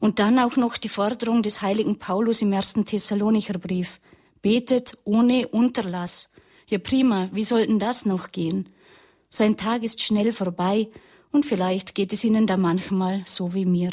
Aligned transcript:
Und 0.01 0.19
dann 0.19 0.39
auch 0.39 0.57
noch 0.57 0.77
die 0.77 0.91
Forderung 0.91 1.41
des 1.41 1.63
heiligen 1.63 1.99
Paulus 1.99 2.43
im 2.43 2.53
ersten 2.53 2.85
Thessalonicher 2.85 3.59
Brief. 3.59 4.01
Betet 4.43 4.99
ohne 5.05 5.49
Unterlass. 5.49 6.31
Ja 6.69 6.77
prima, 6.77 7.31
wie 7.33 7.45
sollten 7.45 7.79
das 7.79 8.05
noch 8.05 8.33
gehen? 8.33 8.69
Sein 9.31 9.57
Tag 9.57 9.83
ist 9.83 10.03
schnell 10.03 10.31
vorbei 10.31 10.91
und 11.33 11.47
vielleicht 11.47 11.95
geht 11.95 12.13
es 12.13 12.23
Ihnen 12.23 12.47
da 12.47 12.59
manchmal 12.59 13.23
so 13.25 13.55
wie 13.55 13.65
mir. 13.65 13.93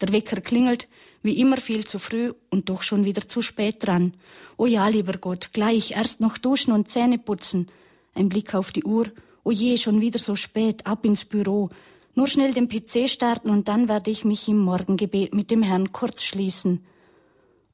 Der 0.00 0.14
Wecker 0.14 0.40
klingelt, 0.40 0.88
wie 1.24 1.40
immer 1.40 1.56
viel 1.56 1.86
zu 1.86 1.98
früh 1.98 2.34
und 2.50 2.68
doch 2.68 2.82
schon 2.82 3.04
wieder 3.06 3.26
zu 3.26 3.40
spät 3.40 3.76
dran. 3.86 4.12
Oh 4.58 4.66
ja, 4.66 4.86
lieber 4.88 5.14
Gott, 5.14 5.50
gleich 5.54 5.92
erst 5.92 6.20
noch 6.20 6.36
duschen 6.36 6.72
und 6.72 6.90
Zähne 6.90 7.18
putzen. 7.18 7.68
Ein 8.14 8.28
Blick 8.28 8.54
auf 8.54 8.72
die 8.72 8.84
Uhr. 8.84 9.06
Oh 9.42 9.50
je, 9.50 9.78
schon 9.78 10.02
wieder 10.02 10.18
so 10.18 10.36
spät, 10.36 10.86
ab 10.86 11.04
ins 11.04 11.24
Büro. 11.24 11.70
Nur 12.14 12.28
schnell 12.28 12.52
den 12.52 12.68
PC 12.68 13.08
starten 13.08 13.48
und 13.48 13.68
dann 13.68 13.88
werde 13.88 14.10
ich 14.10 14.24
mich 14.24 14.48
im 14.48 14.58
Morgengebet 14.58 15.34
mit 15.34 15.50
dem 15.50 15.62
Herrn 15.62 15.92
kurz 15.92 16.22
schließen. 16.22 16.84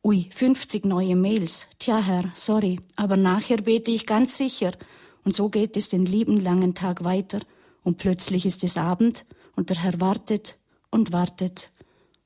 Ui, 0.05 0.31
50 0.32 0.84
neue 0.87 1.17
Mails. 1.17 1.67
Tja, 1.81 1.99
Herr, 1.99 2.31
sorry, 2.34 2.78
aber 2.94 3.17
nachher 3.17 3.59
bete 3.59 3.91
ich 3.91 4.06
ganz 4.06 4.37
sicher. 4.37 4.72
Und 5.25 5.34
so 5.34 5.49
geht 5.49 5.77
es 5.77 5.88
den 5.88 6.06
lieben 6.06 6.38
langen 6.38 6.75
Tag 6.75 7.05
weiter. 7.05 7.41
Und 7.82 7.99
plötzlich 7.99 8.47
ist 8.47 8.62
es 8.62 8.78
Abend 8.78 9.27
und 9.56 9.71
der 9.71 9.82
Herr 9.82 10.00
wartet 10.00 10.56
und 10.91 11.12
wartet 11.12 11.71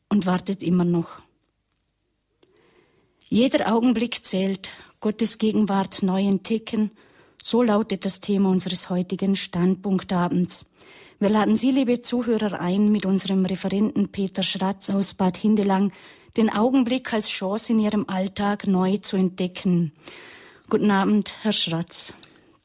und 0.09 0.27
wartet 0.27 0.63
immer 0.63 0.85
noch. 0.85 1.21
Jeder 3.29 3.73
Augenblick 3.73 4.25
zählt, 4.25 4.73
Gottes 5.01 5.39
Gegenwart 5.39 6.03
neu 6.03 6.23
entdecken, 6.23 6.91
so 7.43 7.63
lautet 7.63 8.05
das 8.05 8.21
Thema 8.21 8.49
unseres 8.49 8.89
heutigen 8.91 9.37
Standpunktabends. 9.37 10.71
Wir 11.19 11.29
laden 11.29 11.57
Sie, 11.57 11.71
liebe 11.71 12.01
Zuhörer, 12.01 12.61
ein, 12.61 12.91
mit 12.91 13.07
unserem 13.07 13.45
Referenten 13.45 14.09
Peter 14.09 14.43
Schratz 14.43 14.91
aus 14.91 15.15
Bad 15.15 15.37
Hindelang 15.37 15.93
den 16.37 16.51
Augenblick 16.51 17.13
als 17.13 17.29
Chance 17.29 17.73
in 17.73 17.81
Ihrem 17.81 18.09
Alltag 18.09 18.67
neu 18.67 18.97
zu 18.97 19.17
entdecken. 19.17 19.93
Guten 20.69 20.91
Abend, 20.91 21.37
Herr 21.43 21.53
Schratz. 21.53 22.15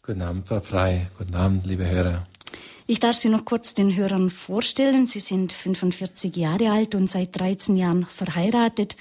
Guten 0.01 0.21
Abend, 0.21 0.47
Frau 0.47 0.61
Frei. 0.61 1.07
Guten 1.17 1.35
Abend, 1.35 1.65
liebe 1.67 1.85
Hörer. 1.85 2.28
Ich 2.91 2.99
darf 2.99 3.17
Sie 3.17 3.29
noch 3.29 3.45
kurz 3.45 3.75
den 3.75 3.95
Hörern 3.95 4.31
vorstellen. 4.31 5.05
Sie 5.05 5.19
sind 5.19 5.53
45 5.53 6.35
Jahre 6.35 6.71
alt 6.71 6.95
und 6.95 7.07
seit 7.07 7.39
13 7.39 7.77
Jahren 7.77 8.07
verheiratet. 8.07 8.95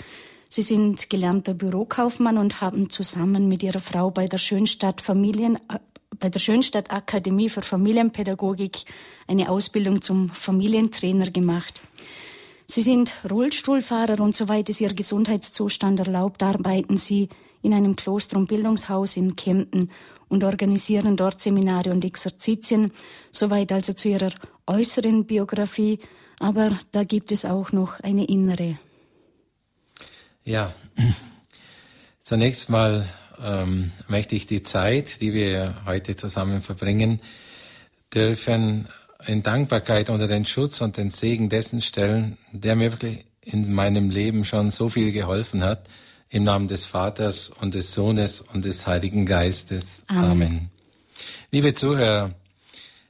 Sie 0.47 0.61
sind 0.61 1.09
gelernter 1.09 1.55
Bürokaufmann 1.55 2.37
und 2.37 2.61
haben 2.61 2.91
zusammen 2.91 3.49
mit 3.49 3.63
ihrer 3.63 3.81
Frau 3.81 4.11
bei 4.11 4.27
der 4.27 4.37
Schönstadt 4.37 5.01
Familien, 5.01 5.57
äh, 5.57 5.79
bei 6.19 6.29
der 6.29 6.39
Schönstadt 6.39 6.91
Akademie 6.91 7.49
für 7.49 7.63
Familienpädagogik 7.63 8.81
eine 9.27 9.49
Ausbildung 9.49 10.03
zum 10.03 10.29
Familientrainer 10.35 11.31
gemacht. 11.31 11.81
Sie 12.67 12.83
sind 12.83 13.13
Rollstuhlfahrer 13.31 14.21
und 14.21 14.37
soweit 14.37 14.69
es 14.69 14.83
Ihr 14.83 14.93
Gesundheitszustand 14.93 16.01
erlaubt, 16.01 16.43
arbeiten 16.43 16.99
Sie 16.99 17.31
in 17.63 17.73
einem 17.73 17.97
Kloster- 17.97 18.37
und 18.37 18.49
Bildungshaus 18.49 19.17
in 19.17 19.35
Kempten 19.35 19.89
und 20.29 20.45
organisieren 20.45 21.17
dort 21.17 21.41
Seminare 21.41 21.91
und 21.91 22.05
Exerzitien, 22.05 22.93
soweit 23.31 23.73
also 23.73 23.93
zu 23.93 24.09
ihrer 24.09 24.33
äußeren 24.67 25.25
Biografie, 25.25 25.99
aber 26.39 26.79
da 26.93 27.05
gibt 27.05 27.33
es 27.33 27.45
auch 27.45 27.73
noch 27.73 28.01
eine 28.01 28.27
innere. 28.27 28.79
Ja, 30.45 30.75
zunächst 32.21 32.71
mal 32.71 33.09
ähm, 33.43 33.93
möchte 34.09 34.37
ich 34.37 34.47
die 34.47 34.63
Zeit, 34.63 35.21
die 35.21 35.33
wir 35.33 35.83
heute 35.87 36.17
zusammen 36.17 36.63
verbringen, 36.63 37.21
dürfen 38.15 38.89
in 39.27 39.43
Dankbarkeit 39.43 40.11
unter 40.11 40.27
den 40.27 40.45
Schutz 40.45 40.81
und 40.81 40.97
den 40.97 41.11
Segen 41.11 41.49
dessen 41.49 41.81
stellen, 41.81 42.39
der 42.53 42.77
mir 42.77 42.93
wirklich 42.93 43.25
in 43.43 43.73
meinem 43.75 44.11
Leben 44.11 44.45
schon 44.45 44.71
so 44.71 44.89
viel 44.89 45.13
geholfen 45.13 45.65
hat, 45.65 45.89
im 46.31 46.43
Namen 46.43 46.69
des 46.69 46.85
Vaters 46.85 47.51
und 47.61 47.75
des 47.75 47.95
Sohnes 47.95 48.41
und 48.41 48.65
des 48.65 48.87
Heiligen 48.87 49.27
Geistes. 49.27 50.03
Amen. 50.09 50.31
Amen. 50.31 50.71
Liebe 51.51 51.75
Zuhörer, 51.75 52.35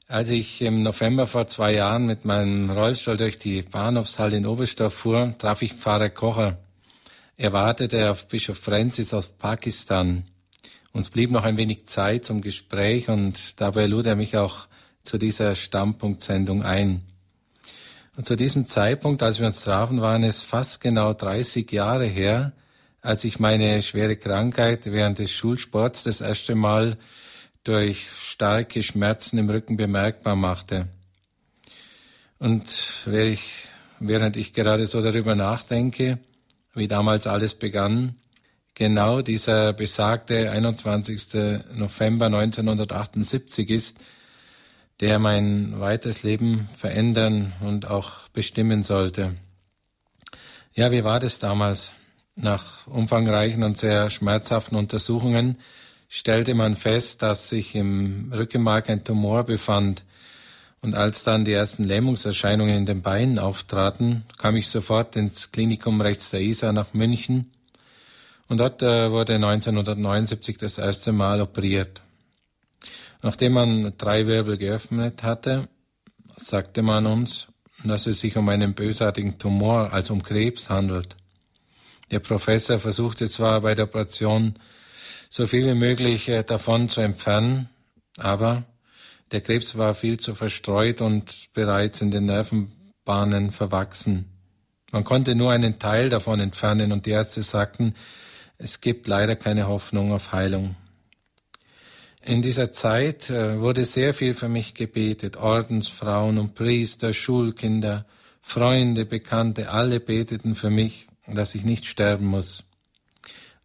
als 0.07 0.31
ich 0.31 0.63
im 0.63 0.83
November 0.83 1.27
vor 1.27 1.47
zwei 1.49 1.75
Jahren 1.75 2.07
mit 2.07 2.25
meinem 2.25 2.71
Rollstuhl 2.71 3.17
durch 3.17 3.39
die 3.39 3.63
Bahnhofshalle 3.63 4.37
in 4.37 4.47
Oberstdorf 4.47 4.95
fuhr, 4.95 5.35
traf 5.39 5.63
ich 5.63 5.75
Pfarrer 5.75 6.11
Kocher. 6.11 6.59
Er 7.37 7.53
wartete 7.53 8.11
auf 8.11 8.27
Bischof 8.29 8.59
Francis 8.59 9.13
aus 9.13 9.29
Pakistan. 9.29 10.25
Uns 10.93 11.11
blieb 11.11 11.31
noch 11.31 11.45
ein 11.45 11.57
wenig 11.57 11.85
Zeit 11.87 12.25
zum 12.25 12.41
Gespräch 12.41 13.09
und 13.09 13.61
dabei 13.61 13.87
lud 13.87 14.07
er 14.07 14.17
mich 14.17 14.37
auch 14.37 14.67
zu 15.03 15.19
dieser 15.19 15.55
Stammpunktsendung 15.55 16.63
ein. 16.63 17.03
Und 18.17 18.27
zu 18.27 18.35
diesem 18.35 18.65
Zeitpunkt, 18.65 19.23
als 19.23 19.39
wir 19.39 19.47
uns 19.47 19.61
trafen, 19.61 20.01
waren 20.01 20.25
es 20.25 20.43
fast 20.43 20.81
genau 20.81 21.13
30 21.13 21.71
Jahre 21.71 22.07
her, 22.07 22.53
als 23.01 23.25
ich 23.25 23.39
meine 23.39 23.83
schwere 23.83 24.17
Krankheit 24.17 24.87
während 24.87 25.19
des 25.19 25.31
Schulsports 25.31 26.05
das 26.05 26.21
erste 26.21 26.55
Mal 26.55 26.97
durch 27.65 28.07
starke 28.11 28.83
Schmerzen 28.83 29.39
im 29.39 29.51
Rücken 29.51 29.77
bemerkbar 29.77 30.37
machte. 30.37 30.89
Und 32.39 33.07
während 34.01 34.37
ich 34.37 34.53
gerade 34.53 34.87
so 34.87 35.03
darüber 35.03 35.35
nachdenke, 35.35 36.19
wie 36.75 36.89
damals 36.89 37.27
alles 37.27 37.55
begann, 37.55 38.15
genau 38.75 39.23
dieser 39.23 39.73
besagte 39.73 40.51
21. 40.51 41.35
November 41.75 42.27
1978 42.27 43.71
ist, 43.71 43.99
der 45.01 45.19
mein 45.19 45.81
weiteres 45.81 46.23
Leben 46.23 46.69
verändern 46.77 47.53
und 47.61 47.87
auch 47.87 48.29
bestimmen 48.29 48.83
sollte. 48.83 49.37
Ja, 50.75 50.93
wie 50.93 51.05
war 51.05 51.19
das 51.21 51.39
damals? 51.39 51.93
Nach 52.41 52.87
umfangreichen 52.87 53.65
und 53.65 53.77
sehr 53.77 54.11
schmerzhaften 54.11 54.77
Untersuchungen 54.77 55.59
stellte 56.09 56.55
man 56.55 56.77
fest, 56.77 57.21
dass 57.23 57.49
sich 57.49 57.75
im 57.75 58.33
Rückenmark 58.33 58.89
ein 58.89 59.03
Tumor 59.03 59.43
befand. 59.43 60.05
Und 60.81 60.95
als 60.95 61.25
dann 61.25 61.45
die 61.45 61.53
ersten 61.53 61.83
Lähmungserscheinungen 61.83 62.77
in 62.77 62.87
den 62.87 63.03
Beinen 63.03 63.41
auftraten, 63.41 64.25
kam 64.39 64.55
ich 64.55 64.69
sofort 64.69 65.17
ins 65.17 65.51
Klinikum 65.51 66.01
rechts 66.01 66.31
der 66.31 66.41
Isar 66.41 66.73
nach 66.73 66.95
München. 66.95 67.51
Und 68.49 68.59
dort 68.59 68.83
äh, 68.83 69.11
wurde 69.11 69.35
1979 69.35 70.57
das 70.59 70.79
erste 70.79 71.11
Mal 71.11 71.43
operiert. 71.43 72.01
Nachdem 73.21 73.55
man 73.55 73.93
drei 73.99 74.29
Wirbel 74.29 74.57
geöffnet 74.57 75.25
hatte, 75.25 75.69
sagte 76.37 76.83
man 76.83 77.07
uns, 77.07 77.49
dass 77.83 78.07
es 78.07 78.21
sich 78.21 78.37
um 78.37 78.49
einen 78.49 78.75
bösartigen 78.75 79.39
Tumor, 79.39 79.93
also 79.93 80.15
um 80.15 80.23
Krebs 80.23 80.71
handelt. 80.71 81.17
Der 82.11 82.21
Professor 82.21 82.79
versuchte 82.79 83.29
zwar 83.29 83.61
bei 83.61 83.75
der 83.75 83.85
Operation 83.85 84.55
so 85.29 85.47
viel 85.47 85.67
wie 85.67 85.75
möglich 85.75 86.29
äh, 86.29 86.43
davon 86.43 86.89
zu 86.89 87.01
entfernen, 87.01 87.69
aber 88.17 88.65
der 89.31 89.43
Krebs 89.43 89.77
war 89.77 89.95
viel 89.95 90.19
zu 90.19 90.35
verstreut 90.35 91.03
und 91.03 91.53
bereits 91.53 92.01
in 92.01 92.11
den 92.11 92.27
Nervenbahnen 92.27 93.53
verwachsen. 93.53 94.25
Man 94.91 95.05
konnte 95.05 95.35
nur 95.35 95.53
einen 95.53 95.79
Teil 95.79 96.09
davon 96.09 96.41
entfernen 96.41 96.93
und 96.93 97.05
die 97.05 97.11
Ärzte 97.11 97.43
sagten, 97.43 97.95
es 98.57 98.81
gibt 98.81 99.07
leider 99.07 99.37
keine 99.37 99.69
Hoffnung 99.69 100.13
auf 100.13 100.33
Heilung. 100.33 100.77
In 102.25 102.43
dieser 102.43 102.71
Zeit 102.73 103.31
äh, 103.31 103.61
wurde 103.61 103.85
sehr 103.85 104.15
viel 104.15 104.35
für 104.35 104.49
mich 104.49 104.75
gebetet. 104.75 105.37
Ordensfrauen 105.37 106.39
und 106.39 106.55
Priester, 106.55 107.13
Schulkinder, 107.13 108.07
Freunde, 108.41 109.05
Bekannte, 109.05 109.71
alle 109.71 110.01
beteten 110.01 110.55
für 110.55 110.71
mich, 110.71 111.07
dass 111.37 111.55
ich 111.55 111.65
nicht 111.65 111.87
sterben 111.87 112.27
muss. 112.27 112.65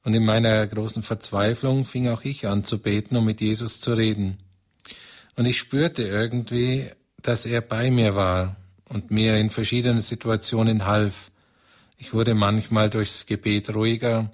Und 0.03 0.13
in 0.13 0.25
meiner 0.25 0.65
großen 0.67 1.01
Verzweiflung 1.01 1.85
fing 1.85 2.09
auch 2.09 2.23
ich 2.23 2.47
an 2.47 2.63
zu 2.63 2.79
beten, 2.79 3.15
um 3.15 3.25
mit 3.25 3.41
Jesus 3.41 3.79
zu 3.79 3.93
reden. 3.93 4.37
Und 5.35 5.45
ich 5.45 5.57
spürte 5.57 6.03
irgendwie, 6.03 6.89
dass 7.21 7.45
er 7.45 7.61
bei 7.61 7.89
mir 7.89 8.15
war 8.15 8.57
und 8.89 9.11
mir 9.11 9.37
in 9.37 9.49
verschiedenen 9.49 9.99
Situationen 9.99 10.85
half. 10.85 11.31
Ich 11.97 12.13
wurde 12.13 12.35
manchmal 12.35 12.89
durchs 12.89 13.25
Gebet 13.25 13.73
ruhiger, 13.73 14.29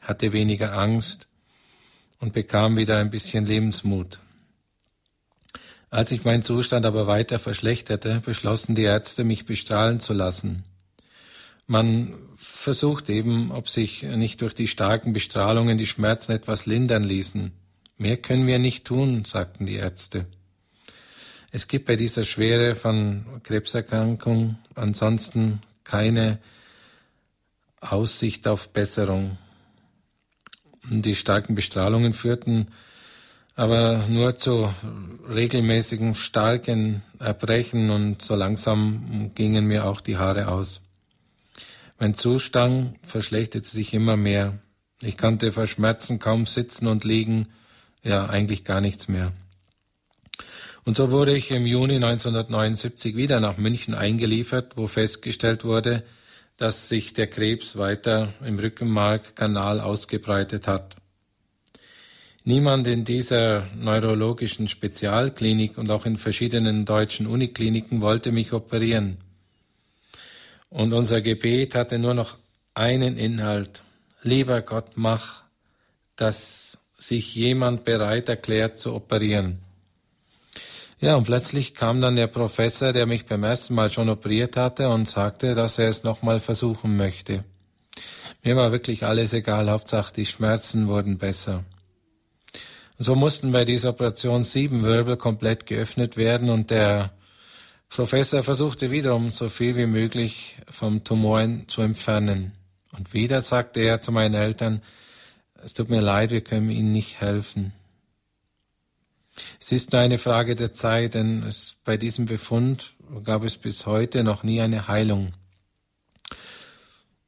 hatte 0.00 0.32
weniger 0.32 0.76
Angst 0.76 1.28
und 2.18 2.32
bekam 2.32 2.76
wieder 2.76 2.98
ein 2.98 3.10
bisschen 3.10 3.44
Lebensmut. 3.44 4.18
Als 5.90 6.08
sich 6.08 6.24
mein 6.24 6.42
Zustand 6.42 6.86
aber 6.86 7.06
weiter 7.06 7.38
verschlechterte, 7.38 8.22
beschlossen 8.24 8.74
die 8.74 8.84
Ärzte, 8.84 9.24
mich 9.24 9.44
bestrahlen 9.44 10.00
zu 10.00 10.14
lassen. 10.14 10.64
Man 11.66 12.14
versucht 12.42 13.08
eben, 13.08 13.52
ob 13.52 13.68
sich 13.68 14.02
nicht 14.02 14.40
durch 14.42 14.54
die 14.54 14.66
starken 14.66 15.12
Bestrahlungen 15.12 15.78
die 15.78 15.86
Schmerzen 15.86 16.32
etwas 16.32 16.66
lindern 16.66 17.04
ließen. 17.04 17.52
Mehr 17.98 18.16
können 18.16 18.46
wir 18.48 18.58
nicht 18.58 18.84
tun, 18.84 19.24
sagten 19.24 19.64
die 19.64 19.76
Ärzte. 19.76 20.26
Es 21.52 21.68
gibt 21.68 21.86
bei 21.86 21.96
dieser 21.96 22.24
Schwere 22.24 22.74
von 22.74 23.26
Krebserkrankung 23.44 24.58
ansonsten 24.74 25.62
keine 25.84 26.38
Aussicht 27.80 28.48
auf 28.48 28.70
Besserung. 28.70 29.38
Die 30.90 31.14
starken 31.14 31.54
Bestrahlungen 31.54 32.12
führten 32.12 32.68
aber 33.54 34.06
nur 34.08 34.36
zu 34.36 34.72
regelmäßigen 35.28 36.14
starken 36.14 37.02
Erbrechen 37.18 37.90
und 37.90 38.22
so 38.22 38.34
langsam 38.34 39.30
gingen 39.34 39.66
mir 39.66 39.84
auch 39.84 40.00
die 40.00 40.16
Haare 40.16 40.48
aus. 40.48 40.80
Mein 42.02 42.14
Zustand 42.14 42.98
verschlechterte 43.04 43.68
sich 43.68 43.94
immer 43.94 44.16
mehr. 44.16 44.58
Ich 45.02 45.16
konnte 45.16 45.52
vor 45.52 45.68
Schmerzen 45.68 46.18
kaum 46.18 46.46
sitzen 46.46 46.88
und 46.88 47.04
liegen, 47.04 47.46
ja 48.02 48.26
eigentlich 48.26 48.64
gar 48.64 48.80
nichts 48.80 49.06
mehr. 49.06 49.32
Und 50.84 50.96
so 50.96 51.12
wurde 51.12 51.36
ich 51.36 51.52
im 51.52 51.64
Juni 51.64 51.94
1979 51.94 53.14
wieder 53.14 53.38
nach 53.38 53.56
München 53.56 53.94
eingeliefert, 53.94 54.76
wo 54.76 54.88
festgestellt 54.88 55.62
wurde, 55.64 56.02
dass 56.56 56.88
sich 56.88 57.12
der 57.12 57.28
Krebs 57.28 57.78
weiter 57.78 58.34
im 58.44 58.58
Rückenmarkkanal 58.58 59.78
ausgebreitet 59.80 60.66
hat. 60.66 60.96
Niemand 62.42 62.88
in 62.88 63.04
dieser 63.04 63.68
neurologischen 63.76 64.66
Spezialklinik 64.66 65.78
und 65.78 65.88
auch 65.92 66.04
in 66.04 66.16
verschiedenen 66.16 66.84
deutschen 66.84 67.28
Unikliniken 67.28 68.00
wollte 68.00 68.32
mich 68.32 68.52
operieren. 68.52 69.18
Und 70.72 70.94
unser 70.94 71.20
Gebet 71.20 71.74
hatte 71.74 71.98
nur 71.98 72.14
noch 72.14 72.38
einen 72.74 73.18
Inhalt. 73.18 73.82
Lieber 74.22 74.62
Gott, 74.62 74.92
mach, 74.94 75.42
dass 76.16 76.78
sich 76.96 77.34
jemand 77.34 77.84
bereit 77.84 78.28
erklärt 78.28 78.78
zu 78.78 78.94
operieren. 78.94 79.58
Ja, 80.98 81.16
und 81.16 81.24
plötzlich 81.24 81.74
kam 81.74 82.00
dann 82.00 82.16
der 82.16 82.28
Professor, 82.28 82.92
der 82.92 83.06
mich 83.06 83.26
beim 83.26 83.44
ersten 83.44 83.74
Mal 83.74 83.92
schon 83.92 84.08
operiert 84.08 84.56
hatte 84.56 84.88
und 84.88 85.08
sagte, 85.08 85.54
dass 85.54 85.78
er 85.78 85.88
es 85.88 86.04
nochmal 86.04 86.40
versuchen 86.40 86.96
möchte. 86.96 87.44
Mir 88.42 88.56
war 88.56 88.72
wirklich 88.72 89.04
alles 89.04 89.32
egal, 89.34 89.68
Hauptsache 89.68 90.14
die 90.14 90.26
Schmerzen 90.26 90.88
wurden 90.88 91.18
besser. 91.18 91.64
So 92.98 93.14
mussten 93.14 93.52
bei 93.52 93.64
dieser 93.64 93.90
Operation 93.90 94.42
sieben 94.42 94.84
Wirbel 94.84 95.16
komplett 95.16 95.66
geöffnet 95.66 96.16
werden 96.16 96.48
und 96.48 96.70
der 96.70 97.12
Professor 97.94 98.42
versuchte 98.42 98.90
wiederum 98.90 99.28
so 99.28 99.50
viel 99.50 99.76
wie 99.76 99.84
möglich 99.84 100.56
vom 100.70 101.04
Tumor 101.04 101.46
zu 101.66 101.82
entfernen. 101.82 102.52
Und 102.96 103.12
wieder 103.12 103.42
sagte 103.42 103.80
er 103.80 104.00
zu 104.00 104.12
meinen 104.12 104.34
Eltern, 104.34 104.80
es 105.62 105.74
tut 105.74 105.90
mir 105.90 106.00
leid, 106.00 106.30
wir 106.30 106.40
können 106.40 106.70
Ihnen 106.70 106.90
nicht 106.90 107.20
helfen. 107.20 107.74
Es 109.60 109.72
ist 109.72 109.92
nur 109.92 110.00
eine 110.00 110.16
Frage 110.16 110.56
der 110.56 110.72
Zeit, 110.72 111.12
denn 111.12 111.42
es, 111.42 111.76
bei 111.84 111.98
diesem 111.98 112.24
Befund 112.24 112.94
gab 113.24 113.44
es 113.44 113.58
bis 113.58 113.84
heute 113.84 114.24
noch 114.24 114.42
nie 114.42 114.62
eine 114.62 114.88
Heilung. 114.88 115.34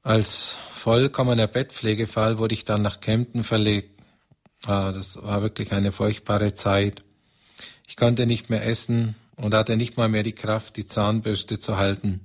Als 0.02 0.56
vollkommener 0.73 1.47
Bettpflegefall 1.47 2.38
wurde 2.38 2.54
ich 2.54 2.64
dann 2.64 2.80
nach 2.80 3.00
Kempten 3.00 3.42
verlegt. 3.42 4.00
Ah, 4.64 4.92
das 4.92 5.23
war 5.23 5.42
wirklich 5.42 5.73
eine 5.73 5.92
furchtbare 5.92 6.54
Zeit. 6.54 7.04
Ich 7.87 7.97
konnte 7.97 8.25
nicht 8.25 8.49
mehr 8.49 8.66
essen 8.66 9.14
und 9.37 9.55
hatte 9.55 9.76
nicht 9.76 9.97
mal 9.97 10.09
mehr 10.09 10.23
die 10.23 10.33
Kraft, 10.33 10.76
die 10.76 10.87
Zahnbürste 10.87 11.59
zu 11.59 11.76
halten. 11.76 12.21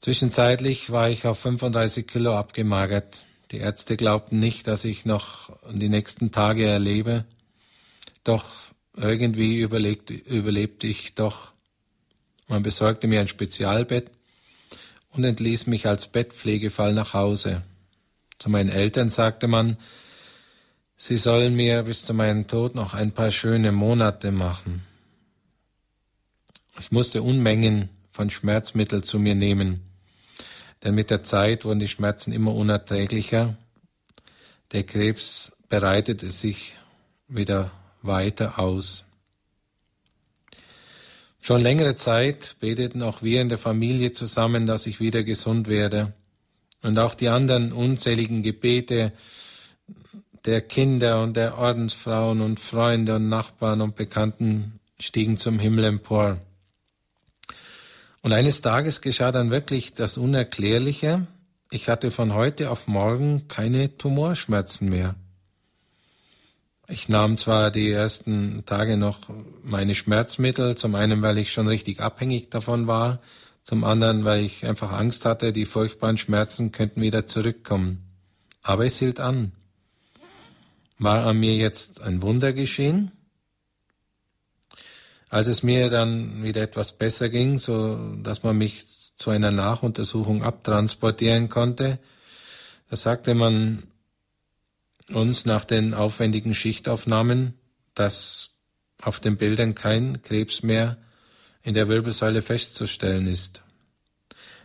Zwischenzeitlich 0.00 0.90
war 0.90 1.08
ich 1.08 1.26
auf 1.26 1.38
35 1.40 2.06
Kilo 2.06 2.36
abgemagert. 2.36 3.24
Die 3.50 3.58
Ärzte 3.58 3.96
glaubten 3.96 4.38
nicht, 4.38 4.66
dass 4.66 4.84
ich 4.84 5.04
noch 5.04 5.50
die 5.70 5.88
nächsten 5.88 6.30
Tage 6.30 6.66
erlebe. 6.66 7.24
Doch 8.24 8.46
irgendwie 8.96 9.60
überlegt, 9.60 10.10
überlebte 10.10 10.86
ich 10.86 11.14
doch. 11.14 11.52
Man 12.48 12.62
besorgte 12.62 13.06
mir 13.06 13.20
ein 13.20 13.28
Spezialbett 13.28 14.10
und 15.10 15.24
entließ 15.24 15.66
mich 15.66 15.86
als 15.86 16.06
Bettpflegefall 16.06 16.92
nach 16.92 17.14
Hause. 17.14 17.62
Zu 18.38 18.50
meinen 18.50 18.68
Eltern 18.68 19.08
sagte 19.08 19.48
man, 19.48 19.76
sie 20.96 21.16
sollen 21.16 21.54
mir 21.56 21.82
bis 21.82 22.04
zu 22.04 22.14
meinem 22.14 22.46
Tod 22.46 22.74
noch 22.74 22.94
ein 22.94 23.12
paar 23.12 23.30
schöne 23.30 23.72
Monate 23.72 24.30
machen. 24.30 24.84
Ich 26.78 26.92
musste 26.92 27.22
Unmengen 27.22 27.88
von 28.10 28.30
Schmerzmittel 28.30 29.02
zu 29.02 29.18
mir 29.18 29.34
nehmen, 29.34 29.80
denn 30.84 30.94
mit 30.94 31.10
der 31.10 31.22
Zeit 31.22 31.64
wurden 31.64 31.80
die 31.80 31.88
Schmerzen 31.88 32.32
immer 32.32 32.54
unerträglicher. 32.54 33.56
Der 34.72 34.84
Krebs 34.84 35.52
bereitete 35.68 36.30
sich 36.30 36.76
wieder 37.28 37.72
weiter 38.02 38.58
aus. 38.58 39.04
Schon 41.40 41.62
längere 41.62 41.94
Zeit 41.94 42.56
beteten 42.60 43.02
auch 43.02 43.22
wir 43.22 43.40
in 43.40 43.48
der 43.48 43.58
Familie 43.58 44.12
zusammen, 44.12 44.66
dass 44.66 44.86
ich 44.86 45.00
wieder 45.00 45.22
gesund 45.22 45.68
werde. 45.68 46.12
Und 46.82 46.98
auch 46.98 47.14
die 47.14 47.28
anderen 47.28 47.72
unzähligen 47.72 48.42
Gebete 48.42 49.12
der 50.44 50.60
Kinder 50.60 51.22
und 51.22 51.36
der 51.36 51.56
Ordensfrauen 51.58 52.40
und 52.40 52.60
Freunde 52.60 53.16
und 53.16 53.28
Nachbarn 53.28 53.80
und 53.80 53.96
Bekannten 53.96 54.78
stiegen 54.98 55.36
zum 55.36 55.58
Himmel 55.58 55.84
empor. 55.84 56.38
Und 58.22 58.32
eines 58.32 58.60
Tages 58.60 59.00
geschah 59.00 59.32
dann 59.32 59.50
wirklich 59.50 59.94
das 59.94 60.18
Unerklärliche. 60.18 61.26
Ich 61.70 61.88
hatte 61.88 62.10
von 62.10 62.34
heute 62.34 62.70
auf 62.70 62.86
morgen 62.86 63.48
keine 63.48 63.96
Tumorschmerzen 63.96 64.88
mehr. 64.88 65.14
Ich 66.88 67.08
nahm 67.08 67.36
zwar 67.36 67.72
die 67.72 67.90
ersten 67.90 68.64
Tage 68.64 68.96
noch 68.96 69.18
meine 69.64 69.94
Schmerzmittel, 69.94 70.76
zum 70.76 70.94
einen, 70.94 71.20
weil 71.20 71.38
ich 71.38 71.52
schon 71.52 71.66
richtig 71.66 72.00
abhängig 72.00 72.50
davon 72.50 72.86
war, 72.86 73.20
zum 73.64 73.82
anderen, 73.82 74.24
weil 74.24 74.44
ich 74.44 74.64
einfach 74.64 74.92
Angst 74.92 75.24
hatte, 75.24 75.52
die 75.52 75.64
furchtbaren 75.64 76.18
Schmerzen 76.18 76.70
könnten 76.70 77.02
wieder 77.02 77.26
zurückkommen. 77.26 78.04
Aber 78.62 78.86
es 78.86 78.98
hielt 78.98 79.18
an. 79.18 79.50
War 80.98 81.26
an 81.26 81.40
mir 81.40 81.56
jetzt 81.56 82.00
ein 82.00 82.22
Wunder 82.22 82.52
geschehen? 82.52 83.10
Als 85.36 85.48
es 85.48 85.62
mir 85.62 85.90
dann 85.90 86.42
wieder 86.44 86.62
etwas 86.62 86.94
besser 86.94 87.28
ging, 87.28 87.58
so 87.58 88.16
dass 88.22 88.42
man 88.42 88.56
mich 88.56 88.84
zu 89.18 89.28
einer 89.28 89.50
Nachuntersuchung 89.50 90.42
abtransportieren 90.42 91.50
konnte, 91.50 91.98
da 92.88 92.96
sagte 92.96 93.34
man 93.34 93.82
uns 95.12 95.44
nach 95.44 95.66
den 95.66 95.92
aufwendigen 95.92 96.54
Schichtaufnahmen, 96.54 97.52
dass 97.92 98.52
auf 99.02 99.20
den 99.20 99.36
Bildern 99.36 99.74
kein 99.74 100.22
Krebs 100.22 100.62
mehr 100.62 100.96
in 101.62 101.74
der 101.74 101.90
Wirbelsäule 101.90 102.40
festzustellen 102.40 103.26
ist. 103.26 103.62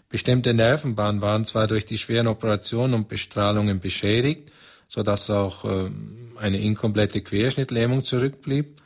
Bestimmte 0.08 0.54
Nervenbahnen 0.54 1.22
waren 1.22 1.44
zwar 1.44 1.68
durch 1.68 1.84
die 1.84 1.98
schweren 1.98 2.28
Operationen 2.28 2.94
und 2.94 3.10
Bestrahlungen 3.10 3.82
beschädigt, 3.82 4.54
so 4.88 5.04
dass 5.04 5.30
auch 5.30 5.66
äh, 5.66 5.92
eine 6.38 6.62
inkomplette 6.62 7.20
Querschnittlähmung 7.20 8.06
zurückblieb, 8.06 8.81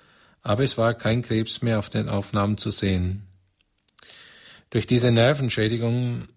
aber 0.46 0.64
es 0.64 0.78
war 0.78 0.94
kein 0.94 1.24
Krebs 1.24 1.64
mehr 1.64 1.80
auf 1.80 1.90
den 1.90 2.08
Aufnahmen 2.08 2.60
zu 2.60 2.70
sehen. 2.70 3.24
Durch 4.70 4.86
diese 4.86 5.12
Nervenschädigung 5.12 6.28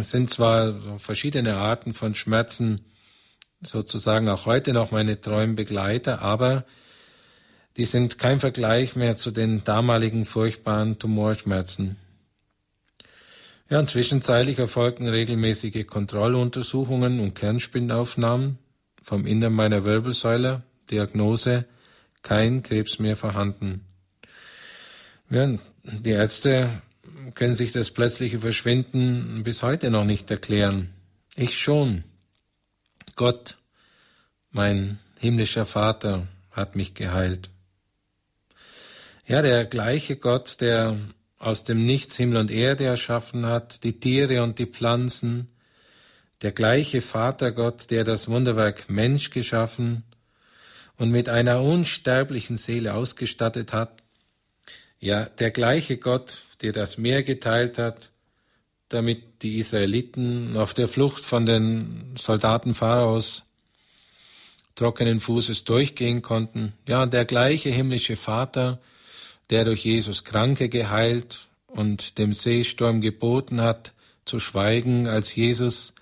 sind 0.00 0.30
zwar 0.30 0.98
verschiedene 0.98 1.56
Arten 1.56 1.92
von 1.92 2.14
Schmerzen 2.14 2.86
sozusagen 3.60 4.30
auch 4.30 4.46
heute 4.46 4.72
noch 4.72 4.90
meine 4.90 5.20
treuen 5.20 5.54
Begleiter, 5.54 6.22
aber 6.22 6.64
die 7.76 7.84
sind 7.84 8.16
kein 8.16 8.40
Vergleich 8.40 8.96
mehr 8.96 9.18
zu 9.18 9.30
den 9.30 9.62
damaligen 9.64 10.24
furchtbaren 10.24 10.98
Tumorschmerzen. 10.98 11.96
Ja, 13.68 13.80
und 13.80 13.88
zwischenzeitlich 13.88 14.58
erfolgten 14.58 15.08
regelmäßige 15.08 15.86
Kontrolluntersuchungen 15.86 17.20
und 17.20 17.34
Kernspindaufnahmen 17.34 18.58
vom 19.02 19.26
Innern 19.26 19.52
meiner 19.52 19.84
Wirbelsäule. 19.84 20.62
Diagnose, 20.90 21.66
kein 22.26 22.64
Krebs 22.64 22.98
mehr 22.98 23.14
vorhanden. 23.14 23.84
Ja, 25.30 25.56
die 25.84 26.10
Ärzte 26.10 26.82
können 27.34 27.54
sich 27.54 27.70
das 27.70 27.92
plötzliche 27.92 28.40
Verschwinden 28.40 29.44
bis 29.44 29.62
heute 29.62 29.92
noch 29.92 30.04
nicht 30.04 30.28
erklären. 30.28 30.92
Ich 31.36 31.56
schon. 31.56 32.02
Gott, 33.14 33.56
mein 34.50 34.98
himmlischer 35.20 35.66
Vater, 35.66 36.26
hat 36.50 36.74
mich 36.74 36.94
geheilt. 36.94 37.48
Ja, 39.24 39.40
der 39.40 39.64
gleiche 39.64 40.16
Gott, 40.16 40.60
der 40.60 40.98
aus 41.38 41.62
dem 41.62 41.86
Nichts 41.86 42.16
Himmel 42.16 42.38
und 42.38 42.50
Erde 42.50 42.86
erschaffen 42.86 43.46
hat, 43.46 43.84
die 43.84 44.00
Tiere 44.00 44.42
und 44.42 44.58
die 44.58 44.66
Pflanzen, 44.66 45.48
der 46.42 46.50
gleiche 46.50 47.02
Vatergott, 47.02 47.92
der 47.92 48.02
das 48.02 48.26
Wunderwerk 48.26 48.90
Mensch 48.90 49.30
geschaffen 49.30 50.02
und 50.98 51.10
mit 51.10 51.28
einer 51.28 51.62
unsterblichen 51.62 52.56
Seele 52.56 52.94
ausgestattet 52.94 53.72
hat, 53.72 54.02
ja, 54.98 55.26
der 55.26 55.50
gleiche 55.50 55.98
Gott, 55.98 56.44
der 56.62 56.72
das 56.72 56.98
Meer 56.98 57.22
geteilt 57.22 57.78
hat, 57.78 58.10
damit 58.88 59.42
die 59.42 59.58
Israeliten 59.58 60.56
auf 60.56 60.74
der 60.74 60.88
Flucht 60.88 61.24
von 61.24 61.44
den 61.44 62.14
Soldaten 62.16 62.74
Pharaos 62.74 63.44
trockenen 64.74 65.20
Fußes 65.20 65.64
durchgehen 65.64 66.22
konnten. 66.22 66.74
Ja, 66.86 67.06
der 67.06 67.24
gleiche 67.24 67.70
himmlische 67.70 68.16
Vater, 68.16 68.78
der 69.50 69.64
durch 69.64 69.84
Jesus 69.84 70.24
Kranke 70.24 70.68
geheilt 70.68 71.48
und 71.66 72.18
dem 72.18 72.32
Seesturm 72.32 73.00
geboten 73.00 73.60
hat, 73.60 73.92
zu 74.24 74.38
schweigen, 74.38 75.08
als 75.08 75.34
Jesus 75.34 75.94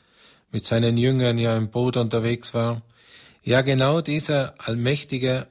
mit 0.51 0.65
seinen 0.65 0.97
Jüngern 0.97 1.39
ja 1.39 1.57
im 1.57 1.69
Boot 1.69 1.97
unterwegs 1.97 2.55
war. 2.55 2.83
Ja, 3.47 3.61
genau 3.61 4.01
dieser 4.01 4.55
allmächtige 4.57 5.47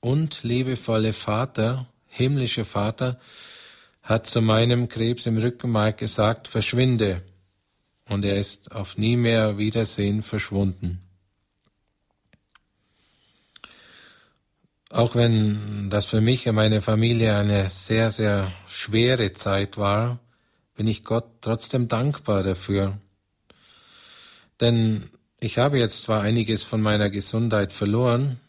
und 0.00 0.42
liebevolle 0.42 1.14
Vater, 1.14 1.88
himmlische 2.04 2.66
Vater, 2.66 3.18
hat 4.02 4.26
zu 4.26 4.42
meinem 4.42 4.90
Krebs 4.90 5.24
im 5.24 5.38
Rückenmark 5.38 5.96
gesagt, 5.96 6.46
verschwinde. 6.46 7.22
Und 8.06 8.26
er 8.26 8.36
ist 8.36 8.72
auf 8.72 8.98
nie 8.98 9.16
mehr 9.16 9.56
Wiedersehen 9.56 10.22
verschwunden. 10.22 11.00
Auch 14.90 15.14
wenn 15.14 15.88
das 15.88 16.04
für 16.04 16.20
mich 16.20 16.46
und 16.50 16.54
meine 16.54 16.82
Familie 16.82 17.34
eine 17.34 17.70
sehr, 17.70 18.10
sehr 18.10 18.52
schwere 18.68 19.32
Zeit 19.32 19.78
war, 19.78 20.18
bin 20.74 20.86
ich 20.86 21.02
Gott 21.02 21.40
trotzdem 21.40 21.88
dankbar 21.88 22.42
dafür. 22.42 22.98
Denn 24.60 25.08
ich 25.40 25.58
habe 25.58 25.78
jetzt 25.78 26.02
zwar 26.02 26.22
einiges 26.22 26.64
von 26.64 26.80
meiner 26.80 27.10
Gesundheit 27.10 27.72
verloren, 27.72 28.40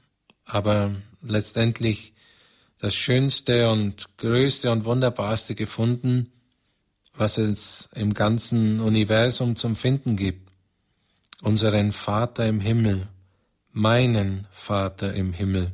aber 0.46 0.96
letztendlich 1.22 2.14
das 2.80 2.96
Schönste 2.96 3.70
und 3.70 4.06
Größte 4.18 4.72
und 4.72 4.86
Wunderbarste 4.86 5.54
gefunden, 5.54 6.30
was 7.14 7.38
es 7.38 7.90
im 7.94 8.14
ganzen 8.14 8.80
Universum 8.80 9.56
zum 9.56 9.76
Finden 9.76 10.16
gibt. 10.16 10.50
Unseren 11.42 11.92
Vater 11.92 12.48
im 12.48 12.60
Himmel, 12.60 13.08
meinen 13.72 14.48
Vater 14.52 15.14
im 15.14 15.34
Himmel. 15.34 15.72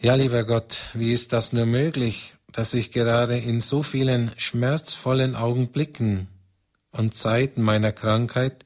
Ja, 0.00 0.14
lieber 0.14 0.44
Gott, 0.44 0.78
wie 0.94 1.12
ist 1.12 1.32
das 1.32 1.52
nur 1.52 1.66
möglich, 1.66 2.34
dass 2.52 2.74
ich 2.74 2.92
gerade 2.92 3.36
in 3.36 3.60
so 3.60 3.82
vielen 3.82 4.32
schmerzvollen 4.36 5.36
Augenblicken 5.36 6.28
und 6.92 7.14
Zeiten 7.14 7.62
meiner 7.62 7.92
Krankheit 7.92 8.64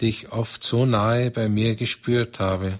dich 0.00 0.32
oft 0.32 0.62
so 0.64 0.86
nahe 0.86 1.30
bei 1.30 1.48
mir 1.48 1.76
gespürt 1.76 2.40
habe? 2.40 2.78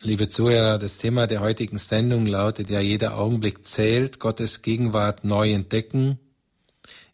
Liebe 0.00 0.28
Zuhörer, 0.28 0.78
das 0.78 0.98
Thema 0.98 1.28
der 1.28 1.40
heutigen 1.40 1.78
Sendung 1.78 2.26
lautet 2.26 2.70
ja, 2.70 2.80
jeder 2.80 3.16
Augenblick 3.16 3.64
zählt, 3.64 4.18
Gottes 4.18 4.60
Gegenwart 4.62 5.22
neu 5.24 5.52
entdecken. 5.52 6.18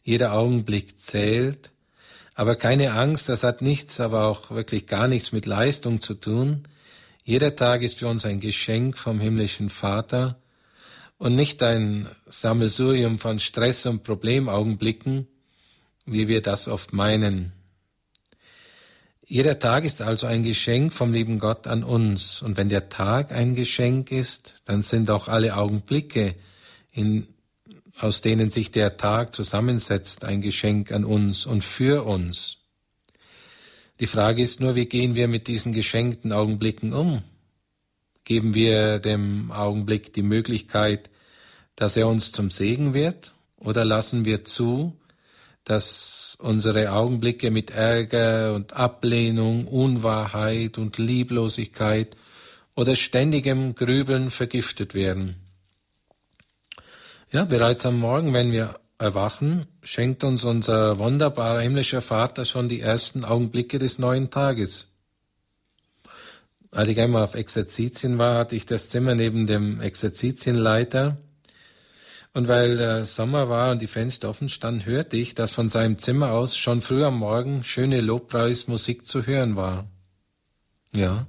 Jeder 0.02 0.32
Augenblick 0.32 0.98
zählt. 0.98 1.70
Aber 2.34 2.56
keine 2.56 2.92
Angst, 2.92 3.28
das 3.28 3.44
hat 3.44 3.60
nichts, 3.60 4.00
aber 4.00 4.24
auch 4.24 4.50
wirklich 4.50 4.86
gar 4.86 5.06
nichts 5.06 5.32
mit 5.32 5.44
Leistung 5.44 6.00
zu 6.00 6.14
tun. 6.14 6.62
Jeder 7.24 7.56
Tag 7.56 7.82
ist 7.82 7.98
für 7.98 8.08
uns 8.08 8.24
ein 8.24 8.40
Geschenk 8.40 8.96
vom 8.96 9.20
himmlischen 9.20 9.68
Vater 9.68 10.40
und 11.18 11.34
nicht 11.34 11.62
ein 11.62 12.08
Sammelsurium 12.26 13.18
von 13.18 13.38
Stress- 13.38 13.86
und 13.86 14.04
Problemaugenblicken, 14.04 15.26
wie 16.06 16.28
wir 16.28 16.40
das 16.42 16.68
oft 16.68 16.92
meinen. 16.92 17.52
Jeder 19.26 19.58
Tag 19.58 19.84
ist 19.84 20.00
also 20.00 20.26
ein 20.26 20.42
Geschenk 20.42 20.92
vom 20.92 21.12
lieben 21.12 21.38
Gott 21.38 21.66
an 21.66 21.84
uns. 21.84 22.40
Und 22.40 22.56
wenn 22.56 22.70
der 22.70 22.88
Tag 22.88 23.30
ein 23.30 23.54
Geschenk 23.54 24.10
ist, 24.10 24.62
dann 24.64 24.80
sind 24.80 25.10
auch 25.10 25.28
alle 25.28 25.56
Augenblicke, 25.56 26.34
in, 26.92 27.28
aus 27.98 28.22
denen 28.22 28.48
sich 28.48 28.70
der 28.70 28.96
Tag 28.96 29.34
zusammensetzt, 29.34 30.24
ein 30.24 30.40
Geschenk 30.40 30.92
an 30.92 31.04
uns 31.04 31.44
und 31.44 31.62
für 31.62 32.06
uns. 32.06 32.56
Die 34.00 34.06
Frage 34.06 34.42
ist 34.42 34.60
nur, 34.60 34.76
wie 34.76 34.86
gehen 34.86 35.14
wir 35.14 35.28
mit 35.28 35.46
diesen 35.46 35.72
geschenkten 35.72 36.32
Augenblicken 36.32 36.94
um? 36.94 37.22
Geben 38.28 38.52
wir 38.52 38.98
dem 38.98 39.50
Augenblick 39.50 40.12
die 40.12 40.22
Möglichkeit, 40.22 41.08
dass 41.76 41.96
er 41.96 42.08
uns 42.08 42.30
zum 42.30 42.50
Segen 42.50 42.92
wird, 42.92 43.32
oder 43.56 43.86
lassen 43.86 44.26
wir 44.26 44.44
zu, 44.44 44.92
dass 45.64 46.36
unsere 46.38 46.92
Augenblicke 46.92 47.50
mit 47.50 47.70
Ärger 47.70 48.54
und 48.54 48.74
Ablehnung, 48.74 49.66
Unwahrheit 49.66 50.76
und 50.76 50.98
Lieblosigkeit 50.98 52.18
oder 52.76 52.96
ständigem 52.96 53.74
Grübeln 53.74 54.28
vergiftet 54.28 54.92
werden? 54.92 55.36
Ja, 57.30 57.46
bereits 57.46 57.86
am 57.86 57.98
Morgen, 57.98 58.34
wenn 58.34 58.52
wir 58.52 58.78
Erwachen 58.98 59.64
schenkt 59.82 60.22
uns 60.22 60.44
unser 60.44 60.98
wunderbarer 60.98 61.60
himmlischer 61.60 62.02
Vater 62.02 62.44
schon 62.44 62.68
die 62.68 62.82
ersten 62.82 63.24
Augenblicke 63.24 63.78
des 63.78 63.98
neuen 63.98 64.28
Tages. 64.28 64.87
Als 66.70 66.88
ich 66.88 67.00
einmal 67.00 67.24
auf 67.24 67.34
Exerzitien 67.34 68.18
war, 68.18 68.36
hatte 68.36 68.54
ich 68.54 68.66
das 68.66 68.90
Zimmer 68.90 69.14
neben 69.14 69.46
dem 69.46 69.80
Exerzitienleiter. 69.80 71.16
Und 72.34 72.46
weil 72.46 72.76
der 72.76 73.04
Sommer 73.04 73.48
war 73.48 73.72
und 73.72 73.80
die 73.80 73.86
Fenster 73.86 74.28
offen 74.28 74.48
standen, 74.48 74.84
hörte 74.84 75.16
ich, 75.16 75.34
dass 75.34 75.50
von 75.50 75.68
seinem 75.68 75.96
Zimmer 75.96 76.32
aus 76.32 76.56
schon 76.56 76.82
früh 76.82 77.02
am 77.02 77.18
Morgen 77.18 77.64
schöne 77.64 78.00
Lobpreismusik 78.00 79.06
zu 79.06 79.26
hören 79.26 79.56
war. 79.56 79.88
Ja, 80.92 81.26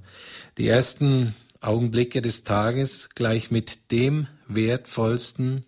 die 0.58 0.68
ersten 0.68 1.34
Augenblicke 1.60 2.22
des 2.22 2.44
Tages 2.44 3.08
gleich 3.14 3.50
mit 3.50 3.90
dem 3.90 4.28
wertvollsten 4.46 5.64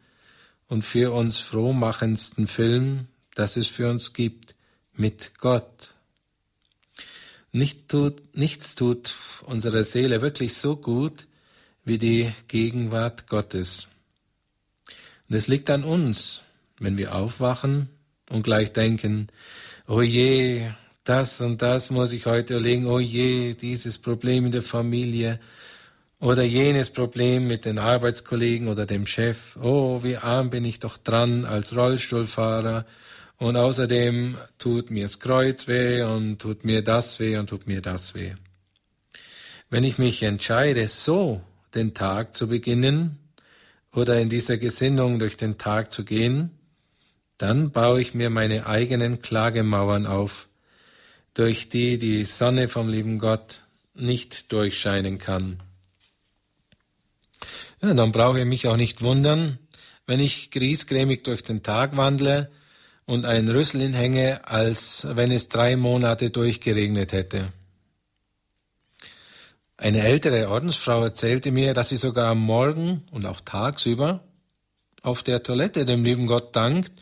und 0.69 0.83
für 0.83 1.13
uns 1.13 1.41
frohmachendsten 1.41 2.47
Film, 2.47 3.09
das 3.35 3.57
es 3.57 3.67
für 3.67 3.91
uns 3.91 4.13
gibt, 4.13 4.55
mit 4.95 5.33
Gott. 5.39 5.92
Nichts 7.53 7.87
tut, 7.87 8.35
nichts 8.35 8.75
tut 8.75 9.15
unserer 9.45 9.85
Seele 9.85 10.23
wirklich 10.23 10.55
so 10.55 10.75
gut 10.75 11.27
wie 11.85 11.99
die 11.99 12.33
Gegenwart 12.49 13.27
Gottes. 13.29 13.89
Und 15.29 15.37
es 15.37 15.49
liegt 15.49 15.69
an 15.69 15.85
uns, 15.85 16.43
wenn 16.79 16.97
wir 16.97 17.15
aufwachen 17.15 17.91
und 18.31 18.43
gleich 18.43 18.73
denken, 18.73 19.27
oh 19.87 20.01
je, 20.01 20.71
das 21.05 21.43
und 21.43 21.61
das 21.61 21.91
muss 21.91 22.13
ich 22.13 22.25
heute 22.25 22.55
erlegen, 22.55 22.87
oh 22.87 23.01
je, 23.01 23.53
dieses 23.53 23.99
Problem 23.99 24.47
in 24.47 24.53
der 24.53 24.63
Familie 24.63 25.39
oder 26.21 26.45
jenes 26.45 26.89
Problem 26.91 27.47
mit 27.47 27.67
den 27.67 27.79
Arbeitskollegen 27.79 28.69
oder 28.69 28.87
dem 28.87 29.07
Chef, 29.07 29.57
oh, 29.61 30.03
wie 30.03 30.17
arm 30.17 30.49
bin 30.49 30.65
ich 30.65 30.79
doch 30.79 30.97
dran 30.97 31.45
als 31.45 31.77
Rollstuhlfahrer 31.77 32.87
und 33.43 33.57
außerdem 33.57 34.39
tut 34.57 34.91
mir 34.91 35.03
das 35.03 35.19
Kreuz 35.19 35.67
weh 35.67 36.03
und 36.03 36.39
tut 36.39 36.65
mir 36.65 36.81
das 36.81 37.19
weh 37.19 37.37
und 37.37 37.49
tut 37.49 37.67
mir 37.67 37.81
das 37.81 38.15
weh. 38.15 38.35
Wenn 39.69 39.83
ich 39.83 39.99
mich 39.99 40.23
entscheide, 40.23 40.87
so 40.87 41.43
den 41.75 41.93
Tag 41.93 42.35
zu 42.35 42.47
beginnen 42.47 43.19
oder 43.93 44.21
in 44.21 44.29
dieser 44.29 44.59
Gesinnung 44.59 45.19
durch 45.19 45.37
den 45.37 45.59
Tag 45.59 45.91
zu 45.91 46.05
gehen, 46.05 46.53
dann 47.37 47.73
baue 47.73 48.01
ich 48.01 48.15
mir 48.15 48.31
meine 48.31 48.67
eigenen 48.67 49.23
Klagemauern 49.23 50.07
auf, 50.07 50.49
durch 51.35 51.69
die 51.69 51.99
die 51.99 52.25
Sonne 52.25 52.69
vom 52.69 52.89
lieben 52.89 53.19
Gott 53.19 53.65
nicht 53.93 54.53
durchscheinen 54.53 55.19
kann. 55.19 55.61
Ja, 57.83 57.93
dann 57.93 58.13
brauche 58.13 58.39
ich 58.39 58.47
mich 58.47 58.69
auch 58.69 58.77
nicht 58.77 59.03
wundern, 59.03 59.59
wenn 60.07 60.21
ich 60.21 60.53
griesgrämig 60.53 61.25
durch 61.25 61.43
den 61.43 61.65
Tag 61.65 61.97
wandle 61.97 62.49
und 63.07 63.25
ein 63.25 63.49
Rüssel 63.49 63.81
hinhänge, 63.83 64.47
als 64.47 65.07
wenn 65.11 65.31
es 65.31 65.49
drei 65.49 65.77
Monate 65.77 66.31
durchgeregnet 66.31 67.13
hätte. 67.13 67.53
Eine 69.77 70.03
ältere 70.03 70.49
Ordensfrau 70.49 71.03
erzählte 71.03 71.51
mir, 71.51 71.75
dass 71.75 71.89
sie 71.89 71.97
sogar 71.97 72.31
am 72.31 72.41
Morgen 72.41 73.03
und 73.11 73.27
auch 73.27 73.41
tagsüber 73.41 74.23
auf 75.03 75.23
der 75.23 75.43
Toilette 75.43 75.85
dem 75.85 76.05
lieben 76.05 76.27
Gott 76.27 76.55
dankt, 76.55 76.93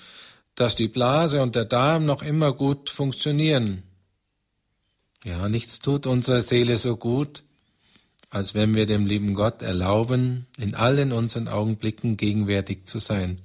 dass 0.54 0.76
die 0.76 0.88
Blase 0.88 1.42
und 1.42 1.54
der 1.54 1.66
Darm 1.66 2.06
noch 2.06 2.22
immer 2.22 2.52
gut 2.52 2.90
funktionieren. 2.90 3.82
Ja, 5.24 5.48
nichts 5.48 5.80
tut 5.80 6.06
unserer 6.06 6.40
Seele 6.40 6.78
so 6.78 6.96
gut, 6.96 7.42
als 8.30 8.54
wenn 8.54 8.74
wir 8.74 8.86
dem 8.86 9.04
lieben 9.04 9.34
Gott 9.34 9.60
erlauben, 9.60 10.46
in 10.56 10.74
allen 10.74 11.12
unseren 11.12 11.48
Augenblicken 11.48 12.16
gegenwärtig 12.16 12.86
zu 12.86 12.98
sein. 12.98 13.42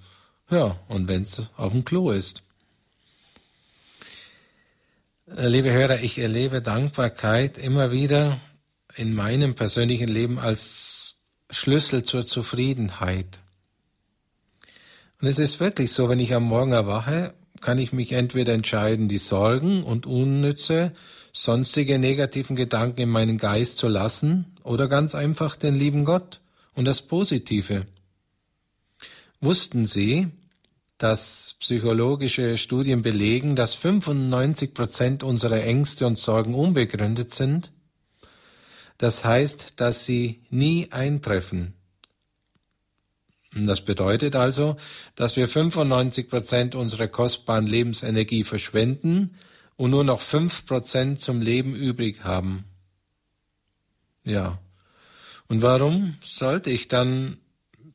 Ja, 0.50 0.80
und 0.88 1.10
wenn 1.10 1.24
es 1.24 1.50
auf 1.58 1.74
dem 1.74 1.84
Klo 1.84 2.12
ist. 2.12 2.44
Äh, 5.27 5.48
liebe 5.48 5.72
Hörer, 5.72 6.01
ich 6.01 6.20
erlebe 6.20 6.62
Dankbarkeit 6.62 7.58
immer 7.58 7.91
wieder 7.91 8.39
in 8.96 9.13
meinem 9.13 9.55
persönlichen 9.55 10.08
Leben 10.08 10.38
als 10.38 11.15
Schlüssel 11.50 12.03
zur 12.03 12.25
Zufriedenheit. 12.25 13.39
Und 15.20 15.27
es 15.27 15.39
ist 15.39 15.60
wirklich 15.60 15.91
so, 15.91 16.10
wenn 16.10 16.20
ich 16.20 16.36
am 16.36 16.44
Morgen 16.44 16.74
erwache, 16.74 17.34
kann 17.62 17.79
ich 17.79 17.91
mich 17.91 18.12
entweder 18.12 18.53
entscheiden, 18.53 19.08
die 19.08 19.17
Sorgen 19.17 19.84
und 19.84 20.05
unnütze, 20.05 20.91
sonstige 21.34 21.98
negativen 21.98 22.55
Gedanken 22.55 23.01
in 23.01 23.10
meinen 23.10 23.38
Geist 23.39 23.79
zu 23.79 23.88
lassen 23.88 24.55
oder 24.63 24.88
ganz 24.88 25.15
einfach 25.15 25.55
den 25.55 25.74
lieben 25.74 26.05
Gott 26.05 26.39
und 26.75 26.86
das 26.86 27.01
Positive. 27.01 27.88
Wussten 29.41 29.86
Sie, 29.86 30.27
dass 30.98 31.56
psychologische 31.60 32.58
Studien 32.58 33.02
belegen, 33.02 33.56
dass 33.56 33.76
95 33.76 34.74
Prozent 34.74 35.24
unserer 35.24 35.62
Ängste 35.63 36.08
und 36.08 36.17
Sorgen 36.17 36.56
unbegründet 36.56 37.32
sind? 37.32 37.72
Das 38.98 39.26
heißt, 39.26 39.74
dass 39.78 40.06
sie 40.06 40.41
nie 40.50 40.91
eintreffen. 40.91 41.74
Das 43.56 43.82
bedeutet 43.82 44.36
also, 44.36 44.76
dass 45.15 45.38
wir 45.38 45.48
95 45.48 46.30
Prozent 46.30 46.76
unserer 46.76 47.08
kostbaren 47.08 47.65
Lebensenergie 47.65 48.43
verschwenden 48.43 49.36
und 49.78 49.91
nur 49.91 50.04
noch 50.04 50.19
5 50.19 50.65
Prozent 50.65 51.19
zum 51.19 51.41
Leben 51.41 51.74
übrig 51.74 52.24
haben. 52.24 52.65
Ja. 54.26 54.60
Und 55.48 55.62
warum 55.62 56.17
sollte 56.24 56.69
ich 56.69 56.88
dann 56.88 57.38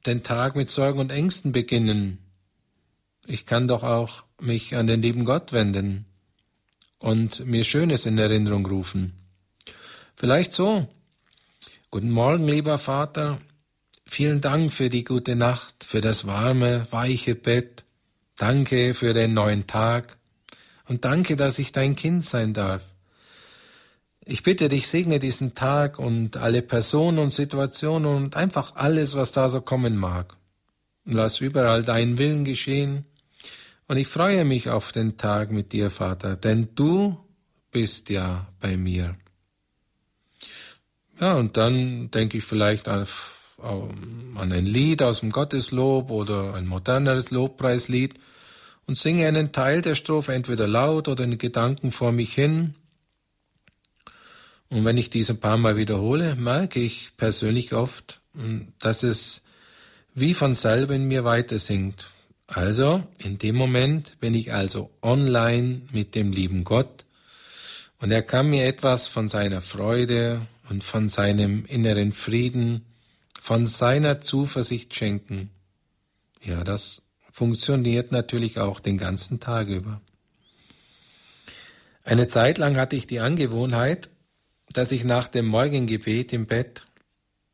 den 0.06 0.22
Tag 0.22 0.56
mit 0.56 0.70
Sorgen 0.70 0.98
und 0.98 1.12
Ängsten 1.12 1.52
beginnen? 1.52 2.19
Ich 3.26 3.46
kann 3.46 3.68
doch 3.68 3.82
auch 3.82 4.24
mich 4.40 4.76
an 4.76 4.86
den 4.86 5.02
lieben 5.02 5.24
Gott 5.24 5.52
wenden 5.52 6.06
und 6.98 7.46
mir 7.46 7.64
Schönes 7.64 8.06
in 8.06 8.18
Erinnerung 8.18 8.66
rufen. 8.66 9.14
Vielleicht 10.14 10.52
so. 10.52 10.88
Guten 11.90 12.10
Morgen, 12.10 12.46
lieber 12.46 12.78
Vater. 12.78 13.40
Vielen 14.06 14.40
Dank 14.40 14.72
für 14.72 14.88
die 14.88 15.04
gute 15.04 15.36
Nacht, 15.36 15.84
für 15.84 16.00
das 16.00 16.26
warme, 16.26 16.86
weiche 16.90 17.34
Bett. 17.34 17.84
Danke 18.36 18.94
für 18.94 19.12
den 19.12 19.34
neuen 19.34 19.66
Tag. 19.66 20.16
Und 20.86 21.04
danke, 21.04 21.36
dass 21.36 21.58
ich 21.58 21.72
dein 21.72 21.94
Kind 21.94 22.24
sein 22.24 22.52
darf. 22.52 22.86
Ich 24.24 24.42
bitte 24.42 24.68
dich, 24.68 24.88
segne 24.88 25.18
diesen 25.18 25.54
Tag 25.54 25.98
und 25.98 26.36
alle 26.36 26.62
Personen 26.62 27.18
und 27.18 27.30
Situationen 27.30 28.14
und 28.14 28.36
einfach 28.36 28.76
alles, 28.76 29.14
was 29.14 29.32
da 29.32 29.48
so 29.48 29.60
kommen 29.60 29.96
mag. 29.96 30.36
Lass 31.04 31.40
überall 31.40 31.82
deinen 31.82 32.18
Willen 32.18 32.44
geschehen. 32.44 33.06
Und 33.90 33.96
ich 33.96 34.06
freue 34.06 34.44
mich 34.44 34.70
auf 34.70 34.92
den 34.92 35.16
Tag 35.16 35.50
mit 35.50 35.72
dir, 35.72 35.90
Vater, 35.90 36.36
denn 36.36 36.68
du 36.76 37.18
bist 37.72 38.08
ja 38.08 38.46
bei 38.60 38.76
mir. 38.76 39.16
Ja, 41.18 41.34
und 41.34 41.56
dann 41.56 42.08
denke 42.12 42.38
ich 42.38 42.44
vielleicht 42.44 42.86
ähm, 42.86 44.36
an 44.36 44.52
ein 44.52 44.64
Lied 44.64 45.02
aus 45.02 45.18
dem 45.18 45.30
Gotteslob 45.30 46.12
oder 46.12 46.54
ein 46.54 46.68
moderneres 46.68 47.32
Lobpreislied 47.32 48.14
und 48.86 48.96
singe 48.96 49.26
einen 49.26 49.50
Teil 49.50 49.82
der 49.82 49.96
Strophe 49.96 50.34
entweder 50.34 50.68
laut 50.68 51.08
oder 51.08 51.24
in 51.24 51.36
Gedanken 51.36 51.90
vor 51.90 52.12
mich 52.12 52.32
hin. 52.32 52.76
Und 54.68 54.84
wenn 54.84 54.98
ich 54.98 55.10
dies 55.10 55.30
ein 55.30 55.40
paar 55.40 55.56
Mal 55.56 55.76
wiederhole, 55.76 56.36
merke 56.36 56.78
ich 56.78 57.10
persönlich 57.16 57.72
oft, 57.72 58.20
dass 58.78 59.02
es 59.02 59.42
wie 60.14 60.32
von 60.32 60.54
selber 60.54 60.94
in 60.94 61.08
mir 61.08 61.24
weiter 61.24 61.58
singt. 61.58 62.12
Also, 62.52 63.04
in 63.18 63.38
dem 63.38 63.54
Moment 63.54 64.18
bin 64.18 64.34
ich 64.34 64.52
also 64.52 64.90
online 65.02 65.82
mit 65.92 66.16
dem 66.16 66.32
lieben 66.32 66.64
Gott 66.64 67.04
und 68.00 68.10
er 68.10 68.22
kann 68.22 68.50
mir 68.50 68.66
etwas 68.66 69.06
von 69.06 69.28
seiner 69.28 69.60
Freude 69.60 70.48
und 70.68 70.82
von 70.82 71.08
seinem 71.08 71.64
inneren 71.66 72.12
Frieden 72.12 72.84
von 73.40 73.66
seiner 73.66 74.18
Zuversicht 74.18 74.96
schenken. 74.96 75.50
Ja, 76.42 76.64
das 76.64 77.02
funktioniert 77.30 78.10
natürlich 78.10 78.58
auch 78.58 78.80
den 78.80 78.98
ganzen 78.98 79.38
Tag 79.38 79.68
über. 79.68 80.00
Eine 82.02 82.26
Zeit 82.26 82.58
lang 82.58 82.76
hatte 82.76 82.96
ich 82.96 83.06
die 83.06 83.20
Angewohnheit, 83.20 84.10
dass 84.72 84.90
ich 84.90 85.04
nach 85.04 85.28
dem 85.28 85.46
Morgengebet 85.46 86.32
im 86.32 86.46
Bett 86.46 86.84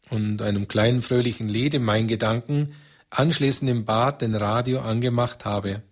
und 0.08 0.40
einem 0.40 0.68
kleinen 0.68 1.02
fröhlichen 1.02 1.50
Lied 1.50 1.74
in 1.74 1.84
meinen 1.84 2.08
Gedanken 2.08 2.74
anschließend 3.10 3.70
im 3.70 3.84
Bad 3.84 4.22
den 4.22 4.34
Radio 4.34 4.80
angemacht 4.80 5.44
habe 5.44 5.82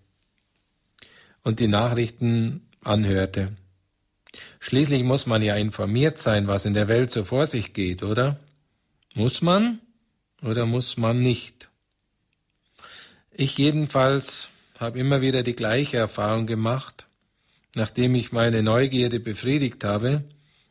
und 1.42 1.60
die 1.60 1.68
Nachrichten 1.68 2.68
anhörte. 2.82 3.56
Schließlich 4.60 5.04
muss 5.04 5.26
man 5.26 5.42
ja 5.42 5.56
informiert 5.56 6.18
sein, 6.18 6.48
was 6.48 6.64
in 6.64 6.74
der 6.74 6.88
Welt 6.88 7.10
so 7.10 7.24
vor 7.24 7.46
sich 7.46 7.72
geht, 7.72 8.02
oder? 8.02 8.38
Muss 9.14 9.42
man? 9.42 9.80
oder 10.44 10.66
muss 10.66 10.96
man 10.96 11.22
nicht? 11.22 11.68
Ich 13.32 13.58
jedenfalls 13.58 14.50
habe 14.78 14.98
immer 14.98 15.20
wieder 15.20 15.42
die 15.42 15.56
gleiche 15.56 15.96
Erfahrung 15.96 16.46
gemacht, 16.46 17.06
nachdem 17.74 18.14
ich 18.14 18.32
meine 18.32 18.62
Neugierde 18.62 19.18
befriedigt 19.20 19.82
habe 19.84 20.24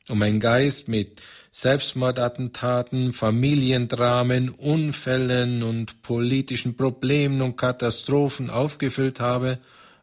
und 0.08 0.20
mein 0.20 0.40
Geist 0.40 0.88
mit 0.88 1.22
Selbstmordattentaten, 1.56 3.14
Familiendramen, 3.14 4.50
Unfällen 4.50 5.62
und 5.62 6.02
politischen 6.02 6.76
Problemen 6.76 7.44
und 7.44 7.58
Katastrophen 7.58 8.50
aufgefüllt 8.50 9.20
habe, 9.20 9.60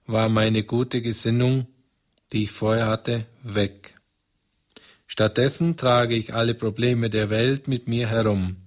war 0.07 0.29
meine 0.29 0.63
gute 0.63 1.03
Gesinnung, 1.03 1.67
die 2.33 2.45
ich 2.45 2.53
vorher 2.53 2.87
hatte, 2.87 3.27
weg. 3.43 3.95
Stattdessen 5.09 5.77
trage 5.77 6.15
ich 6.15 6.35
alle 6.35 6.55
Probleme 6.55 7.11
der 7.11 7.31
Welt 7.31 7.67
mit 7.67 7.89
mir 7.89 8.09
herum. 8.09 8.59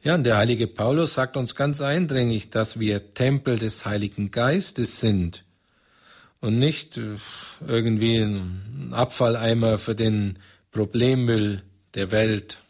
Ja, 0.00 0.14
und 0.14 0.24
der 0.24 0.38
heilige 0.38 0.66
Paulus 0.66 1.12
sagt 1.12 1.36
uns 1.36 1.54
ganz 1.54 1.82
eindringlich, 1.82 2.48
dass 2.48 2.80
wir 2.80 3.12
Tempel 3.12 3.58
des 3.58 3.84
Heiligen 3.84 4.30
Geistes 4.30 5.00
sind 5.00 5.44
und 6.40 6.58
nicht 6.58 6.96
äh, 6.96 7.16
irgendwie 7.66 8.20
ein 8.20 8.94
Abfalleimer 8.94 9.76
für 9.76 9.94
den 9.94 10.38
Problemmüll 10.78 11.64
der 11.94 12.12
Welt. 12.12 12.62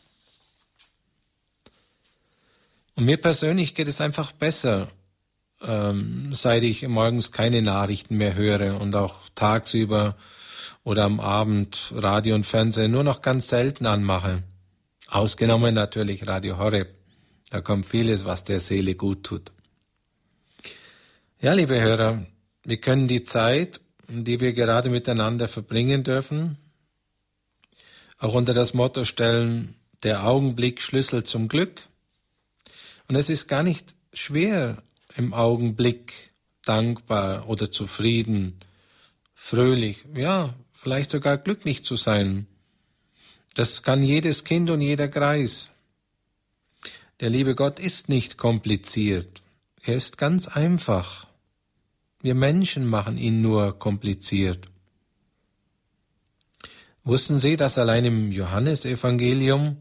Und 2.94 3.04
mir 3.04 3.18
persönlich 3.18 3.74
geht 3.74 3.86
es 3.86 4.00
einfach 4.00 4.32
besser, 4.32 4.88
ähm, 5.60 6.30
seit 6.32 6.62
ich 6.62 6.88
morgens 6.88 7.32
keine 7.32 7.60
Nachrichten 7.60 8.16
mehr 8.16 8.34
höre 8.34 8.80
und 8.80 8.94
auch 8.94 9.28
tagsüber 9.34 10.16
oder 10.84 11.04
am 11.04 11.20
Abend 11.20 11.92
Radio 11.96 12.34
und 12.34 12.46
Fernsehen 12.46 12.92
nur 12.92 13.04
noch 13.04 13.20
ganz 13.20 13.48
selten 13.48 13.84
anmache. 13.84 14.42
Ausgenommen 15.08 15.74
natürlich 15.74 16.26
Radio 16.26 16.56
Horeb. 16.56 16.88
Da 17.50 17.60
kommt 17.60 17.84
vieles, 17.84 18.24
was 18.24 18.42
der 18.42 18.60
Seele 18.60 18.94
gut 18.94 19.24
tut. 19.24 19.52
Ja, 21.42 21.52
liebe 21.52 21.78
Hörer, 21.78 22.24
wir 22.64 22.78
können 22.78 23.06
die 23.06 23.22
Zeit, 23.22 23.82
die 24.08 24.40
wir 24.40 24.54
gerade 24.54 24.88
miteinander 24.88 25.46
verbringen 25.46 26.04
dürfen, 26.04 26.56
auch 28.18 28.34
unter 28.34 28.54
das 28.54 28.74
Motto 28.74 29.04
stellen, 29.04 29.74
der 30.02 30.26
Augenblick 30.26 30.82
Schlüssel 30.82 31.24
zum 31.24 31.48
Glück. 31.48 31.82
Und 33.08 33.16
es 33.16 33.30
ist 33.30 33.48
gar 33.48 33.62
nicht 33.62 33.94
schwer, 34.12 34.82
im 35.16 35.32
Augenblick 35.32 36.30
dankbar 36.64 37.48
oder 37.48 37.70
zufrieden, 37.70 38.60
fröhlich, 39.34 40.04
ja, 40.14 40.54
vielleicht 40.72 41.10
sogar 41.10 41.38
glücklich 41.38 41.82
zu 41.82 41.96
sein. 41.96 42.46
Das 43.54 43.82
kann 43.82 44.02
jedes 44.02 44.44
Kind 44.44 44.70
und 44.70 44.80
jeder 44.80 45.08
Greis. 45.08 45.70
Der 47.20 47.30
liebe 47.30 47.54
Gott 47.54 47.80
ist 47.80 48.08
nicht 48.08 48.36
kompliziert. 48.36 49.42
Er 49.82 49.96
ist 49.96 50.18
ganz 50.18 50.46
einfach. 50.46 51.26
Wir 52.20 52.34
Menschen 52.34 52.86
machen 52.86 53.16
ihn 53.16 53.42
nur 53.42 53.78
kompliziert. 53.78 54.68
Wussten 57.08 57.38
Sie, 57.38 57.56
dass 57.56 57.78
allein 57.78 58.04
im 58.04 58.32
Johannesevangelium 58.32 59.78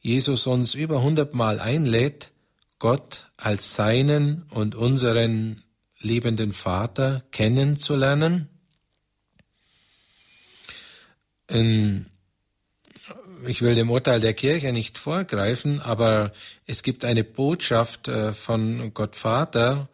Jesus 0.00 0.48
uns 0.48 0.74
über 0.74 1.00
hundertmal 1.00 1.60
einlädt, 1.60 2.32
Gott 2.80 3.30
als 3.36 3.76
seinen 3.76 4.42
und 4.50 4.74
unseren 4.74 5.62
liebenden 6.00 6.52
Vater 6.52 7.22
kennenzulernen? 7.30 8.48
In 11.46 12.06
ich 13.46 13.62
will 13.62 13.76
dem 13.76 13.88
Urteil 13.88 14.18
der 14.18 14.34
Kirche 14.34 14.72
nicht 14.72 14.98
vorgreifen, 14.98 15.80
aber 15.80 16.32
es 16.66 16.82
gibt 16.82 17.04
eine 17.04 17.22
Botschaft 17.22 18.08
äh, 18.08 18.32
von 18.32 18.92
Gott 18.92 19.14
Vater, 19.14 19.88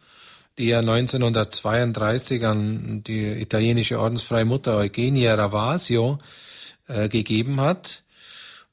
die 0.57 0.71
er 0.71 0.79
1932 0.79 2.43
an 2.43 3.03
die 3.03 3.39
italienische 3.39 3.99
Ordensfreie 3.99 4.45
Mutter 4.45 4.75
Eugenia 4.75 5.35
Ravasio 5.35 6.17
äh, 6.87 7.09
gegeben 7.09 7.61
hat. 7.61 8.03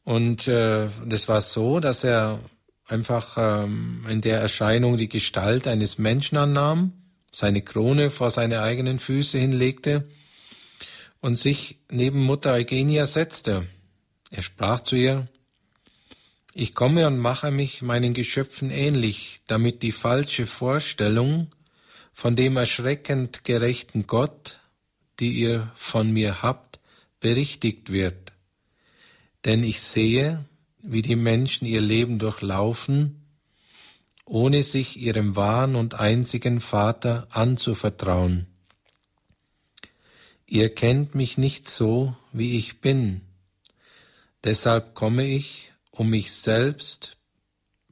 Und 0.05 0.49
äh, 0.49 0.89
das 1.05 1.29
war 1.29 1.41
so, 1.41 1.81
dass 1.81 2.05
er 2.05 2.41
einfach 2.87 3.37
ähm, 3.39 4.05
in 4.09 4.21
der 4.21 4.41
Erscheinung 4.41 4.97
die 4.97 5.09
Gestalt 5.09 5.67
eines 5.67 5.99
Menschen 5.99 6.37
annahm, 6.37 6.93
seine 7.33 7.63
Krone 7.63 8.11
vor 8.11 8.31
seine 8.31 8.63
eigenen 8.63 8.99
Füße 8.99 9.39
hinlegte 9.39 10.09
und 11.21 11.39
sich 11.39 11.79
neben 11.91 12.25
Mutter 12.25 12.53
Eugenia 12.53 13.07
setzte. 13.07 13.67
Er 14.31 14.43
sprach 14.43 14.81
zu 14.81 14.97
ihr, 14.97 15.29
Ich 16.55 16.75
komme 16.75 17.07
und 17.07 17.19
mache 17.19 17.51
mich 17.51 17.83
meinen 17.83 18.15
Geschöpfen 18.15 18.71
ähnlich, 18.71 19.41
damit 19.47 19.83
die 19.83 19.93
falsche 19.93 20.47
Vorstellung 20.47 21.49
von 22.13 22.37
dem 22.37 22.57
erschreckend 22.57 23.45
gerechten 23.45 24.07
Gott, 24.07 24.59
die 25.21 25.33
ihr 25.33 25.71
von 25.75 26.13
mir 26.13 26.43
habt, 26.43 26.70
berichtigt 27.21 27.91
wird. 27.93 28.33
Denn 29.45 29.63
ich 29.63 29.81
sehe, 29.81 30.45
wie 30.83 31.03
die 31.03 31.17
Menschen 31.17 31.67
ihr 31.67 31.81
Leben 31.81 32.19
durchlaufen, 32.19 33.23
ohne 34.25 34.63
sich 34.63 34.99
ihrem 34.99 35.37
wahren 35.37 35.77
und 35.77 35.95
einzigen 35.95 36.61
Vater 36.61 37.27
anzuvertrauen. 37.31 38.47
Ihr 40.47 40.75
kennt 40.75 41.15
mich 41.15 41.39
nicht 41.39 41.69
so, 41.69 42.17
wie 42.33 42.57
ich 42.57 42.81
bin, 42.81 43.23
Deshalb 44.43 44.95
komme 44.95 45.27
ich, 45.27 45.73
um 45.91 46.11
mich 46.11 46.33
selbst 46.33 47.19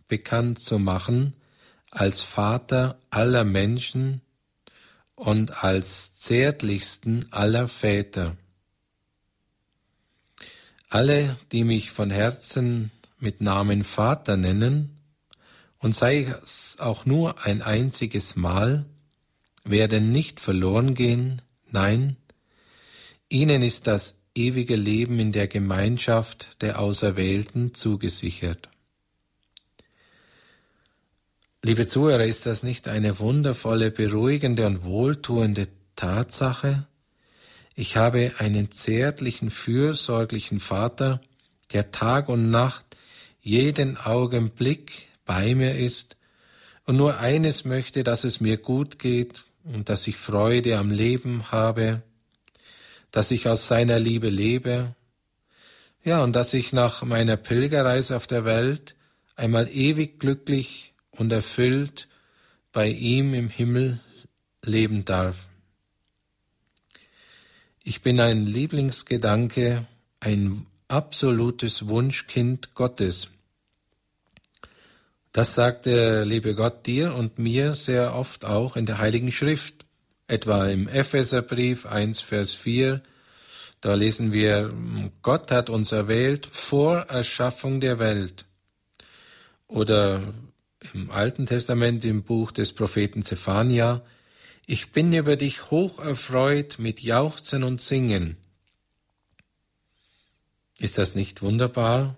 bekannt 0.09 0.59
zu 0.59 0.79
machen 0.79 1.35
als 1.91 2.23
Vater 2.23 2.99
aller 3.11 3.45
Menschen 3.45 4.23
und 5.15 5.63
als 5.63 6.19
zärtlichsten 6.19 7.31
aller 7.33 7.69
Väter. 7.69 8.37
Alle, 10.89 11.37
die 11.53 11.65
mich 11.65 11.91
von 11.91 12.11
Herzen 12.11 12.91
mit 13.21 13.41
Namen 13.41 13.85
Vater 13.85 14.37
nennen, 14.37 14.95
und 15.81 15.95
sei 15.95 16.35
es 16.43 16.77
auch 16.81 17.07
nur 17.07 17.45
ein 17.45 17.63
einziges 17.63 18.35
Mal, 18.35 18.85
werden 19.65 20.11
nicht 20.11 20.41
verloren 20.41 20.95
gehen, 20.95 21.43
nein, 21.71 22.17
ihnen 23.29 23.63
ist 23.63 23.87
das 23.87 24.17
ewige 24.35 24.77
Leben 24.77 25.21
in 25.21 25.31
der 25.31 25.47
Gemeinschaft 25.47 26.63
der 26.63 26.81
Auserwählten 26.81 27.75
zugesichert. 27.75 28.69
Liebe 31.63 31.87
Zuhörer, 31.87 32.25
ist 32.25 32.47
das 32.47 32.63
nicht 32.63 32.89
eine 32.89 33.19
wundervolle, 33.19 33.91
beruhigende 33.91 34.67
und 34.67 34.85
wohltuende 34.85 35.69
Tatsache? 35.97 36.88
Ich 37.79 37.97
habe 37.97 38.33
einen 38.39 38.71
zärtlichen, 38.71 39.51
fürsorglichen 39.51 40.59
Vater, 40.59 41.21
der 41.73 41.93
Tag 41.93 42.29
und 42.29 42.51
Nacht 42.51 42.85
jeden 43.41 43.97
Augenblick 43.97 45.09
bei 45.25 45.55
mir 45.55 45.77
ist 45.77 46.17
und 46.87 46.97
nur 46.97 47.19
eines 47.19 47.65
möchte, 47.65 48.03
dass 48.03 48.25
es 48.25 48.41
mir 48.41 48.57
gut 48.57 48.99
geht 48.99 49.45
und 49.63 49.89
dass 49.89 50.07
ich 50.07 50.17
Freude 50.17 50.79
am 50.79 50.91
Leben 50.91 51.53
habe 51.53 52.03
dass 53.11 53.31
ich 53.31 53.49
aus 53.49 53.69
seiner 53.69 53.99
Liebe 53.99 54.29
lebe, 54.29 54.95
ja, 56.05 56.23
und 56.23 56.35
dass 56.37 56.55
ich 56.55 56.73
nach 56.73 57.03
meiner 57.03 57.37
Pilgerreise 57.37 58.17
auf 58.17 58.27
der 58.27 58.45
Welt 58.45 58.95
einmal 59.37 59.69
ewig 59.69 60.19
glücklich 60.21 60.95
und 61.11 61.33
erfüllt 61.33 62.09
bei 62.73 62.89
ihm 62.89 63.35
im 63.35 63.49
Himmel 63.49 64.01
leben 64.65 65.05
darf. 65.05 65.49
Ich 67.89 68.03
bin 68.03 68.21
ein 68.21 68.45
Lieblingsgedanke, 68.45 69.87
ein 70.21 70.67
absolutes 70.89 71.89
Wunschkind 71.89 72.75
Gottes. 72.75 73.31
Das 75.33 75.55
sagt 75.55 75.87
der 75.87 76.27
liebe 76.27 76.55
Gott 76.55 76.87
dir 76.87 77.15
und 77.15 77.39
mir 77.39 77.73
sehr 77.73 78.15
oft 78.15 78.45
auch 78.45 78.77
in 78.77 78.85
der 78.85 78.99
Heiligen 78.99 79.33
Schrift 79.33 79.87
etwa 80.27 80.67
im 80.67 80.87
Epheserbrief 80.87 81.87
1, 81.87 82.21
Vers 82.21 82.53
4, 82.53 83.01
da 83.81 83.95
lesen 83.95 84.33
wir, 84.33 84.71
Gott 85.23 85.51
hat 85.51 85.71
uns 85.71 85.91
erwählt 85.91 86.47
vor 86.53 86.99
Erschaffung 87.09 87.81
der 87.81 87.99
Welt. 87.99 88.45
Oder 89.67 90.35
im 90.93 91.11
Alten 91.11 91.47
Testament 91.47 92.05
im 92.05 92.23
Buch 92.23 92.53
des 92.53 92.75
Propheten 92.75 93.23
Zephania, 93.23 94.03
ich 94.69 94.93
bin 94.93 95.13
über 95.13 95.35
dich 95.35 95.73
hoch 95.73 95.99
erfreut 95.99 96.79
mit 96.79 97.01
Jauchzen 97.01 97.65
und 97.65 97.81
Singen. 97.81 98.37
Ist 100.79 100.99
das 100.99 101.17
nicht 101.17 101.43
wunderbar? 101.43 102.17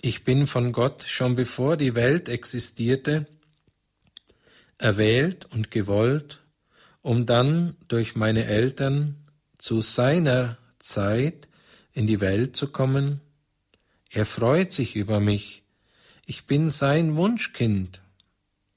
Ich 0.00 0.22
bin 0.22 0.46
von 0.46 0.70
Gott 0.70 1.02
schon 1.08 1.34
bevor 1.34 1.76
die 1.76 1.96
Welt 1.96 2.28
existierte, 2.28 3.26
erwählt 4.78 5.46
und 5.46 5.72
gewollt 5.72 6.38
um 7.02 7.26
dann 7.26 7.76
durch 7.88 8.14
meine 8.14 8.46
Eltern 8.46 9.16
zu 9.58 9.80
seiner 9.80 10.56
Zeit 10.78 11.48
in 11.92 12.06
die 12.06 12.20
Welt 12.20 12.56
zu 12.56 12.68
kommen. 12.68 13.20
Er 14.08 14.24
freut 14.24 14.70
sich 14.70 14.94
über 14.96 15.20
mich. 15.20 15.64
Ich 16.26 16.46
bin 16.46 16.70
sein 16.70 17.16
Wunschkind. 17.16 18.00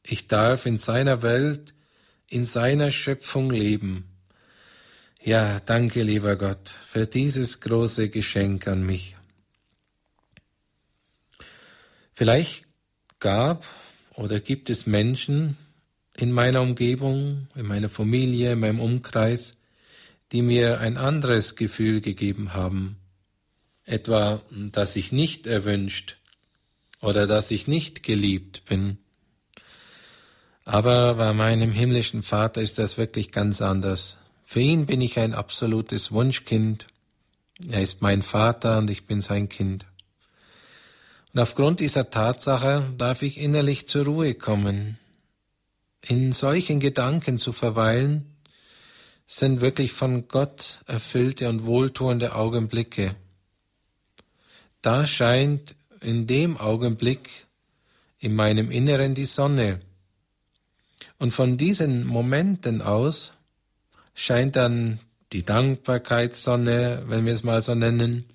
Ich 0.03 0.27
darf 0.27 0.65
in 0.65 0.77
seiner 0.77 1.21
Welt, 1.21 1.74
in 2.29 2.43
seiner 2.43 2.91
Schöpfung 2.91 3.49
leben. 3.49 4.05
Ja, 5.23 5.59
danke, 5.59 6.03
lieber 6.03 6.35
Gott, 6.35 6.69
für 6.69 7.07
dieses 7.07 7.59
große 7.59 8.09
Geschenk 8.09 8.67
an 8.67 8.85
mich. 8.85 9.15
Vielleicht 12.13 12.65
gab 13.19 13.65
oder 14.13 14.39
gibt 14.39 14.69
es 14.69 14.85
Menschen, 14.85 15.57
in 16.17 16.31
meiner 16.31 16.61
Umgebung, 16.61 17.47
in 17.55 17.65
meiner 17.65 17.89
Familie, 17.89 18.53
in 18.53 18.59
meinem 18.59 18.79
Umkreis, 18.79 19.53
die 20.31 20.41
mir 20.41 20.79
ein 20.79 20.97
anderes 20.97 21.55
Gefühl 21.55 22.01
gegeben 22.01 22.53
haben, 22.53 22.97
etwa, 23.83 24.41
dass 24.49 24.95
ich 24.95 25.11
nicht 25.11 25.45
erwünscht 25.45 26.17
oder 27.01 27.27
dass 27.27 27.51
ich 27.51 27.67
nicht 27.67 28.03
geliebt 28.03 28.63
bin. 28.65 28.97
Aber 30.65 31.15
bei 31.15 31.33
meinem 31.33 31.71
himmlischen 31.71 32.23
Vater 32.23 32.61
ist 32.61 32.77
das 32.79 32.97
wirklich 32.97 33.31
ganz 33.31 33.61
anders. 33.61 34.17
Für 34.43 34.59
ihn 34.59 34.85
bin 34.85 35.01
ich 35.01 35.19
ein 35.19 35.33
absolutes 35.33 36.11
Wunschkind. 36.11 36.87
Er 37.69 37.81
ist 37.81 38.01
mein 38.01 38.21
Vater 38.21 38.79
und 38.79 38.89
ich 38.89 39.05
bin 39.05 39.21
sein 39.21 39.47
Kind. 39.47 39.85
Und 41.33 41.39
aufgrund 41.39 41.79
dieser 41.79 42.09
Tatsache 42.09 42.93
darf 42.97 43.21
ich 43.21 43.39
innerlich 43.39 43.87
zur 43.87 44.05
Ruhe 44.05 44.33
kommen. 44.33 44.97
In 46.01 46.31
solchen 46.31 46.79
Gedanken 46.79 47.37
zu 47.37 47.51
verweilen, 47.51 48.35
sind 49.27 49.61
wirklich 49.61 49.91
von 49.91 50.27
Gott 50.27 50.79
erfüllte 50.85 51.49
und 51.49 51.65
wohltuende 51.65 52.35
Augenblicke. 52.35 53.15
Da 54.81 55.07
scheint 55.07 55.75
in 56.01 56.27
dem 56.27 56.57
Augenblick 56.57 57.47
in 58.19 58.35
meinem 58.35 58.69
Inneren 58.69 59.15
die 59.15 59.25
Sonne. 59.25 59.81
Und 61.25 61.31
von 61.31 61.57
diesen 61.57 62.05
Momenten 62.05 62.83
aus 62.83 63.31
scheint 64.13 64.55
dann 64.55 64.99
die 65.33 65.43
Dankbarkeitssonne, 65.43 67.05
wenn 67.07 67.25
wir 67.25 67.33
es 67.33 67.41
mal 67.41 67.63
so 67.63 67.73
nennen, 67.73 68.25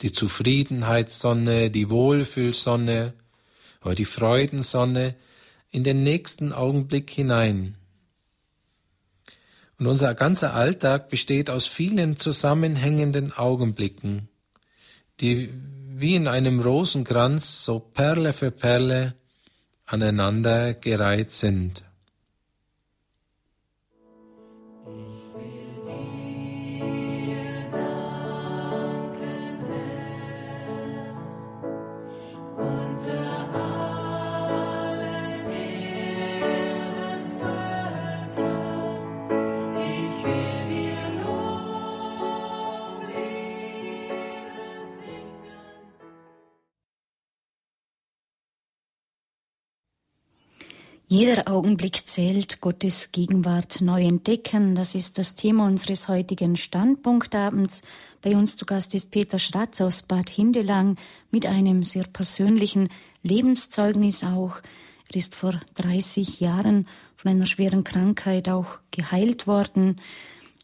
die 0.00 0.12
Zufriedenheitssonne, 0.12 1.70
die 1.70 1.90
Wohlfühlsonne 1.90 3.14
oder 3.84 3.96
die 3.96 4.04
Freudensonne 4.04 5.16
in 5.72 5.82
den 5.82 6.04
nächsten 6.04 6.52
Augenblick 6.52 7.10
hinein. 7.10 7.74
Und 9.80 9.88
unser 9.88 10.14
ganzer 10.14 10.54
Alltag 10.54 11.08
besteht 11.08 11.50
aus 11.50 11.66
vielen 11.66 12.16
zusammenhängenden 12.16 13.32
Augenblicken, 13.32 14.28
die 15.18 15.52
wie 15.96 16.14
in 16.14 16.28
einem 16.28 16.60
Rosenkranz 16.60 17.64
so 17.64 17.80
Perle 17.80 18.32
für 18.32 18.52
Perle 18.52 19.16
aneinander 19.84 20.74
gereiht 20.74 21.30
sind. 21.30 21.82
redeemed. 25.34 26.25
Jeder 51.18 51.48
Augenblick 51.50 52.06
zählt, 52.06 52.60
Gottes 52.60 53.10
Gegenwart 53.10 53.80
neu 53.80 54.04
entdecken. 54.04 54.74
Das 54.74 54.94
ist 54.94 55.16
das 55.16 55.34
Thema 55.34 55.66
unseres 55.66 56.08
heutigen 56.08 56.56
Standpunktabends. 56.56 57.80
Bei 58.20 58.36
uns 58.36 58.58
zu 58.58 58.66
Gast 58.66 58.94
ist 58.94 59.12
Peter 59.12 59.38
Schratz 59.38 59.80
aus 59.80 60.02
Bad 60.02 60.28
Hindelang 60.28 60.98
mit 61.30 61.46
einem 61.46 61.84
sehr 61.84 62.04
persönlichen 62.04 62.90
Lebenszeugnis 63.22 64.24
auch. 64.24 64.56
Er 65.08 65.16
ist 65.16 65.34
vor 65.34 65.58
30 65.76 66.40
Jahren 66.40 66.86
von 67.16 67.30
einer 67.30 67.46
schweren 67.46 67.82
Krankheit 67.82 68.50
auch 68.50 68.66
geheilt 68.90 69.46
worden, 69.46 70.02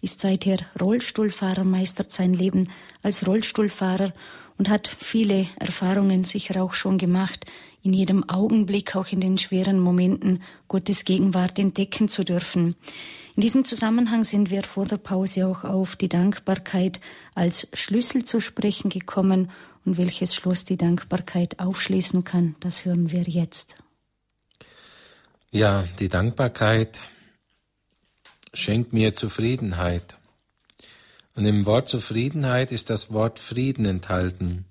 ist 0.03 0.21
seither 0.21 0.59
Rollstuhlfahrer, 0.79 1.65
meistert 1.65 2.11
sein 2.11 2.35
Leben 2.35 2.69
als 3.03 3.27
Rollstuhlfahrer 3.27 4.13
und 4.59 4.69
hat 4.69 4.89
viele 4.89 5.47
Erfahrungen 5.59 6.25
sicher 6.25 6.63
auch 6.63 6.75
schon 6.75 6.99
gemacht, 6.99 7.47
in 7.83 7.93
jedem 7.93 8.29
Augenblick, 8.29 8.95
auch 8.95 9.09
in 9.09 9.21
den 9.21 9.39
schweren 9.39 9.81
Momenten, 9.81 10.43
Gottes 10.69 11.05
Gegenwart 11.05 11.59
entdecken 11.59 12.09
zu 12.09 12.25
dürfen. 12.25 12.77
In 13.35 13.41
diesem 13.41 13.65
Zusammenhang 13.65 14.25
sind 14.25 14.51
wir 14.51 14.63
vor 14.63 14.85
der 14.85 14.99
Pause 14.99 15.47
auch 15.47 15.65
auf 15.65 15.97
die 15.97 16.09
Dankbarkeit 16.09 17.01
als 17.35 17.67
Schlüssel 17.73 18.25
zu 18.25 18.41
sprechen 18.41 18.91
gekommen 18.91 19.51
und 19.85 19.97
welches 19.97 20.35
Schloss 20.35 20.65
die 20.65 20.77
Dankbarkeit 20.77 21.59
aufschließen 21.59 22.25
kann, 22.25 22.55
das 22.61 22.85
hören 22.85 23.11
wir 23.11 23.23
jetzt. 23.23 23.77
Ja, 25.51 25.85
die 25.99 26.09
Dankbarkeit 26.09 27.01
schenkt 28.55 28.93
mir 28.93 29.13
Zufriedenheit. 29.13 30.17
Und 31.35 31.45
im 31.45 31.65
Wort 31.67 31.89
Zufriedenheit 31.89 32.73
ist 32.73 32.91
das 32.91 33.13
Wort 33.13 33.39
Frieden 33.39 33.87
enthalten. 33.87 34.67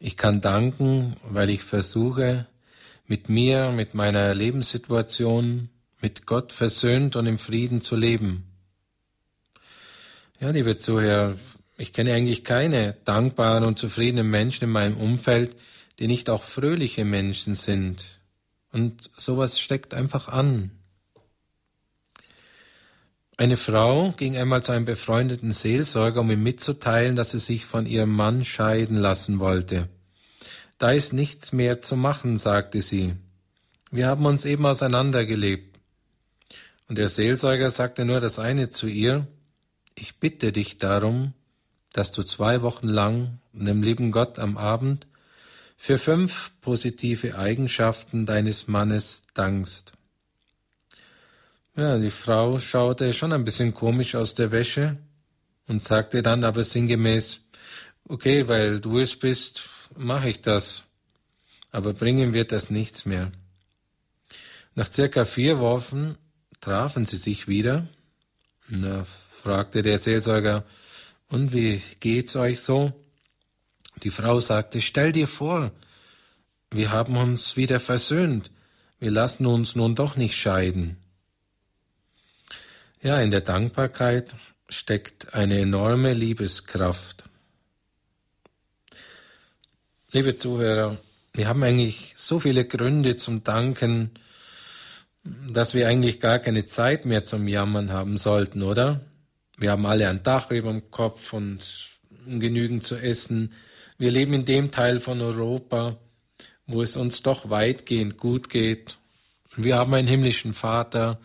Ich 0.00 0.16
kann 0.16 0.40
danken, 0.40 1.16
weil 1.22 1.50
ich 1.50 1.62
versuche, 1.62 2.46
mit 3.06 3.28
mir, 3.28 3.70
mit 3.70 3.94
meiner 3.94 4.34
Lebenssituation, 4.34 5.68
mit 6.00 6.26
Gott 6.26 6.52
versöhnt 6.52 7.16
und 7.16 7.26
im 7.26 7.38
Frieden 7.38 7.80
zu 7.80 7.96
leben. 7.96 8.44
Ja, 10.40 10.50
liebe 10.50 10.76
Zuhörer, 10.76 11.36
ich 11.76 11.92
kenne 11.92 12.14
eigentlich 12.14 12.44
keine 12.44 12.96
dankbaren 13.04 13.64
und 13.64 13.78
zufriedenen 13.78 14.30
Menschen 14.30 14.64
in 14.64 14.70
meinem 14.70 14.96
Umfeld, 14.96 15.56
die 15.98 16.06
nicht 16.06 16.30
auch 16.30 16.42
fröhliche 16.42 17.04
Menschen 17.04 17.54
sind. 17.54 18.20
Und 18.72 19.10
sowas 19.16 19.60
steckt 19.60 19.92
einfach 19.92 20.28
an. 20.28 20.70
Eine 23.40 23.56
Frau 23.56 24.12
ging 24.18 24.36
einmal 24.36 24.62
zu 24.62 24.72
einem 24.72 24.84
befreundeten 24.84 25.50
Seelsorger, 25.50 26.20
um 26.20 26.30
ihm 26.30 26.42
mitzuteilen, 26.42 27.16
dass 27.16 27.30
sie 27.30 27.38
sich 27.38 27.64
von 27.64 27.86
ihrem 27.86 28.12
Mann 28.12 28.44
scheiden 28.44 28.96
lassen 28.96 29.40
wollte. 29.40 29.88
Da 30.76 30.90
ist 30.90 31.14
nichts 31.14 31.50
mehr 31.50 31.80
zu 31.80 31.96
machen, 31.96 32.36
sagte 32.36 32.82
sie. 32.82 33.14
Wir 33.90 34.08
haben 34.08 34.26
uns 34.26 34.44
eben 34.44 34.66
auseinandergelebt. 34.66 35.78
Und 36.86 36.98
der 36.98 37.08
Seelsorger 37.08 37.70
sagte 37.70 38.04
nur 38.04 38.20
das 38.20 38.38
eine 38.38 38.68
zu 38.68 38.88
ihr, 38.88 39.26
ich 39.94 40.20
bitte 40.20 40.52
dich 40.52 40.76
darum, 40.76 41.32
dass 41.94 42.12
du 42.12 42.22
zwei 42.22 42.60
Wochen 42.60 42.88
lang 42.88 43.38
dem 43.54 43.82
lieben 43.82 44.10
Gott 44.10 44.38
am 44.38 44.58
Abend 44.58 45.06
für 45.78 45.96
fünf 45.96 46.52
positive 46.60 47.38
Eigenschaften 47.38 48.26
deines 48.26 48.68
Mannes 48.68 49.22
dankst. 49.32 49.94
Ja, 51.80 51.96
die 51.96 52.10
Frau 52.10 52.58
schaute 52.58 53.14
schon 53.14 53.32
ein 53.32 53.46
bisschen 53.46 53.72
komisch 53.72 54.14
aus 54.14 54.34
der 54.34 54.52
Wäsche 54.52 54.98
und 55.66 55.82
sagte 55.82 56.20
dann 56.20 56.44
aber 56.44 56.62
sinngemäß, 56.62 57.40
okay, 58.06 58.48
weil 58.48 58.80
du 58.80 58.98
es 58.98 59.18
bist, 59.18 59.62
mache 59.96 60.28
ich 60.28 60.42
das. 60.42 60.84
Aber 61.70 61.94
bringen 61.94 62.34
wird 62.34 62.52
das 62.52 62.68
nichts 62.68 63.06
mehr. 63.06 63.32
Nach 64.74 64.92
circa 64.92 65.24
vier 65.24 65.58
Wochen 65.58 66.18
trafen 66.60 67.06
sie 67.06 67.16
sich 67.16 67.48
wieder. 67.48 67.88
Und 68.70 68.82
da 68.82 69.06
fragte 69.30 69.80
der 69.80 69.98
Seelsorger, 69.98 70.66
und 71.28 71.54
wie 71.54 71.80
geht's 72.00 72.36
euch 72.36 72.60
so? 72.60 72.92
Die 74.02 74.10
Frau 74.10 74.38
sagte, 74.38 74.82
stell 74.82 75.12
dir 75.12 75.28
vor, 75.28 75.72
wir 76.70 76.90
haben 76.90 77.16
uns 77.16 77.56
wieder 77.56 77.80
versöhnt. 77.80 78.50
Wir 78.98 79.10
lassen 79.10 79.46
uns 79.46 79.76
nun 79.76 79.94
doch 79.94 80.16
nicht 80.16 80.36
scheiden. 80.36 80.98
Ja, 83.02 83.18
in 83.22 83.30
der 83.30 83.40
Dankbarkeit 83.40 84.34
steckt 84.68 85.32
eine 85.32 85.60
enorme 85.60 86.12
Liebeskraft. 86.12 87.24
Liebe 90.12 90.36
Zuhörer, 90.36 90.98
wir 91.32 91.48
haben 91.48 91.62
eigentlich 91.62 92.12
so 92.16 92.38
viele 92.40 92.66
Gründe 92.66 93.16
zum 93.16 93.42
Danken, 93.42 94.10
dass 95.24 95.72
wir 95.72 95.88
eigentlich 95.88 96.20
gar 96.20 96.40
keine 96.40 96.66
Zeit 96.66 97.06
mehr 97.06 97.24
zum 97.24 97.48
Jammern 97.48 97.90
haben 97.90 98.18
sollten, 98.18 98.62
oder? 98.62 99.00
Wir 99.56 99.70
haben 99.70 99.86
alle 99.86 100.06
ein 100.06 100.22
Dach 100.22 100.50
über 100.50 100.70
dem 100.70 100.90
Kopf 100.90 101.32
und 101.32 101.88
genügend 102.26 102.84
zu 102.84 102.96
essen. 102.96 103.54
Wir 103.96 104.10
leben 104.10 104.34
in 104.34 104.44
dem 104.44 104.70
Teil 104.70 105.00
von 105.00 105.22
Europa, 105.22 105.96
wo 106.66 106.82
es 106.82 106.96
uns 106.96 107.22
doch 107.22 107.48
weitgehend 107.48 108.18
gut 108.18 108.50
geht. 108.50 108.98
Wir 109.56 109.78
haben 109.78 109.94
einen 109.94 110.06
himmlischen 110.06 110.52
Vater, 110.52 111.18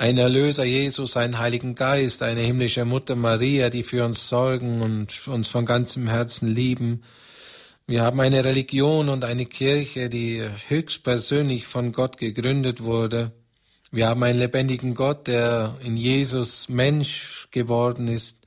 ein 0.00 0.16
Erlöser 0.16 0.64
Jesus, 0.64 1.18
einen 1.18 1.38
Heiligen 1.38 1.74
Geist, 1.74 2.22
eine 2.22 2.40
himmlische 2.40 2.86
Mutter 2.86 3.16
Maria, 3.16 3.68
die 3.68 3.82
für 3.82 4.06
uns 4.06 4.30
sorgen 4.30 4.80
und 4.80 5.28
uns 5.28 5.48
von 5.48 5.66
ganzem 5.66 6.08
Herzen 6.08 6.48
lieben. 6.48 7.02
Wir 7.86 8.00
haben 8.00 8.18
eine 8.20 8.42
Religion 8.42 9.10
und 9.10 9.26
eine 9.26 9.44
Kirche, 9.44 10.08
die 10.08 10.42
höchstpersönlich 10.68 11.66
von 11.66 11.92
Gott 11.92 12.16
gegründet 12.16 12.82
wurde. 12.82 13.32
Wir 13.90 14.08
haben 14.08 14.22
einen 14.22 14.38
lebendigen 14.38 14.94
Gott, 14.94 15.26
der 15.26 15.76
in 15.84 15.98
Jesus 15.98 16.70
Mensch 16.70 17.48
geworden 17.50 18.08
ist. 18.08 18.38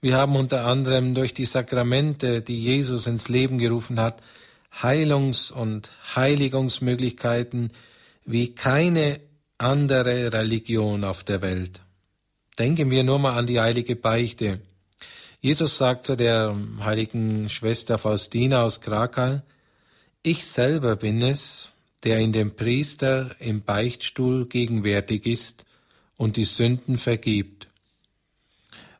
Wir 0.00 0.16
haben 0.16 0.36
unter 0.36 0.66
anderem 0.66 1.14
durch 1.14 1.34
die 1.34 1.46
Sakramente, 1.46 2.42
die 2.42 2.62
Jesus 2.62 3.08
ins 3.08 3.28
Leben 3.28 3.58
gerufen 3.58 3.98
hat, 3.98 4.22
Heilungs- 4.70 5.50
und 5.50 5.90
Heiligungsmöglichkeiten 6.14 7.72
wie 8.24 8.54
keine 8.54 9.18
andere 9.58 10.32
Religion 10.32 11.04
auf 11.04 11.24
der 11.24 11.42
Welt. 11.42 11.80
Denken 12.58 12.90
wir 12.90 13.04
nur 13.04 13.18
mal 13.18 13.38
an 13.38 13.46
die 13.46 13.60
heilige 13.60 13.96
Beichte. 13.96 14.60
Jesus 15.40 15.76
sagt 15.76 16.04
zu 16.06 16.16
der 16.16 16.56
heiligen 16.80 17.48
Schwester 17.48 17.98
Faustina 17.98 18.62
aus 18.62 18.80
Krakau, 18.80 19.42
ich 20.22 20.46
selber 20.46 20.96
bin 20.96 21.20
es, 21.20 21.72
der 22.02 22.18
in 22.18 22.32
dem 22.32 22.56
Priester 22.56 23.36
im 23.40 23.62
Beichtstuhl 23.62 24.46
gegenwärtig 24.46 25.26
ist 25.26 25.64
und 26.16 26.36
die 26.36 26.44
Sünden 26.44 26.96
vergibt. 26.96 27.68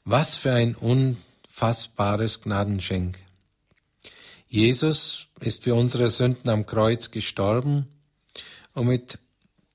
Was 0.05 0.37
für 0.37 0.53
ein 0.53 0.75
unfassbares 0.75 2.43
Gnadenschenk. 2.43 3.19
Jesus 4.49 5.29
ist 5.41 5.65
für 5.65 5.75
unsere 5.75 6.09
Sünden 6.09 6.51
am 6.51 6.67
Kreuz 6.67 7.11
gestorben 7.11 7.89
und 8.75 8.87
mit 8.87 9.19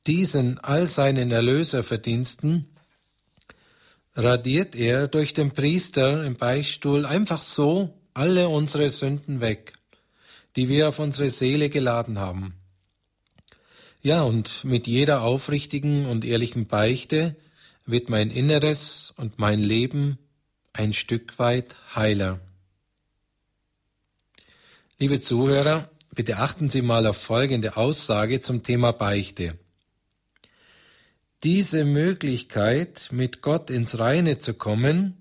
diesen 0.10 0.58
all 0.58 0.88
seinen 0.88 1.30
Erlöserverdiensten 1.30 2.68
radiert 4.16 4.76
er 4.76 5.08
durch 5.08 5.36
den 5.36 5.52
Priester 5.52 6.24
im 6.26 6.36
Beichtstuhl 6.36 7.06
einfach 7.06 7.44
so 7.44 7.94
alle 8.16 8.50
unsere 8.50 8.90
Sünden 8.90 9.40
weg, 9.40 9.74
die 10.56 10.68
wir 10.68 10.90
auf 10.90 10.98
unsere 10.98 11.30
Seele 11.30 11.70
geladen 11.70 12.18
haben. 12.18 12.56
Ja, 14.02 14.24
und 14.24 14.64
mit 14.64 14.88
jeder 14.88 15.22
aufrichtigen 15.22 16.08
und 16.08 16.26
ehrlichen 16.26 16.66
Beichte 16.66 17.36
wird 17.86 18.10
mein 18.10 18.32
Inneres 18.32 19.14
und 19.16 19.38
mein 19.38 19.60
Leben 19.60 20.18
ein 20.74 20.92
Stück 20.92 21.38
weit 21.38 21.76
heiler. 21.96 22.40
Liebe 24.98 25.22
Zuhörer, 25.22 25.88
bitte 26.16 26.38
achten 26.38 26.68
Sie 26.68 26.82
mal 26.82 27.06
auf 27.06 27.18
folgende 27.18 27.78
Aussage 27.78 28.42
zum 28.42 28.64
Thema 28.64 28.92
Beichte. 28.92 29.59
Diese 31.44 31.86
Möglichkeit, 31.86 33.10
mit 33.12 33.42
Gott 33.42 33.70
ins 33.70 33.98
Reine 33.98 34.40
zu 34.40 34.54
kommen, 34.54 35.16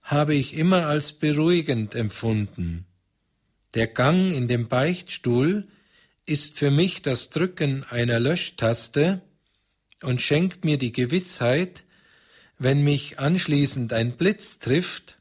habe 0.00 0.34
ich 0.34 0.54
immer 0.54 0.86
als 0.86 1.12
beruhigend 1.12 1.96
empfunden. 1.96 2.86
Der 3.74 3.88
Gang 3.88 4.30
in 4.32 4.46
den 4.46 4.68
Beichtstuhl 4.68 5.66
ist 6.24 6.56
für 6.56 6.70
mich 6.70 7.02
das 7.02 7.30
Drücken 7.30 7.82
einer 7.82 8.20
Löschtaste 8.20 9.22
und 10.02 10.22
schenkt 10.22 10.64
mir 10.64 10.78
die 10.78 10.92
Gewissheit, 10.92 11.82
wenn 12.58 12.84
mich 12.84 13.18
anschließend 13.18 13.92
ein 13.92 14.16
Blitz 14.16 14.58
trifft, 14.58 15.18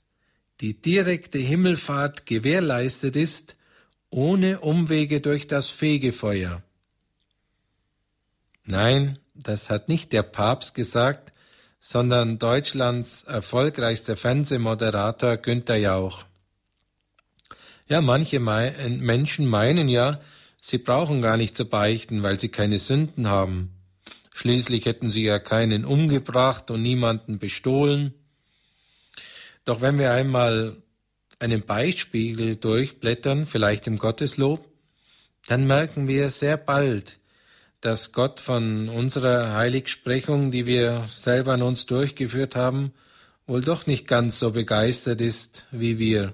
die 0.61 0.79
direkte 0.79 1.39
Himmelfahrt 1.39 2.27
gewährleistet 2.27 3.15
ist, 3.15 3.55
ohne 4.11 4.59
Umwege 4.61 5.21
durch 5.21 5.47
das 5.47 5.69
Fegefeuer. 5.69 6.61
Nein, 8.63 9.19
das 9.35 9.69
hat 9.69 9.89
nicht 9.89 10.13
der 10.13 10.23
Papst 10.23 10.73
gesagt, 10.73 11.31
sondern 11.79 12.39
Deutschlands 12.39 13.23
erfolgreichster 13.23 14.17
Fernsehmoderator 14.17 15.37
Günter 15.37 15.75
Jauch. 15.75 16.25
Ja, 17.87 18.01
manche 18.01 18.39
Menschen 18.39 19.45
meinen 19.45 19.87
ja, 19.89 20.19
sie 20.59 20.79
brauchen 20.79 21.21
gar 21.21 21.37
nicht 21.37 21.55
zu 21.55 21.65
beichten, 21.65 22.23
weil 22.23 22.39
sie 22.39 22.49
keine 22.49 22.79
Sünden 22.79 23.27
haben. 23.27 23.71
Schließlich 24.33 24.85
hätten 24.85 25.11
sie 25.11 25.23
ja 25.23 25.37
keinen 25.37 25.85
umgebracht 25.85 26.71
und 26.71 26.81
niemanden 26.81 27.37
bestohlen. 27.37 28.13
Doch 29.65 29.81
wenn 29.81 29.99
wir 29.99 30.11
einmal 30.11 30.77
einen 31.39 31.61
Beichtspiegel 31.63 32.55
durchblättern, 32.55 33.45
vielleicht 33.45 33.87
im 33.87 33.97
Gotteslob, 33.97 34.67
dann 35.47 35.67
merken 35.67 36.07
wir 36.07 36.31
sehr 36.31 36.57
bald, 36.57 37.19
dass 37.85 38.11
Gott 38.11 38.39
von 38.39 38.89
unserer 38.89 39.53
Heiligsprechung, 39.53 40.49
die 40.49 40.65
wir 40.65 41.05
selber 41.07 41.53
an 41.53 41.61
uns 41.61 41.85
durchgeführt 41.85 42.55
haben, 42.55 42.93
wohl 43.45 43.61
doch 43.61 43.85
nicht 43.85 44.07
ganz 44.07 44.39
so 44.39 44.51
begeistert 44.51 45.21
ist 45.21 45.67
wie 45.69 45.99
wir. 45.99 46.33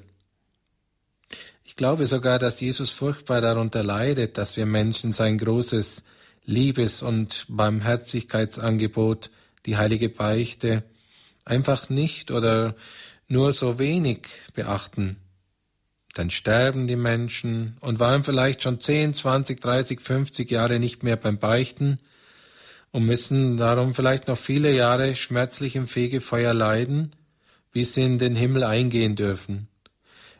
Ich 1.65 1.75
glaube 1.75 2.05
sogar, 2.05 2.39
dass 2.39 2.61
Jesus 2.61 2.91
furchtbar 2.91 3.41
darunter 3.41 3.83
leidet, 3.83 4.37
dass 4.37 4.55
wir 4.55 4.65
Menschen 4.65 5.11
sein 5.11 5.37
großes 5.37 6.03
Liebes- 6.45 7.01
und 7.01 7.45
Barmherzigkeitsangebot, 7.49 9.29
die 9.65 9.75
heilige 9.75 10.07
Beichte, 10.07 10.83
einfach 11.43 11.89
nicht 11.89 12.31
oder 12.31 12.75
nur 13.27 13.51
so 13.51 13.77
wenig 13.77 14.27
beachten 14.53 15.17
dann 16.13 16.29
sterben 16.29 16.87
die 16.87 16.95
Menschen 16.95 17.77
und 17.79 17.99
waren 17.99 18.23
vielleicht 18.23 18.63
schon 18.63 18.81
10, 18.81 19.13
20, 19.13 19.61
30, 19.61 20.01
50 20.01 20.51
Jahre 20.51 20.79
nicht 20.79 21.03
mehr 21.03 21.15
beim 21.15 21.37
Beichten 21.37 21.97
und 22.91 23.05
müssen 23.05 23.57
darum 23.57 23.93
vielleicht 23.93 24.27
noch 24.27 24.37
viele 24.37 24.73
Jahre 24.73 25.15
schmerzlich 25.15 25.75
im 25.75 25.87
Fegefeuer 25.87 26.53
leiden, 26.53 27.13
bis 27.71 27.93
sie 27.93 28.03
in 28.03 28.17
den 28.17 28.35
Himmel 28.35 28.63
eingehen 28.63 29.15
dürfen, 29.15 29.67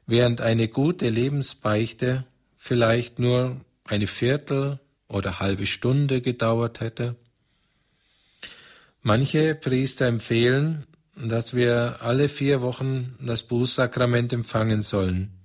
während 0.06 0.42
eine 0.42 0.68
gute 0.68 1.10
Lebensbeichte 1.10 2.26
vielleicht 2.58 3.20
nur 3.20 3.62
eine 3.86 4.08
Viertel 4.08 4.80
oder 5.08 5.40
halbe 5.40 5.66
Stunde 5.66 6.22
gedauert 6.22 6.82
hätte. 6.82 7.16
Manche 9.02 9.56
Priester 9.56 10.06
empfehlen, 10.06 10.86
dass 11.16 11.56
wir 11.56 11.98
alle 12.02 12.30
vier 12.30 12.62
Wochen 12.62 13.16
das 13.20 13.44
Bußsakrament 13.44 14.34
empfangen 14.34 14.82
sollen. 14.82 15.41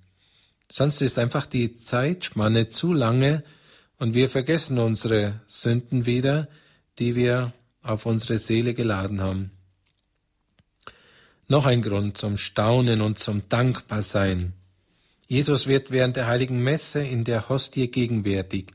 Sonst 0.69 1.01
ist 1.01 1.17
einfach 1.17 1.45
die 1.45 1.73
Zeitspanne 1.73 2.67
zu 2.67 2.93
lange 2.93 3.43
und 3.97 4.13
wir 4.13 4.29
vergessen 4.29 4.79
unsere 4.79 5.41
Sünden 5.47 6.05
wieder, 6.05 6.49
die 6.99 7.15
wir 7.15 7.53
auf 7.81 8.05
unsere 8.05 8.37
Seele 8.37 8.73
geladen 8.73 9.21
haben. 9.21 9.51
Noch 11.47 11.65
ein 11.65 11.81
Grund 11.81 12.17
zum 12.17 12.35
Staunen 12.35 13.01
und 13.01 13.17
zum 13.17 13.47
Dankbarsein. 13.47 14.53
Jesus 15.27 15.67
wird 15.67 15.91
während 15.91 16.17
der 16.17 16.27
heiligen 16.27 16.61
Messe 16.61 17.01
in 17.01 17.23
der 17.23 17.47
Hostie 17.47 17.89
gegenwärtig, 17.89 18.67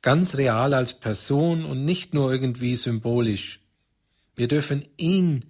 ganz 0.00 0.36
real 0.36 0.72
als 0.72 0.94
Person 0.94 1.64
und 1.64 1.84
nicht 1.84 2.14
nur 2.14 2.32
irgendwie 2.32 2.76
symbolisch. 2.76 3.60
Wir 4.34 4.48
dürfen 4.48 4.86
ihn 4.96 5.44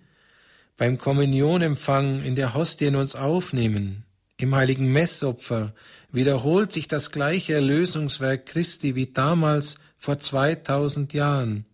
beim 0.77 0.99
Kommunionempfang 0.99 2.23
in 2.23 2.35
der 2.35 2.55
Hostie 2.55 2.87
in 2.87 2.97
uns 2.97 3.15
aufnehmen, 3.15 4.06
im 4.39 4.55
heiligen 4.55 4.93
Messopfer 4.93 5.73
wiederholt 6.13 6.73
sich 6.73 6.89
das 6.89 7.11
gleiche 7.11 7.55
Erlösungswerk 7.55 8.47
Christi 8.47 8.95
wie 8.95 9.07
damals 9.07 9.77
vor 9.97 10.19
2000 10.19 11.13
Jahren. 11.13 11.65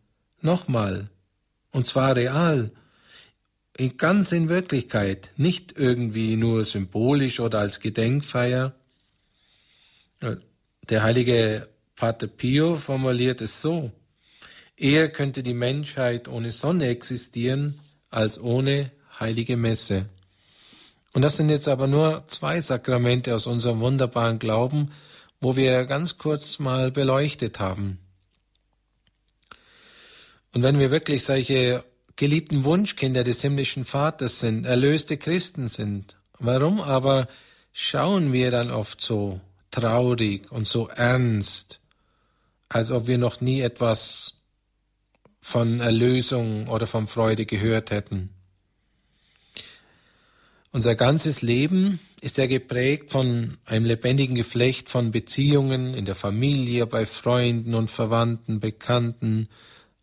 Nochmal. 0.41 1.11
Und 1.71 1.87
zwar 1.87 2.17
real. 2.17 2.71
Ganz 3.97 4.33
in 4.33 4.49
Wirklichkeit. 4.49 5.31
Nicht 5.37 5.77
irgendwie 5.77 6.37
nur 6.37 6.65
symbolisch 6.65 7.41
oder 7.41 7.61
als 7.61 7.81
Gedenkfeier. 7.81 8.75
Der 10.89 11.03
heilige 11.03 11.69
Pater 11.97 12.27
Pio 12.27 12.77
formuliert 12.77 13.41
es 13.41 13.61
so. 13.61 13.91
Eher 14.77 15.09
könnte 15.11 15.43
die 15.43 15.55
Menschheit 15.55 16.29
ohne 16.29 16.51
Sonne 16.51 16.87
existieren 16.89 17.79
als 18.11 18.41
ohne 18.41 18.91
heilige 19.19 19.57
Messe. 19.57 20.07
Und 21.13 21.23
das 21.23 21.37
sind 21.37 21.51
jetzt 21.51 21.69
aber 21.69 21.87
nur 21.87 22.25
zwei 22.29 22.61
Sakramente 22.61 23.35
aus 23.35 23.47
unserem 23.47 23.81
wunderbaren 23.81 24.39
Glauben, 24.39 24.91
wo 25.41 25.57
wir 25.57 25.85
ganz 25.85 26.17
kurz 26.17 26.59
mal 26.59 26.91
beleuchtet 26.91 27.61
haben. 27.61 27.99
Und 30.55 30.63
wenn 30.63 30.79
wir 30.79 30.91
wirklich 30.91 31.25
solche 31.25 31.85
geliebten 32.17 32.65
Wunschkinder 32.65 33.25
des 33.25 33.43
himmlischen 33.43 33.85
Vaters 33.85 34.41
sind, 34.41 34.65
erlöste 34.65 35.17
Christen 35.17 35.67
sind, 35.67 36.17
warum 36.39 36.81
aber 36.81 37.29
schauen 37.73 38.33
wir 38.33 38.51
dann 38.51 38.71
oft 38.71 39.01
so 39.01 39.41
traurig 39.71 40.51
und 40.53 40.67
so 40.67 40.89
ernst, 40.89 41.81
als 42.69 42.91
ob 42.91 43.07
wir 43.07 43.19
noch 43.19 43.41
nie 43.41 43.61
etwas 43.61 44.35
von 45.41 45.81
Erlösung 45.81 46.69
oder 46.69 46.87
von 46.87 47.07
Freude 47.07 47.47
gehört 47.47 47.91
hätten? 47.91 48.31
Unser 50.75 50.95
ganzes 50.95 51.43
Leben 51.43 52.01
ist 52.23 52.39
ja 52.39 52.47
geprägt 52.47 53.13
von 53.13 53.59
einem 53.67 53.85
lebendigen 53.85 54.35
Geflecht 54.35 54.89
von 54.89 55.11
Beziehungen 55.11 55.93
in 55.93 56.07
der 56.07 56.15
Familie, 56.15 56.87
bei 56.87 57.05
Freunden 57.05 57.75
und 57.75 57.91
Verwandten, 57.91 58.59
Bekannten, 58.59 59.49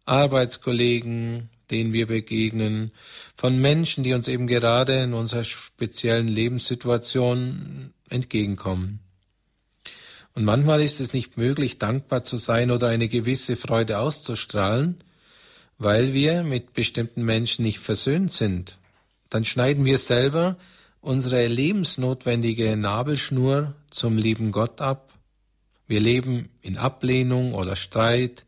Arbeitskollegen, 0.05 1.49
denen 1.71 1.91
wir 1.91 2.05
begegnen, 2.05 2.91
von 3.35 3.59
Menschen, 3.59 4.03
die 4.03 4.13
uns 4.13 4.27
eben 4.27 4.45
gerade 4.45 5.01
in 5.01 5.15
unserer 5.15 5.43
speziellen 5.43 6.27
Lebenssituation 6.27 7.91
entgegenkommen. 8.07 8.99
Und 10.35 10.45
manchmal 10.45 10.83
ist 10.83 10.99
es 10.99 11.13
nicht 11.13 11.35
möglich, 11.35 11.79
dankbar 11.79 12.21
zu 12.21 12.37
sein 12.37 12.69
oder 12.69 12.89
eine 12.89 13.07
gewisse 13.07 13.55
Freude 13.55 13.97
auszustrahlen, 13.97 14.97
weil 15.79 16.13
wir 16.13 16.43
mit 16.43 16.73
bestimmten 16.73 17.23
Menschen 17.23 17.63
nicht 17.63 17.79
versöhnt 17.79 18.31
sind 18.31 18.78
dann 19.29 19.45
schneiden 19.45 19.85
wir 19.85 19.97
selber 19.97 20.57
unsere 21.01 21.47
lebensnotwendige 21.47 22.75
Nabelschnur 22.75 23.75
zum 23.89 24.17
lieben 24.17 24.51
Gott 24.51 24.81
ab. 24.81 25.13
Wir 25.87 25.99
leben 25.99 26.49
in 26.61 26.77
Ablehnung 26.77 27.53
oder 27.53 27.75
Streit, 27.75 28.45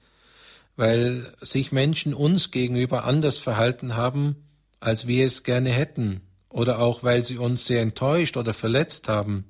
weil 0.76 1.34
sich 1.42 1.72
Menschen 1.72 2.14
uns 2.14 2.52
gegenüber 2.52 3.06
anders 3.06 3.40
verhalten 3.40 3.96
haben, 3.96 4.36
als 4.80 5.08
wir 5.08 5.26
es 5.26 5.44
gerne 5.44 5.70
hätten, 5.70 6.22
oder 6.50 6.80
auch 6.80 7.04
weil 7.04 7.24
sie 7.24 7.38
uns 7.38 7.66
sehr 7.66 7.82
enttäuscht 7.82 8.36
oder 8.36 8.54
verletzt 8.54 9.08
haben. 9.08 9.46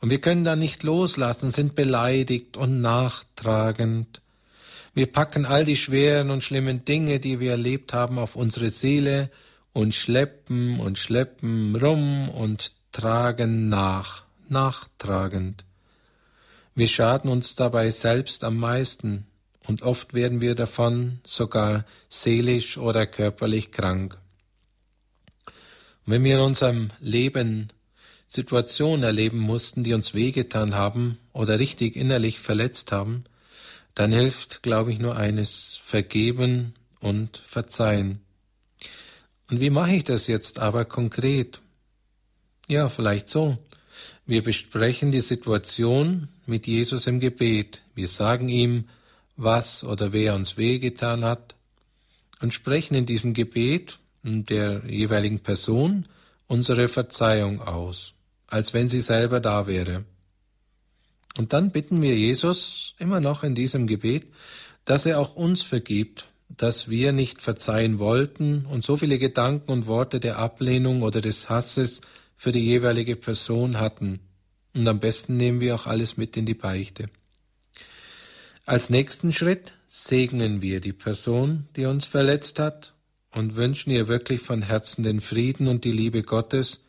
Und 0.00 0.10
wir 0.10 0.20
können 0.20 0.44
da 0.44 0.56
nicht 0.56 0.82
loslassen, 0.82 1.50
sind 1.50 1.74
beleidigt 1.74 2.56
und 2.56 2.80
nachtragend. 2.80 4.20
Wir 4.94 5.06
packen 5.06 5.46
all 5.46 5.64
die 5.64 5.76
schweren 5.76 6.30
und 6.30 6.42
schlimmen 6.42 6.84
Dinge, 6.84 7.20
die 7.20 7.38
wir 7.38 7.52
erlebt 7.52 7.92
haben, 7.92 8.18
auf 8.18 8.34
unsere 8.34 8.70
Seele 8.70 9.30
und 9.72 9.94
schleppen 9.94 10.80
und 10.80 10.98
schleppen 10.98 11.76
rum 11.76 12.28
und 12.28 12.72
tragen 12.92 13.68
nach, 13.68 14.24
nachtragend. 14.48 15.64
Wir 16.74 16.88
schaden 16.88 17.30
uns 17.30 17.54
dabei 17.54 17.90
selbst 17.90 18.44
am 18.44 18.56
meisten 18.56 19.26
und 19.66 19.82
oft 19.82 20.14
werden 20.14 20.40
wir 20.40 20.54
davon 20.54 21.20
sogar 21.26 21.84
seelisch 22.08 22.78
oder 22.78 23.06
körperlich 23.06 23.72
krank. 23.72 24.18
Wenn 26.04 26.24
wir 26.24 26.36
in 26.36 26.40
unserem 26.40 26.88
Leben 27.00 27.68
Situationen 28.26 29.04
erleben 29.04 29.38
mussten, 29.38 29.84
die 29.84 29.92
uns 29.92 30.14
wehgetan 30.14 30.74
haben 30.74 31.18
oder 31.32 31.58
richtig 31.58 31.96
innerlich 31.96 32.40
verletzt 32.40 32.90
haben, 32.90 33.24
dann 33.94 34.10
hilft, 34.10 34.62
glaube 34.62 34.90
ich, 34.90 34.98
nur 34.98 35.16
eines, 35.16 35.78
vergeben 35.82 36.74
und 37.00 37.36
verzeihen. 37.36 38.22
Und 39.50 39.60
wie 39.60 39.70
mache 39.70 39.96
ich 39.96 40.04
das 40.04 40.26
jetzt 40.26 40.58
aber 40.58 40.84
konkret? 40.84 41.60
Ja, 42.68 42.88
vielleicht 42.88 43.28
so. 43.28 43.58
Wir 44.24 44.42
besprechen 44.42 45.12
die 45.12 45.20
Situation 45.20 46.28
mit 46.46 46.66
Jesus 46.66 47.06
im 47.06 47.20
Gebet. 47.20 47.82
Wir 47.94 48.08
sagen 48.08 48.48
ihm, 48.48 48.84
was 49.36 49.84
oder 49.84 50.12
wer 50.12 50.34
uns 50.34 50.56
wehgetan 50.56 51.24
hat 51.24 51.54
und 52.40 52.54
sprechen 52.54 52.94
in 52.94 53.06
diesem 53.06 53.34
Gebet 53.34 53.98
der 54.22 54.82
jeweiligen 54.86 55.40
Person 55.40 56.06
unsere 56.46 56.88
Verzeihung 56.88 57.60
aus, 57.60 58.14
als 58.46 58.74
wenn 58.74 58.88
sie 58.88 59.00
selber 59.00 59.40
da 59.40 59.66
wäre. 59.66 60.04
Und 61.38 61.52
dann 61.52 61.70
bitten 61.70 62.02
wir 62.02 62.14
Jesus 62.14 62.94
immer 62.98 63.20
noch 63.20 63.42
in 63.42 63.54
diesem 63.54 63.86
Gebet, 63.86 64.26
dass 64.84 65.06
er 65.06 65.18
auch 65.18 65.34
uns 65.34 65.62
vergibt, 65.62 66.28
dass 66.56 66.88
wir 66.88 67.12
nicht 67.12 67.40
verzeihen 67.40 67.98
wollten 67.98 68.66
und 68.66 68.84
so 68.84 68.96
viele 68.96 69.18
Gedanken 69.18 69.70
und 69.70 69.86
Worte 69.86 70.20
der 70.20 70.38
Ablehnung 70.38 71.02
oder 71.02 71.20
des 71.20 71.48
Hasses 71.48 72.00
für 72.36 72.52
die 72.52 72.64
jeweilige 72.64 73.16
Person 73.16 73.78
hatten. 73.78 74.20
Und 74.74 74.88
am 74.88 75.00
besten 75.00 75.36
nehmen 75.36 75.60
wir 75.60 75.74
auch 75.74 75.86
alles 75.86 76.16
mit 76.16 76.36
in 76.36 76.46
die 76.46 76.54
Beichte. 76.54 77.08
Als 78.64 78.90
nächsten 78.90 79.32
Schritt 79.32 79.74
segnen 79.88 80.62
wir 80.62 80.80
die 80.80 80.92
Person, 80.92 81.68
die 81.76 81.86
uns 81.86 82.06
verletzt 82.06 82.58
hat, 82.58 82.94
und 83.34 83.56
wünschen 83.56 83.90
ihr 83.90 84.08
wirklich 84.08 84.40
von 84.40 84.62
Herzen 84.62 85.02
den 85.02 85.20
Frieden 85.20 85.66
und 85.66 85.84
die 85.84 85.92
Liebe 85.92 86.22
Gottes 86.22 86.80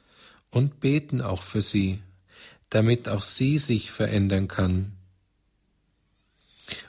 und 0.51 0.79
beten 0.79 1.21
auch 1.21 1.41
für 1.41 1.61
sie, 1.61 1.99
damit 2.69 3.07
auch 3.07 3.21
sie 3.21 3.57
sich 3.57 3.91
verändern 3.91 4.47
kann. 4.47 4.91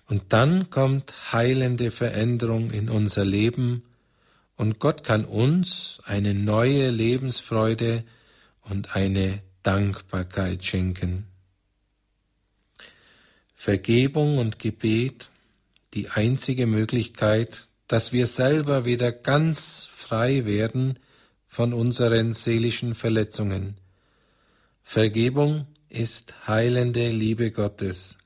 Und 0.07 0.33
dann 0.33 0.71
kommt 0.71 1.33
heilende 1.33 1.91
Veränderung 1.91 2.71
in 2.71 2.89
unser 2.89 3.25
Leben 3.25 3.85
und 4.57 4.79
Gott 4.79 5.03
kann 5.03 5.25
uns 5.25 5.99
eine 6.05 6.35
neue 6.35 6.91
Lebensfreude 6.91 8.05
und 8.63 8.95
eine 8.95 9.41
Dankbarkeit 9.63 10.65
schenken. 10.65 11.27
Vergebung 13.55 14.39
und 14.39 14.59
Gebet 14.59 15.31
die 15.95 16.11
einzige 16.11 16.67
Möglichkeit, 16.67 17.69
dass 17.89 18.13
wir 18.13 18.27
selber 18.27 18.85
wieder 18.85 19.11
ganz 19.11 19.89
frei 19.91 20.45
werden 20.45 20.99
von 21.47 21.73
unseren 21.73 22.33
seelischen 22.33 22.95
Verletzungen. 22.95 23.77
Vergebung 24.83 25.67
ist 25.89 26.47
heilende 26.47 27.09
Liebe 27.11 27.51
Gottes. 27.53 28.19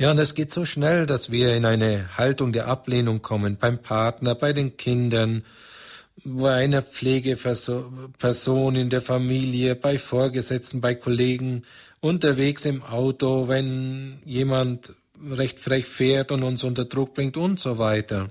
Ja, 0.00 0.10
und 0.12 0.18
es 0.18 0.34
geht 0.34 0.50
so 0.50 0.64
schnell, 0.64 1.04
dass 1.04 1.30
wir 1.30 1.54
in 1.54 1.66
eine 1.66 2.16
Haltung 2.16 2.52
der 2.52 2.68
Ablehnung 2.68 3.20
kommen, 3.20 3.58
beim 3.58 3.82
Partner, 3.82 4.34
bei 4.34 4.54
den 4.54 4.78
Kindern, 4.78 5.44
bei 6.24 6.54
einer 6.54 6.80
Pflegeperson 6.80 8.76
in 8.76 8.88
der 8.88 9.02
Familie, 9.02 9.76
bei 9.76 9.98
Vorgesetzten, 9.98 10.80
bei 10.80 10.94
Kollegen, 10.94 11.64
unterwegs 12.00 12.64
im 12.64 12.82
Auto, 12.82 13.48
wenn 13.48 14.22
jemand 14.24 14.94
recht 15.22 15.60
frech 15.60 15.84
fährt 15.84 16.32
und 16.32 16.44
uns 16.44 16.64
unter 16.64 16.86
Druck 16.86 17.12
bringt 17.12 17.36
und 17.36 17.60
so 17.60 17.76
weiter. 17.76 18.30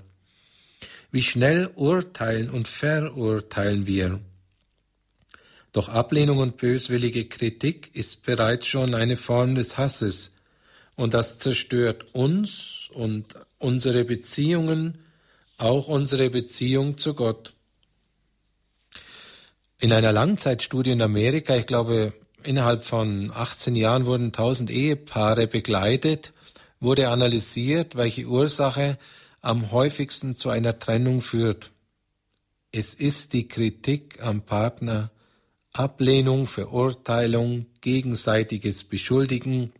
Wie 1.12 1.22
schnell 1.22 1.70
urteilen 1.76 2.50
und 2.50 2.66
verurteilen 2.66 3.86
wir. 3.86 4.18
Doch 5.70 5.88
Ablehnung 5.88 6.38
und 6.38 6.56
böswillige 6.56 7.26
Kritik 7.26 7.94
ist 7.94 8.24
bereits 8.24 8.66
schon 8.66 8.92
eine 8.96 9.16
Form 9.16 9.54
des 9.54 9.78
Hasses, 9.78 10.32
und 11.00 11.14
das 11.14 11.38
zerstört 11.38 12.14
uns 12.14 12.90
und 12.92 13.34
unsere 13.58 14.04
Beziehungen, 14.04 14.98
auch 15.56 15.88
unsere 15.88 16.28
Beziehung 16.28 16.98
zu 16.98 17.14
Gott. 17.14 17.54
In 19.78 19.94
einer 19.94 20.12
Langzeitstudie 20.12 20.90
in 20.90 21.00
Amerika, 21.00 21.56
ich 21.56 21.66
glaube, 21.66 22.12
innerhalb 22.42 22.82
von 22.82 23.32
18 23.34 23.76
Jahren 23.76 24.04
wurden 24.04 24.26
1000 24.26 24.70
Ehepaare 24.70 25.46
begleitet 25.46 26.34
wurde 26.80 27.08
analysiert, 27.08 27.96
welche 27.96 28.26
Ursache 28.26 28.98
am 29.40 29.70
häufigsten 29.70 30.34
zu 30.34 30.50
einer 30.50 30.78
Trennung 30.78 31.22
führt. 31.22 31.70
Es 32.72 32.92
ist 32.92 33.32
die 33.32 33.48
Kritik 33.48 34.22
am 34.22 34.42
Partner, 34.42 35.10
Ablehnung, 35.72 36.46
Verurteilung, 36.46 37.66
gegenseitiges 37.80 38.84
Beschuldigen, 38.84 39.72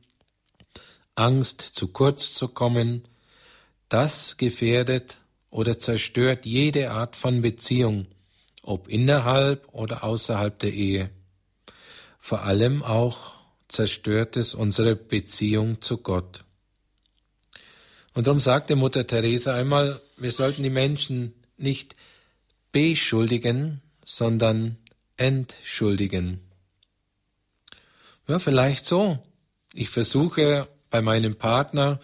Angst, 1.21 1.61
zu 1.61 1.89
kurz 1.89 2.35
zu 2.35 2.49
kommen, 2.49 3.07
das 3.89 4.37
gefährdet 4.37 5.19
oder 5.51 5.79
zerstört 5.79 6.47
jede 6.47 6.91
Art 6.91 7.17
von 7.17 7.43
Beziehung, 7.43 8.07
ob 8.63 8.89
innerhalb 8.89 9.69
oder 9.73 10.03
außerhalb 10.05 10.59
der 10.59 10.73
Ehe. 10.73 11.11
Vor 12.19 12.43
allem 12.43 12.83
auch 12.83 13.33
zerstört 13.69 14.37
es 14.37 14.55
unsere 14.55 14.97
Beziehung 14.97 15.81
zu 15.81 15.99
Gott. 15.99 16.45
Und 18.15 18.27
darum 18.27 18.41
sagte 18.41 18.75
Mutter 18.77 19.07
Teresa 19.07 19.55
einmal, 19.55 20.01
wir 20.17 20.33
sollten 20.33 20.63
die 20.63 20.71
Menschen 20.71 21.35
nicht 21.57 21.97
beschuldigen, 22.73 23.83
sondern 24.05 24.79
entschuldigen. 25.17 26.41
Ja, 28.27 28.39
vielleicht 28.39 28.87
so. 28.87 29.19
Ich 29.75 29.89
versuche 29.91 30.69
bei 30.91 31.01
meinem 31.01 31.37
Partner 31.37 32.01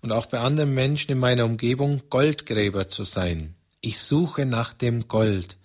und 0.00 0.12
auch 0.12 0.26
bei 0.26 0.38
anderen 0.38 0.74
Menschen 0.74 1.12
in 1.12 1.18
meiner 1.18 1.44
Umgebung 1.44 2.02
Goldgräber 2.08 2.88
zu 2.88 3.04
sein. 3.04 3.54
Ich 3.80 3.98
suche 3.98 4.46
nach 4.46 4.72
dem 4.72 5.08
Gold, 5.08 5.56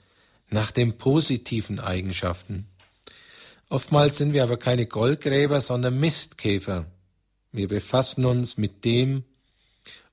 nach 0.50 0.72
den 0.72 0.98
positiven 0.98 1.80
Eigenschaften. 1.80 2.68
Oftmals 3.70 4.18
sind 4.18 4.34
wir 4.34 4.44
aber 4.44 4.58
keine 4.58 4.86
Goldgräber, 4.86 5.62
sondern 5.62 6.00
Mistkäfer. 6.00 6.86
Wir 7.52 7.68
befassen 7.68 8.26
uns 8.26 8.58
mit 8.58 8.86
dem, 8.86 9.24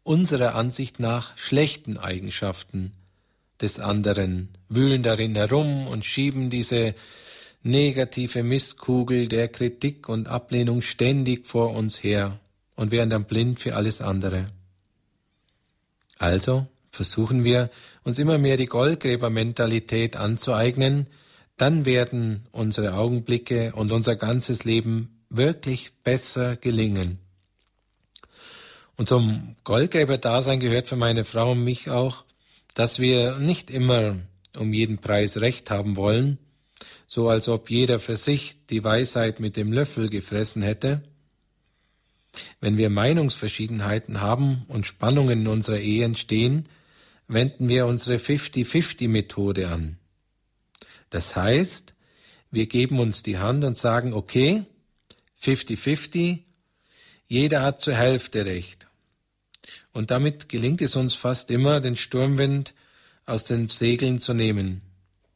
unserer 0.03 0.55
Ansicht 0.55 0.99
nach 0.99 1.37
schlechten 1.37 1.99
Eigenschaften 1.99 2.93
des 3.61 3.79
anderen, 3.79 4.49
wühlen 4.69 5.03
darin 5.03 5.35
herum 5.35 5.87
und 5.87 6.05
schieben 6.05 6.49
diese 6.49 6.95
negative 7.63 8.43
Mistkugel 8.43 9.29
der 9.29 9.49
Kritik 9.49 10.09
und 10.09 10.29
Ablehnung 10.29 10.81
ständig 10.81 11.47
vor 11.47 11.75
uns 11.75 12.03
her 12.03 12.40
und 12.81 12.93
werden 12.93 13.11
dann 13.11 13.27
blind 13.27 13.61
für 13.61 13.77
alles 13.77 14.01
andere. 14.01 14.47
Also 16.17 16.67
versuchen 16.91 17.45
wir, 17.45 17.69
uns 18.05 18.19
immer 18.19 18.39
mehr 18.39 18.57
die 18.57 18.65
Goldgräbermentalität 18.65 20.17
anzueignen, 20.17 21.07
dann 21.59 21.85
werden 21.85 22.47
unsere 22.53 22.95
Augenblicke 22.95 23.75
und 23.75 23.93
unser 23.93 24.17
ganzes 24.17 24.65
Leben 24.65 25.21
wirklich 25.29 25.93
besser 26.05 26.57
gelingen. 26.57 27.19
Und 28.97 29.11
zum 29.11 29.57
Goldgräber-Dasein 29.65 30.59
gehört 30.59 30.89
für 30.89 30.97
meine 30.97 31.25
Frau 31.25 31.53
und 31.53 31.63
mich 31.63 31.91
auch, 31.91 32.25
dass 32.75 32.99
wir 32.99 33.37
nicht 33.37 33.71
immer 33.71 34.17
um 34.57 34.73
jeden 34.73 34.97
Preis 34.97 35.37
Recht 35.37 35.71
haben 35.71 35.97
wollen, 35.97 36.39
so 37.07 37.29
als 37.29 37.47
ob 37.47 37.69
jeder 37.69 38.01
für 38.01 38.17
sich 38.17 38.57
die 38.71 38.83
Weisheit 38.83 39.39
mit 39.39 39.59
dem 39.59 39.71
Löffel 39.71 40.09
gefressen 40.09 40.63
hätte. 40.63 41.03
Wenn 42.61 42.77
wir 42.77 42.91
Meinungsverschiedenheiten 42.91 44.21
haben 44.21 44.65
und 44.69 44.87
Spannungen 44.87 45.41
in 45.41 45.49
unserer 45.49 45.79
Ehe 45.79 46.05
entstehen, 46.05 46.69
wenden 47.29 47.69
wir 47.69 47.87
unsere 47.87 48.17
50-50-Methode 48.17 49.69
an. 49.69 49.99
Das 51.11 51.37
heißt, 51.37 51.95
wir 52.51 52.67
geben 52.67 52.99
uns 52.99 53.23
die 53.23 53.39
Hand 53.39 53.65
und 53.65 53.77
sagen, 53.77 54.13
okay, 54.13 54.65
50-50, 55.43 56.41
jeder 57.29 57.63
hat 57.63 57.81
zur 57.81 57.95
Hälfte 57.95 58.45
recht. 58.47 58.89
Und 59.93 60.11
damit 60.11 60.49
gelingt 60.49 60.83
es 60.83 60.97
uns 60.97 61.15
fast 61.15 61.51
immer, 61.51 61.81
den 61.81 61.97
Sturmwind 61.97 62.75
aus 63.27 63.45
den 63.45 63.69
Segeln 63.69 64.19
zu 64.19 64.35
nehmen. 64.35 64.83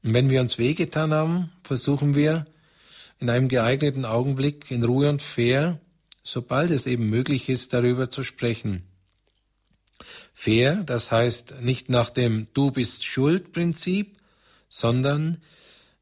Und 0.02 0.14
wenn 0.14 0.30
wir 0.30 0.40
uns 0.40 0.58
wehgetan 0.58 1.14
haben, 1.14 1.52
versuchen 1.62 2.14
wir, 2.14 2.46
in 3.20 3.30
einem 3.30 3.48
geeigneten 3.48 4.04
Augenblick 4.04 4.70
in 4.70 4.82
Ruhe 4.82 5.08
und 5.08 5.22
fair, 5.22 5.80
sobald 6.24 6.70
es 6.70 6.86
eben 6.86 7.08
möglich 7.08 7.48
ist, 7.48 7.72
darüber 7.72 8.10
zu 8.10 8.24
sprechen. 8.24 8.82
Fair, 10.32 10.82
das 10.82 11.12
heißt 11.12 11.60
nicht 11.60 11.88
nach 11.88 12.10
dem 12.10 12.48
Du 12.54 12.72
bist 12.72 13.04
schuld 13.04 13.52
Prinzip, 13.52 14.18
sondern 14.68 15.40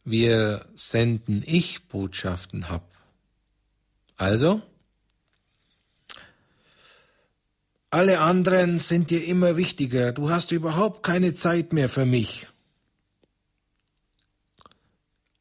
wir 0.04 0.66
senden 0.74 1.42
Ich-Botschaften 1.44 2.64
ab. 2.64 2.96
Also, 4.16 4.62
alle 7.90 8.20
anderen 8.20 8.78
sind 8.78 9.10
dir 9.10 9.24
immer 9.26 9.56
wichtiger, 9.56 10.12
du 10.12 10.30
hast 10.30 10.52
überhaupt 10.52 11.02
keine 11.02 11.34
Zeit 11.34 11.72
mehr 11.74 11.90
für 11.90 12.06
mich. 12.06 12.46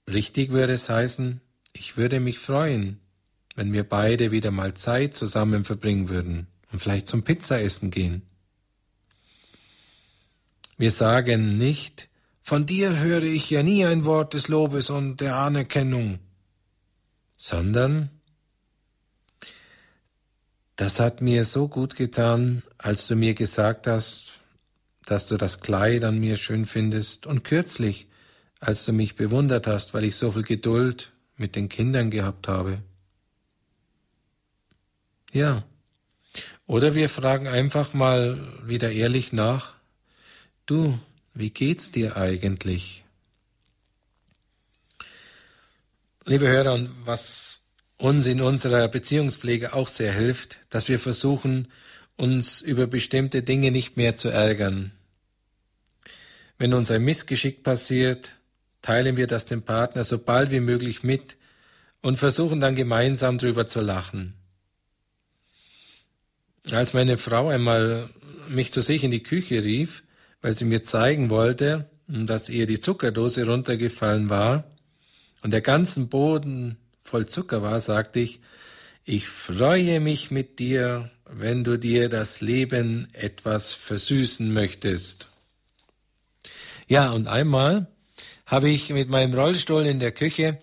Richtig 0.08 0.52
würde 0.52 0.74
es 0.74 0.90
heißen, 0.90 1.40
ich 1.72 1.96
würde 1.96 2.20
mich 2.20 2.40
freuen, 2.40 3.01
wenn 3.62 3.74
wir 3.74 3.88
beide 3.88 4.32
wieder 4.32 4.50
mal 4.50 4.74
Zeit 4.74 5.14
zusammen 5.14 5.66
verbringen 5.66 6.10
würden 6.10 6.48
und 6.72 6.80
vielleicht 6.80 7.08
zum 7.08 7.22
Pizzaessen 7.22 7.92
gehen. 7.92 8.24
Wir 10.80 10.90
sagen 10.90 11.60
nicht, 11.60 12.10
von 12.42 12.66
dir 12.66 12.98
höre 12.98 13.22
ich 13.22 13.52
ja 13.52 13.62
nie 13.62 13.86
ein 13.86 14.04
Wort 14.04 14.34
des 14.34 14.48
Lobes 14.48 14.90
und 14.90 15.22
der 15.22 15.36
Anerkennung, 15.36 16.18
sondern 17.38 18.10
das 20.76 21.00
hat 21.00 21.22
mir 21.22 21.46
so 21.46 21.68
gut 21.68 21.96
getan, 21.96 22.64
als 22.80 23.06
du 23.06 23.16
mir 23.16 23.36
gesagt 23.36 23.86
hast, 23.86 24.40
dass 25.06 25.28
du 25.28 25.38
das 25.38 25.60
Kleid 25.60 26.04
an 26.04 26.18
mir 26.18 26.38
schön 26.38 26.66
findest 26.66 27.28
und 27.28 27.44
kürzlich, 27.44 28.08
als 28.60 28.86
du 28.86 28.92
mich 28.92 29.16
bewundert 29.16 29.68
hast, 29.68 29.94
weil 29.94 30.06
ich 30.06 30.16
so 30.16 30.32
viel 30.32 30.42
Geduld 30.42 31.14
mit 31.38 31.56
den 31.56 31.70
Kindern 31.70 32.10
gehabt 32.10 32.48
habe. 32.48 32.82
Ja. 35.32 35.64
Oder 36.68 36.96
wir 36.96 37.10
fragen 37.10 37.48
einfach 37.48 37.94
mal 37.94 38.40
wieder 38.66 38.92
ehrlich 38.92 39.34
nach, 39.34 39.74
du, 40.66 41.00
wie 41.34 41.50
geht's 41.50 41.92
dir 41.92 42.18
eigentlich? 42.18 43.04
Liebe 46.26 46.48
Hörer, 46.48 46.74
und 46.74 46.90
was 47.06 47.64
uns 47.98 48.26
in 48.26 48.42
unserer 48.42 48.88
Beziehungspflege 48.88 49.74
auch 49.74 49.88
sehr 49.88 50.14
hilft, 50.14 50.60
dass 50.70 50.88
wir 50.88 51.00
versuchen, 51.00 51.68
uns 52.16 52.62
über 52.62 52.88
bestimmte 52.88 53.42
Dinge 53.42 53.72
nicht 53.72 53.98
mehr 53.98 54.16
zu 54.16 54.30
ärgern. 54.30 54.92
Wenn 56.58 56.74
uns 56.74 56.92
ein 56.92 57.04
Missgeschick 57.04 57.64
passiert, 57.64 58.34
teilen 58.82 59.18
wir 59.18 59.28
das 59.28 59.46
dem 59.46 59.64
Partner 59.64 60.04
so 60.04 60.20
bald 60.20 60.52
wie 60.52 60.60
möglich 60.60 61.04
mit 61.04 61.38
und 62.02 62.18
versuchen 62.18 62.60
dann 62.60 62.76
gemeinsam 62.76 63.38
drüber 63.38 63.68
zu 63.68 63.82
lachen. 63.82 64.36
Als 66.70 66.94
meine 66.94 67.18
Frau 67.18 67.50
einmal 67.50 68.10
mich 68.48 68.72
zu 68.72 68.82
sich 68.82 69.04
in 69.04 69.12
die 69.12 69.24
Küche 69.24 69.64
rief, 69.64 70.04
weil 70.42 70.54
sie 70.54 70.66
mir 70.66 70.82
zeigen 70.82 71.30
wollte, 71.30 71.90
dass 72.08 72.50
ihr 72.50 72.66
die 72.66 72.80
Zuckerdose 72.80 73.46
runtergefallen 73.46 74.30
war 74.30 74.66
und 75.42 75.52
der 75.52 75.62
ganze 75.62 76.02
Boden 76.02 76.78
voll 77.04 77.26
Zucker 77.28 77.62
war, 77.62 77.80
sagte 77.80 78.20
ich, 78.20 78.42
ich 79.04 79.28
freue 79.28 80.00
mich 80.00 80.30
mit 80.30 80.60
dir, 80.60 81.10
wenn 81.26 81.64
du 81.64 81.78
dir 81.78 82.10
das 82.10 82.42
Leben 82.42 83.08
etwas 83.14 83.74
versüßen 83.74 84.54
möchtest. 84.54 85.28
Ja, 86.88 87.12
und 87.12 87.28
einmal 87.28 87.88
habe 88.46 88.70
ich 88.70 88.90
mit 88.90 89.10
meinem 89.10 89.34
Rollstuhl 89.34 89.86
in 89.86 90.00
der 90.00 90.12
Küche 90.12 90.60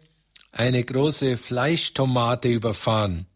eine 0.53 0.85
große 0.85 1.37
Fleischtomate 1.37 2.49
überfahren. 2.49 3.27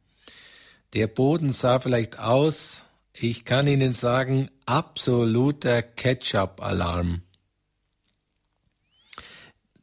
Der 0.95 1.07
Boden 1.07 1.51
sah 1.51 1.81
vielleicht 1.81 2.19
aus, 2.19 2.85
ich 3.15 3.47
kann 3.47 3.67
Ihnen 3.67 3.95
sagen, 3.95 4.51
absoluter 4.67 5.81
Ketchup-Alarm. 5.83 7.23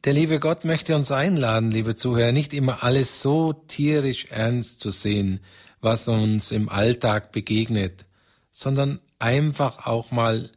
Der 0.04 0.12
liebe 0.12 0.38
Gott 0.38 0.64
möchte 0.64 0.94
uns 0.94 1.10
einladen, 1.10 1.72
liebe 1.72 1.96
Zuhörer, 1.96 2.30
nicht 2.30 2.54
immer 2.54 2.84
alles 2.84 3.22
so 3.22 3.52
tierisch 3.52 4.26
ernst 4.26 4.80
zu 4.80 4.90
sehen, 4.90 5.40
was 5.80 6.06
uns 6.06 6.52
im 6.52 6.68
Alltag 6.68 7.32
begegnet, 7.32 8.06
sondern 8.52 9.00
einfach 9.18 9.86
auch 9.86 10.12
mal, 10.12 10.50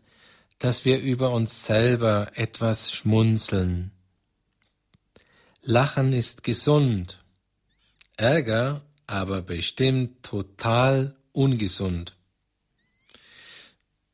dass 0.59 0.85
wir 0.85 0.99
über 0.99 1.31
uns 1.31 1.65
selber 1.65 2.31
etwas 2.35 2.93
schmunzeln. 2.93 3.91
Lachen 5.63 6.13
ist 6.13 6.43
gesund, 6.43 7.19
Ärger 8.17 8.83
aber 9.07 9.41
bestimmt 9.41 10.23
total 10.23 11.15
ungesund. 11.31 12.15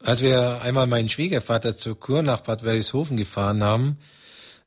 Als 0.02 0.22
wir 0.22 0.62
einmal 0.62 0.88
meinen 0.88 1.10
Schwiegervater 1.10 1.76
zur 1.76 2.00
Kur 2.00 2.22
nach 2.22 2.42
Bad 2.42 2.64
Wörishofen 2.64 3.18
gefahren 3.18 3.64
haben, 3.64 3.98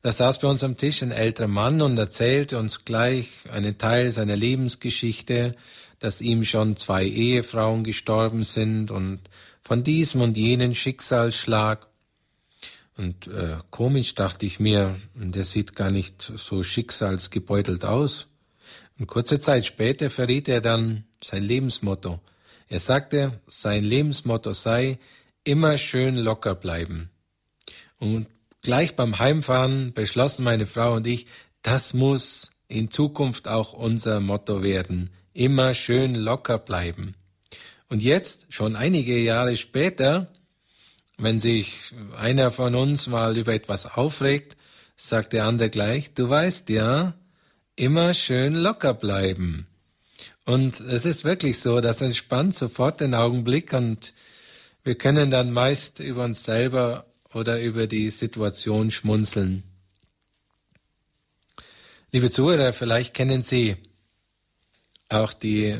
da 0.02 0.10
saß 0.10 0.40
bei 0.40 0.48
uns 0.48 0.64
am 0.64 0.76
Tisch 0.76 1.02
ein 1.02 1.12
älterer 1.12 1.48
Mann 1.48 1.80
und 1.80 1.96
erzählte 1.96 2.58
uns 2.58 2.84
gleich 2.84 3.28
einen 3.50 3.78
Teil 3.78 4.10
seiner 4.10 4.36
Lebensgeschichte, 4.36 5.54
dass 6.00 6.20
ihm 6.20 6.44
schon 6.44 6.76
zwei 6.76 7.06
Ehefrauen 7.06 7.84
gestorben 7.84 8.42
sind 8.42 8.90
und 8.90 9.20
von 9.62 9.84
diesem 9.84 10.20
und 10.20 10.36
jenen 10.36 10.74
Schicksalsschlag. 10.74 11.86
Und 12.96 13.28
äh, 13.28 13.58
komisch 13.70 14.14
dachte 14.16 14.44
ich 14.44 14.58
mir, 14.58 15.00
der 15.14 15.44
sieht 15.44 15.76
gar 15.76 15.90
nicht 15.90 16.32
so 16.36 16.62
schicksalsgebeutelt 16.62 17.84
aus. 17.84 18.26
Und 19.02 19.08
kurze 19.08 19.40
Zeit 19.40 19.66
später 19.66 20.10
verriet 20.10 20.48
er 20.48 20.60
dann 20.60 21.02
sein 21.20 21.42
Lebensmotto. 21.42 22.20
Er 22.68 22.78
sagte, 22.78 23.40
sein 23.48 23.82
Lebensmotto 23.82 24.52
sei, 24.52 25.00
immer 25.42 25.76
schön 25.76 26.14
locker 26.14 26.54
bleiben. 26.54 27.10
Und 27.98 28.28
gleich 28.60 28.94
beim 28.94 29.18
Heimfahren 29.18 29.92
beschlossen 29.92 30.44
meine 30.44 30.66
Frau 30.66 30.94
und 30.94 31.08
ich, 31.08 31.26
das 31.62 31.94
muss 31.94 32.52
in 32.68 32.92
Zukunft 32.92 33.48
auch 33.48 33.72
unser 33.72 34.20
Motto 34.20 34.62
werden. 34.62 35.10
Immer 35.32 35.74
schön 35.74 36.14
locker 36.14 36.58
bleiben. 36.58 37.16
Und 37.88 38.02
jetzt, 38.02 38.46
schon 38.50 38.76
einige 38.76 39.18
Jahre 39.18 39.56
später, 39.56 40.32
wenn 41.18 41.40
sich 41.40 41.92
einer 42.16 42.52
von 42.52 42.76
uns 42.76 43.08
mal 43.08 43.36
über 43.36 43.52
etwas 43.52 43.84
aufregt, 43.84 44.56
sagt 44.94 45.32
der 45.32 45.46
andere 45.46 45.70
gleich, 45.70 46.14
du 46.14 46.28
weißt 46.28 46.68
ja, 46.68 47.14
immer 47.76 48.14
schön 48.14 48.52
locker 48.52 48.94
bleiben. 48.94 49.66
Und 50.44 50.80
es 50.80 51.04
ist 51.04 51.24
wirklich 51.24 51.60
so, 51.60 51.80
das 51.80 52.00
entspannt 52.00 52.54
sofort 52.54 53.00
den 53.00 53.14
Augenblick 53.14 53.72
und 53.72 54.12
wir 54.82 54.96
können 54.96 55.30
dann 55.30 55.52
meist 55.52 56.00
über 56.00 56.24
uns 56.24 56.42
selber 56.44 57.06
oder 57.32 57.60
über 57.60 57.86
die 57.86 58.10
Situation 58.10 58.90
schmunzeln. 58.90 59.62
Liebe 62.10 62.30
Zuhörer, 62.30 62.72
vielleicht 62.72 63.14
kennen 63.14 63.42
Sie 63.42 63.76
auch 65.08 65.32
die 65.32 65.78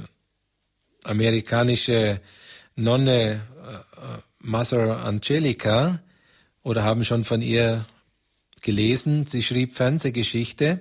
amerikanische 1.02 2.20
Nonne 2.76 3.42
äh, 3.66 4.18
Mother 4.38 5.04
Angelica 5.04 6.00
oder 6.62 6.84
haben 6.84 7.04
schon 7.04 7.24
von 7.24 7.42
ihr 7.42 7.86
gelesen. 8.62 9.26
Sie 9.26 9.42
schrieb 9.42 9.72
Fernsehgeschichte 9.72 10.80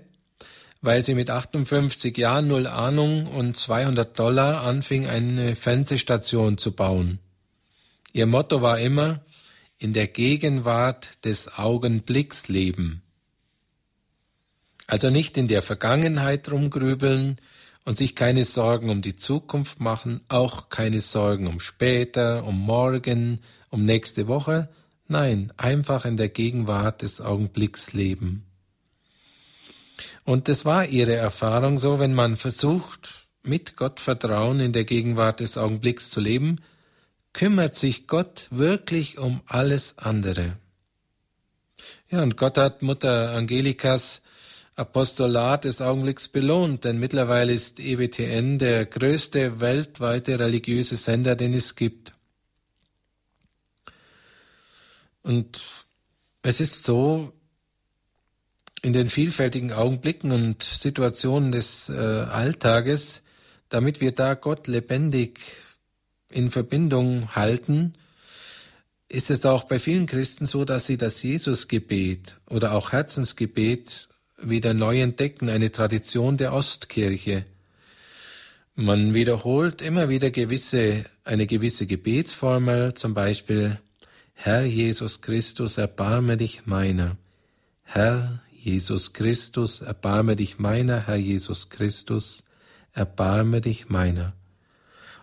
weil 0.81 1.03
sie 1.03 1.13
mit 1.13 1.29
58 1.29 2.17
Jahren 2.17 2.47
null 2.47 2.67
Ahnung 2.67 3.27
und 3.27 3.55
200 3.55 4.17
Dollar 4.17 4.61
anfing, 4.61 5.07
eine 5.07 5.55
Fernsehstation 5.55 6.57
zu 6.57 6.71
bauen. 6.71 7.19
Ihr 8.13 8.25
Motto 8.25 8.61
war 8.61 8.79
immer, 8.79 9.21
in 9.77 9.93
der 9.93 10.07
Gegenwart 10.07 11.23
des 11.25 11.57
Augenblicks 11.57 12.47
leben. 12.47 13.01
Also 14.87 15.09
nicht 15.09 15.37
in 15.37 15.47
der 15.47 15.61
Vergangenheit 15.61 16.51
rumgrübeln 16.51 17.37
und 17.85 17.97
sich 17.97 18.15
keine 18.15 18.43
Sorgen 18.43 18.89
um 18.89 19.01
die 19.01 19.15
Zukunft 19.15 19.79
machen, 19.79 20.21
auch 20.27 20.69
keine 20.69 20.99
Sorgen 20.99 21.47
um 21.47 21.59
später, 21.59 22.43
um 22.43 22.59
morgen, 22.59 23.39
um 23.69 23.85
nächste 23.85 24.27
Woche, 24.27 24.69
nein, 25.07 25.53
einfach 25.57 26.05
in 26.05 26.17
der 26.17 26.29
Gegenwart 26.29 27.01
des 27.01 27.21
Augenblicks 27.21 27.93
leben. 27.93 28.50
Und 30.23 30.47
das 30.47 30.65
war 30.65 30.85
ihre 30.85 31.15
Erfahrung 31.15 31.77
so, 31.77 31.99
wenn 31.99 32.13
man 32.13 32.37
versucht, 32.37 33.27
mit 33.43 33.75
Gottvertrauen 33.75 34.59
in 34.59 34.73
der 34.73 34.85
Gegenwart 34.85 35.39
des 35.39 35.57
Augenblicks 35.57 36.09
zu 36.09 36.19
leben, 36.19 36.59
kümmert 37.33 37.75
sich 37.75 38.07
Gott 38.07 38.47
wirklich 38.49 39.17
um 39.17 39.41
alles 39.45 39.97
andere. 39.97 40.57
Ja, 42.09 42.21
und 42.23 42.37
Gott 42.37 42.57
hat 42.57 42.81
Mutter 42.81 43.31
Angelikas 43.31 44.21
Apostolat 44.75 45.65
des 45.65 45.81
Augenblicks 45.81 46.27
belohnt, 46.27 46.85
denn 46.85 46.97
mittlerweile 46.97 47.53
ist 47.53 47.79
EWTN 47.79 48.57
der 48.57 48.85
größte 48.85 49.59
weltweite 49.59 50.39
religiöse 50.39 50.95
Sender, 50.95 51.35
den 51.35 51.53
es 51.53 51.75
gibt. 51.75 52.13
Und 55.23 55.61
es 56.41 56.59
ist 56.59 56.83
so, 56.83 57.33
in 58.81 58.93
den 58.93 59.09
vielfältigen 59.09 59.73
Augenblicken 59.73 60.31
und 60.31 60.63
Situationen 60.63 61.51
des 61.51 61.89
äh, 61.89 61.93
Alltages, 61.93 63.21
damit 63.69 64.01
wir 64.01 64.11
da 64.11 64.33
Gott 64.33 64.67
lebendig 64.67 65.39
in 66.29 66.49
Verbindung 66.49 67.35
halten, 67.35 67.93
ist 69.07 69.29
es 69.29 69.45
auch 69.45 69.65
bei 69.65 69.77
vielen 69.77 70.05
Christen 70.05 70.45
so, 70.45 70.65
dass 70.65 70.85
sie 70.85 70.97
das 70.97 71.21
Jesusgebet 71.21 72.37
oder 72.49 72.73
auch 72.73 72.91
Herzensgebet 72.91 74.07
wieder 74.41 74.73
neu 74.73 75.01
entdecken, 75.01 75.49
eine 75.49 75.71
Tradition 75.71 76.37
der 76.37 76.53
Ostkirche. 76.53 77.45
Man 78.75 79.13
wiederholt 79.13 79.81
immer 79.81 80.09
wieder 80.09 80.31
gewisse, 80.31 81.05
eine 81.23 81.45
gewisse 81.45 81.85
Gebetsformel, 81.85 82.93
zum 82.93 83.13
Beispiel 83.13 83.79
Herr 84.33 84.63
Jesus 84.63 85.21
Christus, 85.21 85.77
erbarme 85.77 86.37
dich 86.37 86.65
meiner. 86.65 87.17
Herr 87.83 88.41
Jesus 88.63 89.13
Christus, 89.13 89.81
erbarme 89.81 90.35
dich 90.35 90.59
meiner, 90.59 91.07
Herr 91.07 91.15
Jesus 91.15 91.69
Christus, 91.69 92.43
erbarme 92.93 93.59
dich 93.59 93.89
meiner. 93.89 94.33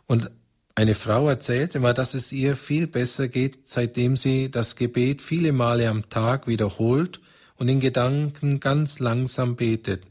Und 0.09 0.32
eine 0.74 0.97
Frau 0.97 1.28
erzählte 1.28 1.78
mal, 1.78 1.95
dass 1.95 2.14
es 2.14 2.32
ihr 2.32 2.57
viel 2.57 2.89
besser 2.89 3.28
geht, 3.28 3.68
seitdem 3.68 4.16
sie 4.16 4.51
das 4.51 4.74
Gebet 4.74 5.22
viele 5.22 5.53
Male 5.53 5.89
am 5.89 6.09
Tag 6.09 6.49
wiederholt 6.49 7.20
und 7.55 7.68
in 7.68 7.78
Gedanken 7.78 8.59
ganz 8.59 8.99
langsam 8.99 9.55
betet. 9.55 10.03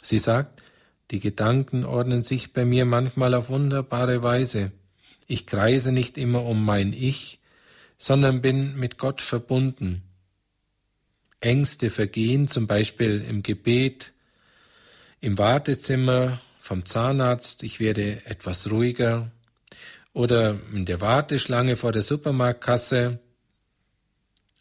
Sie 0.00 0.20
sagt, 0.20 0.62
die 1.10 1.18
Gedanken 1.18 1.84
ordnen 1.84 2.22
sich 2.22 2.52
bei 2.52 2.64
mir 2.64 2.84
manchmal 2.84 3.34
auf 3.34 3.48
wunderbare 3.48 4.22
Weise. 4.22 4.70
Ich 5.26 5.46
kreise 5.46 5.90
nicht 5.90 6.16
immer 6.16 6.44
um 6.44 6.64
mein 6.64 6.92
Ich, 6.92 7.40
sondern 7.98 8.40
bin 8.40 8.76
mit 8.76 8.98
Gott 8.98 9.20
verbunden. 9.20 10.02
Ängste 11.40 11.90
vergehen, 11.90 12.48
zum 12.48 12.66
Beispiel 12.66 13.24
im 13.28 13.42
Gebet, 13.42 14.12
im 15.20 15.38
Wartezimmer 15.38 16.40
vom 16.60 16.84
Zahnarzt, 16.84 17.62
ich 17.62 17.80
werde 17.80 18.24
etwas 18.26 18.70
ruhiger, 18.70 19.30
oder 20.12 20.58
in 20.72 20.86
der 20.86 21.00
Warteschlange 21.00 21.76
vor 21.76 21.92
der 21.92 22.02
Supermarktkasse, 22.02 23.20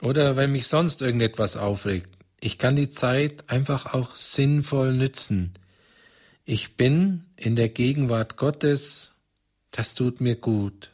oder 0.02 0.36
wenn 0.36 0.52
mich 0.52 0.68
sonst 0.68 1.02
irgendetwas 1.02 1.56
aufregt. 1.56 2.12
Ich 2.42 2.58
kann 2.58 2.76
die 2.76 2.90
Zeit 2.90 3.50
einfach 3.50 3.94
auch 3.94 4.16
sinnvoll 4.16 4.94
nützen. 4.94 5.54
Ich 6.44 6.76
bin 6.76 7.26
in 7.38 7.56
der 7.56 7.70
Gegenwart 7.70 8.38
Gottes, 8.38 9.14
das 9.72 9.96
tut 9.96 10.22
mir 10.22 10.36
gut. 10.36 10.92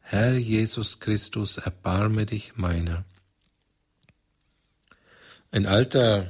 Herr 0.00 0.36
Jesus 0.36 1.00
Christus, 1.00 1.58
erbarme 1.58 2.24
dich 2.24 2.56
meiner. 2.56 3.04
Ein 5.50 5.64
alter, 5.64 6.26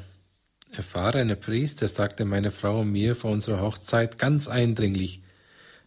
erfahrener 0.71 1.35
Priester 1.35 1.89
sagte 1.89 2.25
meine 2.25 2.53
Frau 2.53 2.81
und 2.81 2.93
mir 2.93 3.17
vor 3.17 3.33
unserer 3.33 3.61
Hochzeit 3.61 4.17
ganz 4.17 4.47
eindringlich, 4.47 5.23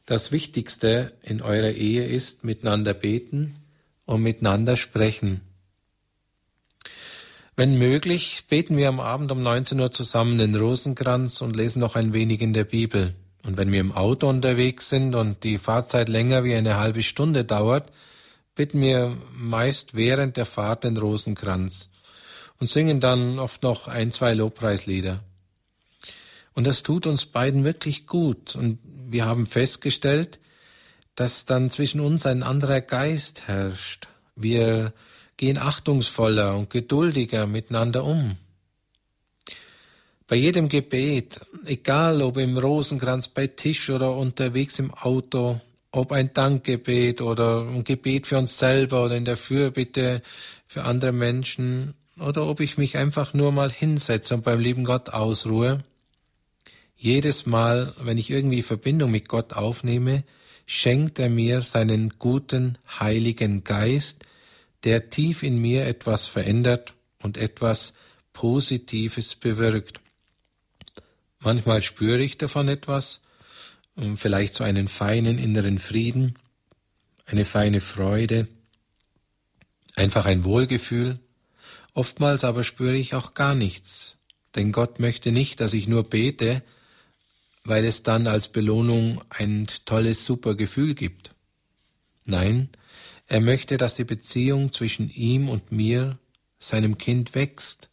das 0.05 0.33
Wichtigste 0.33 1.13
in 1.21 1.41
eurer 1.41 1.71
Ehe 1.71 2.05
ist 2.05 2.43
miteinander 2.43 2.93
beten 2.93 3.55
und 4.05 4.21
miteinander 4.21 4.75
sprechen. 4.75 5.39
Wenn 7.55 7.77
möglich, 7.77 8.45
beten 8.49 8.75
wir 8.75 8.89
am 8.89 8.99
Abend 8.99 9.31
um 9.31 9.41
19 9.41 9.79
Uhr 9.79 9.91
zusammen 9.91 10.37
den 10.37 10.55
Rosenkranz 10.55 11.41
und 11.41 11.55
lesen 11.55 11.79
noch 11.79 11.95
ein 11.95 12.11
wenig 12.11 12.41
in 12.41 12.51
der 12.51 12.65
Bibel. 12.65 13.13
Und 13.45 13.55
wenn 13.55 13.71
wir 13.71 13.79
im 13.79 13.93
Auto 13.93 14.27
unterwegs 14.27 14.89
sind 14.89 15.15
und 15.15 15.43
die 15.45 15.57
Fahrzeit 15.57 16.09
länger 16.09 16.43
wie 16.43 16.55
eine 16.55 16.77
halbe 16.77 17.03
Stunde 17.03 17.45
dauert, 17.45 17.91
bitten 18.55 18.81
wir 18.81 19.15
meist 19.33 19.95
während 19.95 20.35
der 20.35 20.45
Fahrt 20.45 20.83
den 20.83 20.97
Rosenkranz 20.97 21.89
und 22.61 22.67
singen 22.67 22.99
dann 22.99 23.39
oft 23.39 23.63
noch 23.63 23.87
ein, 23.87 24.11
zwei 24.11 24.35
Lobpreislieder. 24.35 25.23
Und 26.53 26.67
das 26.67 26.83
tut 26.83 27.07
uns 27.07 27.25
beiden 27.25 27.63
wirklich 27.65 28.05
gut. 28.05 28.55
Und 28.55 28.77
wir 28.85 29.25
haben 29.25 29.47
festgestellt, 29.47 30.39
dass 31.15 31.45
dann 31.45 31.71
zwischen 31.71 31.99
uns 31.99 32.27
ein 32.27 32.43
anderer 32.43 32.81
Geist 32.81 33.47
herrscht. 33.47 34.09
Wir 34.35 34.93
gehen 35.37 35.57
achtungsvoller 35.57 36.55
und 36.55 36.69
geduldiger 36.69 37.47
miteinander 37.47 38.03
um. 38.03 38.37
Bei 40.27 40.35
jedem 40.35 40.69
Gebet, 40.69 41.41
egal 41.65 42.21
ob 42.21 42.37
im 42.37 42.55
Rosenkranz 42.55 43.29
bei 43.29 43.47
Tisch 43.47 43.89
oder 43.89 44.15
unterwegs 44.15 44.77
im 44.77 44.93
Auto, 44.93 45.59
ob 45.91 46.11
ein 46.11 46.31
Dankgebet 46.31 47.21
oder 47.21 47.61
ein 47.61 47.83
Gebet 47.83 48.27
für 48.27 48.37
uns 48.37 48.59
selber 48.59 49.03
oder 49.03 49.17
in 49.17 49.25
der 49.25 49.35
Fürbitte 49.35 50.21
für 50.67 50.83
andere 50.83 51.11
Menschen 51.11 51.95
oder 52.21 52.47
ob 52.47 52.59
ich 52.59 52.77
mich 52.77 52.97
einfach 52.97 53.33
nur 53.33 53.51
mal 53.51 53.71
hinsetze 53.71 54.35
und 54.35 54.43
beim 54.43 54.59
lieben 54.59 54.83
Gott 54.83 55.09
ausruhe, 55.09 55.83
jedes 56.95 57.45
Mal, 57.47 57.95
wenn 57.99 58.17
ich 58.17 58.29
irgendwie 58.29 58.61
Verbindung 58.61 59.09
mit 59.09 59.27
Gott 59.27 59.53
aufnehme, 59.53 60.23
schenkt 60.67 61.17
er 61.19 61.29
mir 61.29 61.63
seinen 61.63 62.19
guten, 62.19 62.77
heiligen 62.99 63.63
Geist, 63.63 64.23
der 64.83 65.09
tief 65.09 65.41
in 65.41 65.59
mir 65.59 65.87
etwas 65.87 66.27
verändert 66.27 66.93
und 67.21 67.37
etwas 67.37 67.93
Positives 68.33 69.35
bewirkt. 69.35 69.99
Manchmal 71.39 71.81
spüre 71.81 72.21
ich 72.21 72.37
davon 72.37 72.67
etwas, 72.67 73.21
ähm, 73.97 74.15
vielleicht 74.15 74.53
so 74.53 74.63
einen 74.63 74.87
feinen 74.87 75.39
inneren 75.39 75.79
Frieden, 75.79 76.35
eine 77.25 77.45
feine 77.45 77.81
Freude, 77.81 78.47
einfach 79.95 80.25
ein 80.25 80.43
Wohlgefühl. 80.43 81.19
Oftmals 81.93 82.43
aber 82.43 82.63
spüre 82.63 82.95
ich 82.95 83.15
auch 83.15 83.33
gar 83.33 83.53
nichts, 83.53 84.17
denn 84.55 84.71
Gott 84.71 84.99
möchte 84.99 85.31
nicht, 85.31 85.59
dass 85.59 85.73
ich 85.73 85.87
nur 85.87 86.03
bete, 86.03 86.63
weil 87.63 87.85
es 87.85 88.03
dann 88.03 88.27
als 88.27 88.47
Belohnung 88.47 89.21
ein 89.29 89.67
tolles, 89.85 90.25
super 90.25 90.55
Gefühl 90.55 90.95
gibt. 90.95 91.35
Nein, 92.25 92.69
er 93.27 93.41
möchte, 93.41 93.77
dass 93.77 93.95
die 93.95 94.03
Beziehung 94.03 94.71
zwischen 94.71 95.09
ihm 95.09 95.49
und 95.49 95.71
mir, 95.71 96.17
seinem 96.59 96.97
Kind, 96.97 97.35
wächst 97.35 97.89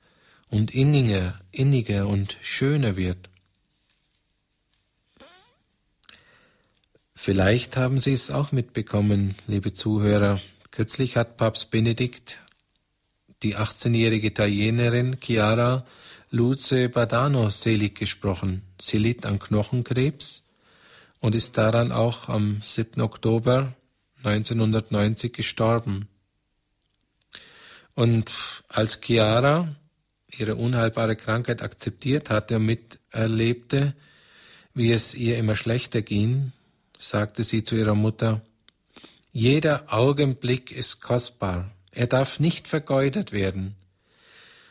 und 0.48 0.72
inniger, 0.72 1.40
inniger 1.50 2.06
und 2.06 2.36
schöner 2.42 2.96
wird. 2.96 3.28
Vielleicht 7.14 7.76
haben 7.76 7.98
Sie 7.98 8.12
es 8.12 8.30
auch 8.30 8.52
mitbekommen, 8.52 9.34
liebe 9.48 9.72
Zuhörer. 9.72 10.40
Kürzlich 10.70 11.16
hat 11.16 11.36
Papst 11.36 11.70
Benedikt 11.70 12.40
die 13.42 13.56
18-jährige 13.56 14.28
Italienerin 14.28 15.18
Chiara 15.20 15.84
Luce 16.30 16.88
Badano 16.92 17.50
selig 17.50 17.94
gesprochen. 17.94 18.62
Sie 18.80 18.98
litt 18.98 19.24
an 19.24 19.38
Knochenkrebs 19.38 20.42
und 21.20 21.34
ist 21.34 21.56
daran 21.56 21.92
auch 21.92 22.28
am 22.28 22.60
7. 22.60 23.00
Oktober 23.00 23.74
1990 24.24 25.32
gestorben. 25.32 26.08
Und 27.94 28.30
als 28.68 29.00
Chiara 29.00 29.74
ihre 30.30 30.56
unheilbare 30.56 31.16
Krankheit 31.16 31.62
akzeptiert 31.62 32.30
hatte 32.30 32.56
und 32.56 32.66
miterlebte, 32.66 33.94
wie 34.74 34.92
es 34.92 35.14
ihr 35.14 35.38
immer 35.38 35.56
schlechter 35.56 36.02
ging, 36.02 36.52
sagte 36.98 37.42
sie 37.44 37.64
zu 37.64 37.74
ihrer 37.76 37.94
Mutter, 37.94 38.42
jeder 39.32 39.92
Augenblick 39.92 40.70
ist 40.72 41.00
kostbar, 41.00 41.70
er 41.92 42.06
darf 42.06 42.40
nicht 42.40 42.68
vergeudet 42.68 43.32
werden. 43.32 43.74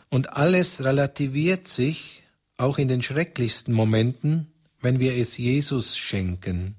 Und 0.09 0.33
alles 0.33 0.83
relativiert 0.83 1.67
sich, 1.67 2.23
auch 2.57 2.77
in 2.77 2.87
den 2.87 3.01
schrecklichsten 3.01 3.73
Momenten, 3.73 4.51
wenn 4.81 4.99
wir 4.99 5.15
es 5.15 5.37
Jesus 5.37 5.97
schenken. 5.97 6.75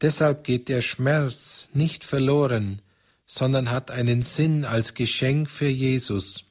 Deshalb 0.00 0.44
geht 0.44 0.68
der 0.68 0.82
Schmerz 0.82 1.68
nicht 1.72 2.04
verloren, 2.04 2.80
sondern 3.26 3.70
hat 3.70 3.90
einen 3.90 4.22
Sinn 4.22 4.64
als 4.64 4.94
Geschenk 4.94 5.50
für 5.50 5.68
Jesus. 5.68 6.44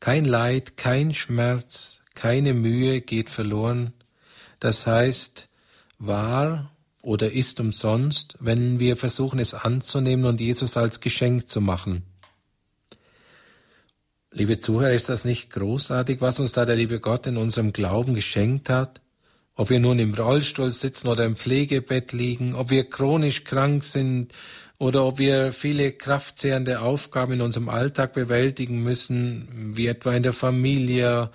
Kein 0.00 0.24
Leid, 0.24 0.76
kein 0.76 1.14
Schmerz, 1.14 2.00
keine 2.14 2.54
Mühe 2.54 3.00
geht 3.00 3.30
verloren. 3.30 3.92
Das 4.58 4.86
heißt, 4.86 5.48
war 5.98 6.72
oder 7.02 7.32
ist 7.32 7.60
umsonst, 7.60 8.36
wenn 8.40 8.80
wir 8.80 8.96
versuchen 8.96 9.38
es 9.38 9.54
anzunehmen 9.54 10.26
und 10.26 10.40
Jesus 10.40 10.76
als 10.76 11.00
Geschenk 11.00 11.48
zu 11.48 11.60
machen. 11.60 12.02
Liebe 14.30 14.58
Zuhörer, 14.58 14.92
ist 14.92 15.08
das 15.08 15.24
nicht 15.24 15.50
großartig, 15.50 16.20
was 16.20 16.38
uns 16.38 16.52
da 16.52 16.64
der 16.64 16.76
liebe 16.76 17.00
Gott 17.00 17.26
in 17.26 17.36
unserem 17.36 17.72
Glauben 17.72 18.14
geschenkt 18.14 18.68
hat? 18.68 19.00
Ob 19.54 19.70
wir 19.70 19.80
nun 19.80 19.98
im 19.98 20.14
Rollstuhl 20.14 20.70
sitzen 20.70 21.08
oder 21.08 21.24
im 21.24 21.34
Pflegebett 21.34 22.12
liegen, 22.12 22.54
ob 22.54 22.70
wir 22.70 22.88
chronisch 22.88 23.42
krank 23.44 23.82
sind 23.82 24.32
oder 24.78 25.04
ob 25.04 25.18
wir 25.18 25.52
viele 25.52 25.92
kraftzehrende 25.92 26.80
Aufgaben 26.80 27.32
in 27.32 27.40
unserem 27.40 27.68
Alltag 27.68 28.12
bewältigen 28.12 28.82
müssen, 28.82 29.72
wie 29.74 29.88
etwa 29.88 30.14
in 30.14 30.22
der 30.22 30.32
Familie 30.32 31.30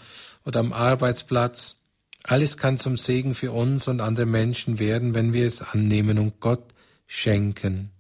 oder 0.45 0.59
am 0.61 0.72
Arbeitsplatz. 0.72 1.83
Alles 2.24 2.57
kann 2.57 2.78
zum 2.78 2.95
Segen 2.95 3.36
für 3.36 3.51
uns 3.51 3.88
und 3.88 3.99
andere 3.99 4.26
Menschen 4.26 4.80
werden, 4.80 5.13
wenn 5.13 5.34
wir 5.34 5.45
es 5.45 5.61
annehmen 5.61 6.17
und 6.17 6.39
Gott 6.39 6.74
schenken. 7.05 7.91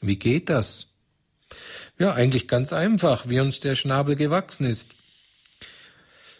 Wie 0.00 0.16
geht 0.16 0.48
das? 0.48 0.86
Ja, 1.98 2.12
eigentlich 2.12 2.48
ganz 2.48 2.72
einfach, 2.72 3.28
wie 3.28 3.40
uns 3.40 3.60
der 3.60 3.76
Schnabel 3.76 4.16
gewachsen 4.16 4.66
ist. 4.66 4.90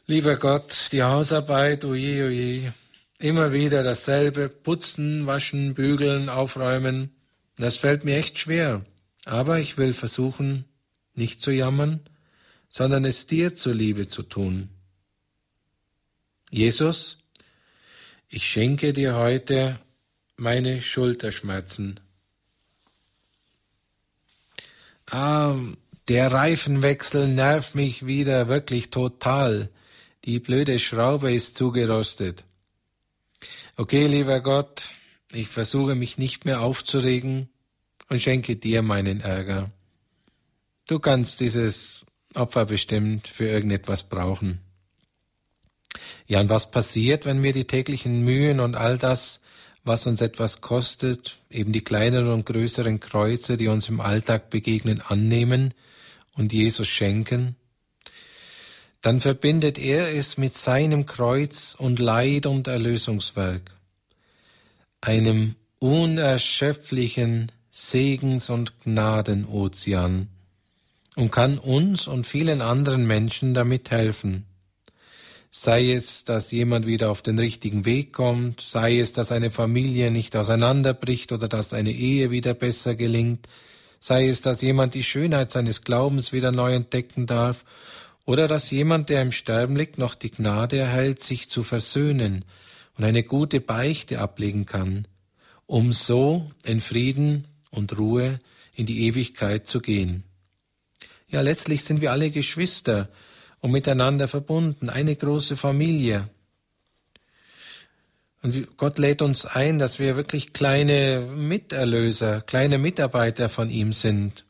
Lieber 0.06 0.36
Gott, 0.36 0.88
die 0.92 1.02
Hausarbeit, 1.02 1.84
oje, 1.84 2.26
oje, 2.26 2.74
immer 3.18 3.52
wieder 3.52 3.82
dasselbe, 3.82 4.48
putzen, 4.48 5.26
waschen, 5.26 5.74
bügeln, 5.74 6.28
aufräumen, 6.28 7.10
das 7.56 7.76
fällt 7.76 8.04
mir 8.04 8.16
echt 8.16 8.38
schwer. 8.38 8.84
Aber 9.24 9.58
ich 9.58 9.78
will 9.78 9.94
versuchen, 9.94 10.64
nicht 11.14 11.40
zu 11.40 11.50
jammern, 11.50 12.00
sondern 12.68 13.04
es 13.04 13.26
dir 13.26 13.54
zuliebe 13.54 14.06
zu 14.06 14.22
tun. 14.22 14.68
Jesus, 16.54 17.18
Ich 18.28 18.46
schenke 18.46 18.92
dir 18.92 19.16
heute 19.16 19.80
meine 20.36 20.82
Schulterschmerzen. 20.82 21.98
Ah, 25.10 25.56
der 26.06 26.30
Reifenwechsel 26.30 27.26
nervt 27.26 27.74
mich 27.74 28.06
wieder 28.06 28.46
wirklich 28.46 28.90
total. 28.90 29.68
Die 30.26 30.38
blöde 30.38 30.78
Schraube 30.78 31.32
ist 31.32 31.56
zugerostet. 31.56 32.44
Okay, 33.76 34.06
lieber 34.06 34.38
Gott, 34.40 34.94
ich 35.32 35.48
versuche 35.48 35.96
mich 35.96 36.18
nicht 36.18 36.44
mehr 36.44 36.60
aufzuregen 36.60 37.48
und 38.08 38.22
schenke 38.22 38.54
dir 38.54 38.82
meinen 38.82 39.22
Ärger. 39.22 39.72
Du 40.86 41.00
kannst 41.00 41.40
dieses 41.40 42.06
Opfer 42.32 42.64
bestimmt 42.66 43.26
für 43.26 43.48
irgendetwas 43.48 44.04
brauchen. 44.04 44.60
Ja, 46.26 46.40
und 46.40 46.48
was 46.48 46.70
passiert, 46.70 47.24
wenn 47.24 47.42
wir 47.42 47.52
die 47.52 47.66
täglichen 47.66 48.22
Mühen 48.24 48.60
und 48.60 48.74
all 48.74 48.98
das, 48.98 49.40
was 49.84 50.06
uns 50.06 50.20
etwas 50.20 50.60
kostet, 50.60 51.38
eben 51.50 51.72
die 51.72 51.84
kleineren 51.84 52.32
und 52.32 52.46
größeren 52.46 53.00
Kreuze, 53.00 53.56
die 53.56 53.68
uns 53.68 53.88
im 53.88 54.00
Alltag 54.00 54.50
begegnen, 54.50 55.00
annehmen 55.00 55.74
und 56.34 56.52
Jesus 56.52 56.88
schenken? 56.88 57.56
Dann 59.02 59.20
verbindet 59.20 59.78
er 59.78 60.14
es 60.14 60.38
mit 60.38 60.54
seinem 60.54 61.04
Kreuz 61.04 61.76
und 61.78 61.98
Leid 61.98 62.46
und 62.46 62.66
Erlösungswerk, 62.66 63.70
einem 65.02 65.56
unerschöpflichen 65.78 67.52
Segens- 67.70 68.48
und 68.48 68.80
Gnadenozean 68.80 70.28
und 71.16 71.30
kann 71.30 71.58
uns 71.58 72.06
und 72.06 72.26
vielen 72.26 72.62
anderen 72.62 73.06
Menschen 73.06 73.52
damit 73.52 73.90
helfen. 73.90 74.46
Sei 75.56 75.92
es, 75.92 76.24
dass 76.24 76.50
jemand 76.50 76.84
wieder 76.84 77.12
auf 77.12 77.22
den 77.22 77.38
richtigen 77.38 77.84
Weg 77.84 78.12
kommt, 78.12 78.60
sei 78.60 78.98
es, 78.98 79.12
dass 79.12 79.30
eine 79.30 79.52
Familie 79.52 80.10
nicht 80.10 80.34
auseinanderbricht 80.34 81.30
oder 81.30 81.46
dass 81.46 81.72
eine 81.72 81.92
Ehe 81.92 82.32
wieder 82.32 82.54
besser 82.54 82.96
gelingt, 82.96 83.46
sei 84.00 84.28
es, 84.28 84.40
dass 84.40 84.62
jemand 84.62 84.94
die 84.94 85.04
Schönheit 85.04 85.52
seines 85.52 85.82
Glaubens 85.82 86.32
wieder 86.32 86.50
neu 86.50 86.74
entdecken 86.74 87.26
darf, 87.26 87.64
oder 88.24 88.48
dass 88.48 88.72
jemand, 88.72 89.10
der 89.10 89.22
im 89.22 89.30
Sterben 89.30 89.76
liegt, 89.76 89.96
noch 89.96 90.16
die 90.16 90.32
Gnade 90.32 90.76
erhält, 90.76 91.22
sich 91.22 91.48
zu 91.48 91.62
versöhnen 91.62 92.44
und 92.98 93.04
eine 93.04 93.22
gute 93.22 93.60
Beichte 93.60 94.18
ablegen 94.18 94.66
kann, 94.66 95.06
um 95.66 95.92
so 95.92 96.50
in 96.64 96.80
Frieden 96.80 97.46
und 97.70 97.96
Ruhe 97.96 98.40
in 98.74 98.86
die 98.86 99.06
Ewigkeit 99.06 99.68
zu 99.68 99.80
gehen. 99.80 100.24
Ja, 101.28 101.42
letztlich 101.42 101.84
sind 101.84 102.00
wir 102.00 102.10
alle 102.10 102.32
Geschwister, 102.32 103.08
und 103.64 103.70
miteinander 103.70 104.28
verbunden, 104.28 104.90
eine 104.90 105.16
große 105.16 105.56
Familie. 105.56 106.28
Und 108.42 108.76
Gott 108.76 108.98
lädt 108.98 109.22
uns 109.22 109.46
ein, 109.46 109.78
dass 109.78 109.98
wir 109.98 110.16
wirklich 110.16 110.52
kleine 110.52 111.20
Miterlöser, 111.34 112.42
kleine 112.42 112.76
Mitarbeiter 112.76 113.48
von 113.48 113.70
ihm 113.70 113.94
sind 113.94 114.44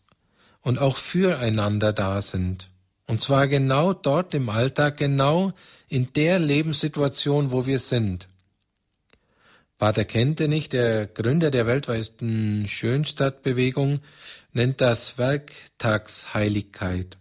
und 0.62 0.80
auch 0.80 0.96
füreinander 0.96 1.92
da 1.92 2.20
sind. 2.20 2.70
Und 3.06 3.20
zwar 3.20 3.46
genau 3.46 3.92
dort 3.92 4.34
im 4.34 4.48
Alltag, 4.48 4.96
genau 4.96 5.52
in 5.86 6.12
der 6.14 6.40
Lebenssituation, 6.40 7.52
wo 7.52 7.66
wir 7.66 7.78
sind. 7.78 8.26
Pater 9.78 10.06
Kentenich, 10.06 10.68
der 10.70 11.06
Gründer 11.06 11.52
der 11.52 11.68
weltweiten 11.68 12.66
Schönstadtbewegung, 12.66 14.00
nennt 14.52 14.80
das 14.80 15.18
Werktagsheiligkeit. 15.18 17.16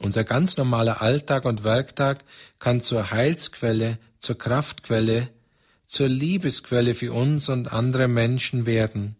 Unser 0.00 0.24
ganz 0.24 0.56
normaler 0.56 1.00
Alltag 1.00 1.44
und 1.44 1.64
Werktag 1.64 2.24
kann 2.58 2.80
zur 2.80 3.10
Heilsquelle, 3.10 3.98
zur 4.18 4.36
Kraftquelle, 4.36 5.30
zur 5.86 6.08
Liebesquelle 6.08 6.94
für 6.94 7.12
uns 7.12 7.48
und 7.48 7.72
andere 7.72 8.08
Menschen 8.08 8.66
werden. 8.66 9.16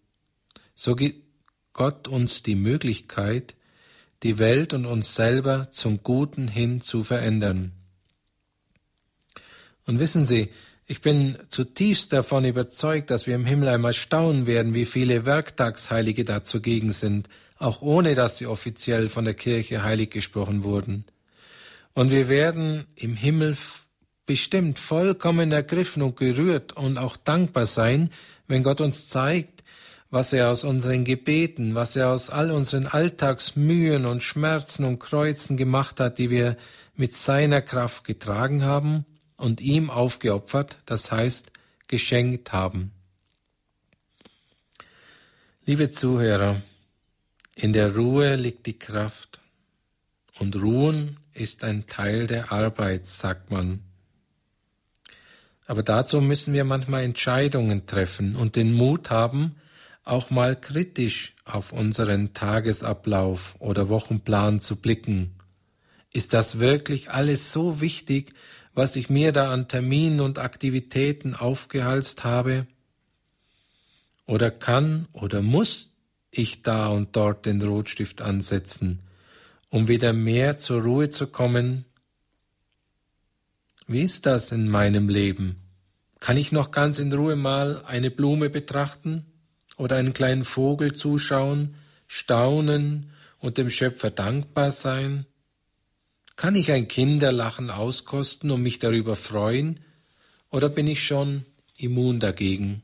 So 0.75 0.95
gibt 0.95 1.25
Gott 1.73 2.09
uns 2.09 2.43
die 2.43 2.57
Möglichkeit, 2.57 3.55
die 4.23 4.39
Welt 4.39 4.73
und 4.73 4.87
uns 4.87 5.15
selber 5.15 5.71
zum 5.71 6.03
Guten 6.03 6.49
hin 6.49 6.81
zu 6.81 7.05
verändern. 7.05 7.73
Und 9.87 9.99
wissen 9.99 10.25
Sie, 10.25 10.51
ich 10.87 11.01
bin 11.01 11.37
zutiefst 11.49 12.13
davon 12.13 12.45
überzeugt, 12.45 13.11
dass 13.11 13.27
wir 13.27 13.35
im 13.35 13.45
Himmel 13.45 13.69
einmal 13.69 13.93
staunen 13.93 14.47
werden, 14.47 14.73
wie 14.73 14.87
viele 14.87 15.27
Werktagsheilige 15.27 16.25
da 16.25 16.45
zugegen 16.45 16.93
sind, 16.93 17.29
auch 17.59 17.83
ohne 17.83 18.15
dass 18.15 18.39
sie 18.39 18.47
offiziell 18.47 19.09
von 19.09 19.25
der 19.25 19.35
Kirche 19.35 19.83
heilig 19.83 20.11
gesprochen 20.11 20.63
wurden. 20.63 21.05
Und 21.95 22.13
wir 22.13 22.29
werden 22.29 22.87
im 22.95 23.17
Himmel 23.17 23.57
bestimmt 24.27 24.79
vollkommen 24.79 25.51
ergriffen 25.51 26.03
und 26.03 26.17
gerührt 26.17 26.77
und 26.77 26.99
auch 26.99 27.17
dankbar 27.17 27.67
sein, 27.67 28.11
wenn 28.47 28.63
Gott 28.63 28.81
uns 28.81 29.09
zeigt, 29.09 29.65
was 30.11 30.33
er 30.33 30.51
aus 30.51 30.63
unseren 30.63 31.05
Gebeten, 31.05 31.75
was 31.75 31.97
er 31.97 32.11
aus 32.11 32.31
all 32.31 32.53
unseren 32.53 32.87
Alltagsmühen 32.87 34.07
und 34.07 34.23
Schmerzen 34.23 34.85
und 34.85 35.01
Kreuzen 35.01 35.57
gemacht 35.57 35.99
hat, 35.99 36.19
die 36.19 36.31
wir 36.31 36.57
mit 36.95 37.13
seiner 37.13 37.61
Kraft 37.61 38.05
getragen 38.05 38.63
haben 38.63 39.05
und 39.37 39.61
ihm 39.61 39.91
aufgeopfert, 39.91 40.79
das 40.87 41.13
heißt 41.13 41.53
geschenkt 41.89 42.53
haben. 42.53 42.93
Liebe 45.65 45.91
Zuhörer, 45.91 46.63
in 47.55 47.73
der 47.73 47.95
Ruhe 47.95 48.37
liegt 48.37 48.67
die 48.67 48.79
Kraft 48.79 49.41
und 50.39 50.57
Ruhen 50.57 51.19
ist 51.33 51.65
ein 51.65 51.87
Teil 51.87 52.27
der 52.27 52.53
Arbeit, 52.53 53.07
sagt 53.07 53.51
man. 53.51 53.81
Aber 55.67 55.83
dazu 55.83 56.21
müssen 56.21 56.55
wir 56.55 56.65
manchmal 56.65 57.03
Entscheidungen 57.03 57.87
treffen 57.87 58.37
und 58.37 58.57
den 58.57 58.73
Mut 58.73 59.11
haben, 59.11 59.57
auch 60.05 60.31
mal 60.31 60.55
kritisch 60.55 61.35
auf 61.45 61.73
unseren 61.73 62.33
Tagesablauf 62.33 63.57
oder 63.59 63.89
Wochenplan 63.89 64.61
zu 64.61 64.77
blicken. 64.77 65.35
Ist 66.13 66.33
das 66.33 66.61
wirklich 66.61 67.11
alles 67.11 67.53
so 67.53 67.81
wichtig, 67.81 68.33
was 68.77 68.95
ich 68.95 69.09
mir 69.09 69.33
da 69.33 69.53
an 69.53 69.69
Terminen 69.69 70.21
und 70.21 70.39
Aktivitäten 70.39 71.35
aufgehalst 71.35 72.25
habe? 72.25 72.67
Oder 74.27 74.51
kann 74.51 75.09
oder 75.13 75.41
muss 75.41 75.97
ich 76.31 76.61
da 76.61 76.89
und 76.89 77.17
dort 77.17 77.47
den 77.47 77.63
Rotstift 77.63 78.21
ansetzen, 78.21 79.01
um 79.71 79.89
wieder 79.89 80.13
mehr 80.13 80.59
zur 80.59 80.83
Ruhe 80.83 81.09
zu 81.09 81.27
kommen? 81.27 81.87
Wie 83.87 84.03
ist 84.03 84.27
das 84.27 84.53
in 84.53 84.69
meinem 84.69 85.09
Leben? 85.09 85.57
Kann 86.21 86.37
ich 86.37 86.53
noch 86.53 86.71
ganz 86.71 86.99
in 86.99 87.13
Ruhe 87.13 87.35
mal 87.35 87.83
eine 87.87 88.11
Blume 88.11 88.51
betrachten 88.51 89.25
oder 89.79 89.97
einen 89.97 90.13
kleinen 90.13 90.45
Vogel 90.45 90.93
zuschauen, 90.93 91.77
staunen 92.09 93.11
und 93.39 93.57
dem 93.57 93.71
Schöpfer 93.71 94.11
dankbar 94.11 94.71
sein? 94.71 95.25
Kann 96.37 96.55
ich 96.55 96.71
ein 96.71 96.87
Kinderlachen 96.87 97.71
auskosten 97.71 98.51
und 98.51 98.63
mich 98.63 98.79
darüber 98.79 99.17
freuen, 99.17 99.81
oder 100.51 100.69
bin 100.69 100.87
ich 100.87 101.07
schon 101.07 101.47
immun 101.79 102.21
dagegen? 102.21 102.83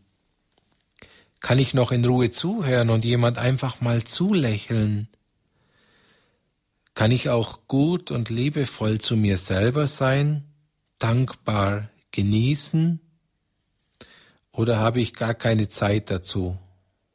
Kann 1.41 1.59
ich 1.59 1.75
noch 1.75 1.93
in 1.93 2.05
Ruhe 2.05 2.31
zuhören 2.31 2.89
und 2.89 3.05
jemand 3.05 3.37
einfach 3.37 3.81
mal 3.81 4.03
zulächeln? 4.05 5.09
Kann 6.95 7.11
ich 7.11 7.29
auch 7.29 7.67
gut 7.69 8.11
und 8.11 8.31
liebevoll 8.31 9.01
zu 9.01 9.17
mir 9.17 9.37
selber 9.37 9.87
sein, 9.87 10.45
dankbar 10.99 11.91
genießen? 12.11 13.01
Oder 14.53 14.79
habe 14.79 15.01
ich 15.01 15.15
gar 15.15 15.35
keine 15.35 15.69
Zeit 15.69 16.11
dazu 16.11 16.59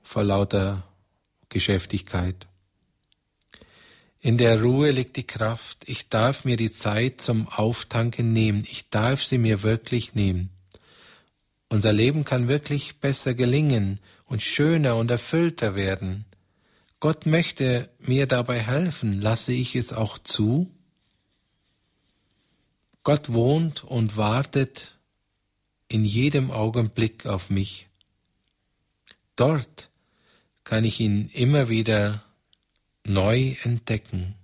vor 0.01 0.23
lauter 0.23 0.83
Geschäftigkeit? 1.49 2.47
In 4.19 4.37
der 4.37 4.61
Ruhe 4.61 4.91
liegt 4.91 5.15
die 5.15 5.27
Kraft. 5.27 5.83
Ich 5.85 6.09
darf 6.09 6.43
mir 6.43 6.57
die 6.57 6.71
Zeit 6.71 7.21
zum 7.21 7.47
Auftanken 7.47 8.33
nehmen. 8.33 8.63
Ich 8.69 8.89
darf 8.89 9.23
sie 9.23 9.37
mir 9.37 9.63
wirklich 9.63 10.15
nehmen. 10.15 10.49
Unser 11.69 11.93
Leben 11.93 12.23
kann 12.23 12.47
wirklich 12.47 12.97
besser 12.99 13.33
gelingen 13.33 13.99
und 14.25 14.41
schöner 14.41 14.95
und 14.95 15.11
erfüllter 15.11 15.75
werden. 15.75 16.25
Gott 16.99 17.25
möchte 17.25 17.89
mir 17.99 18.25
dabei 18.25 18.59
helfen. 18.59 19.21
Lasse 19.21 19.53
ich 19.53 19.75
es 19.75 19.93
auch 19.93 20.17
zu? 20.17 20.71
Gott 23.03 23.31
wohnt 23.31 23.83
und 23.83 24.17
wartet 24.17 24.97
in 25.87 26.03
jedem 26.03 26.51
Augenblick 26.51 27.25
auf 27.25 27.49
mich. 27.49 27.87
Dort 29.35 29.89
kann 30.63 30.83
ich 30.83 30.99
ihn 30.99 31.29
immer 31.33 31.69
wieder 31.69 32.23
neu 33.07 33.55
entdecken. 33.63 34.35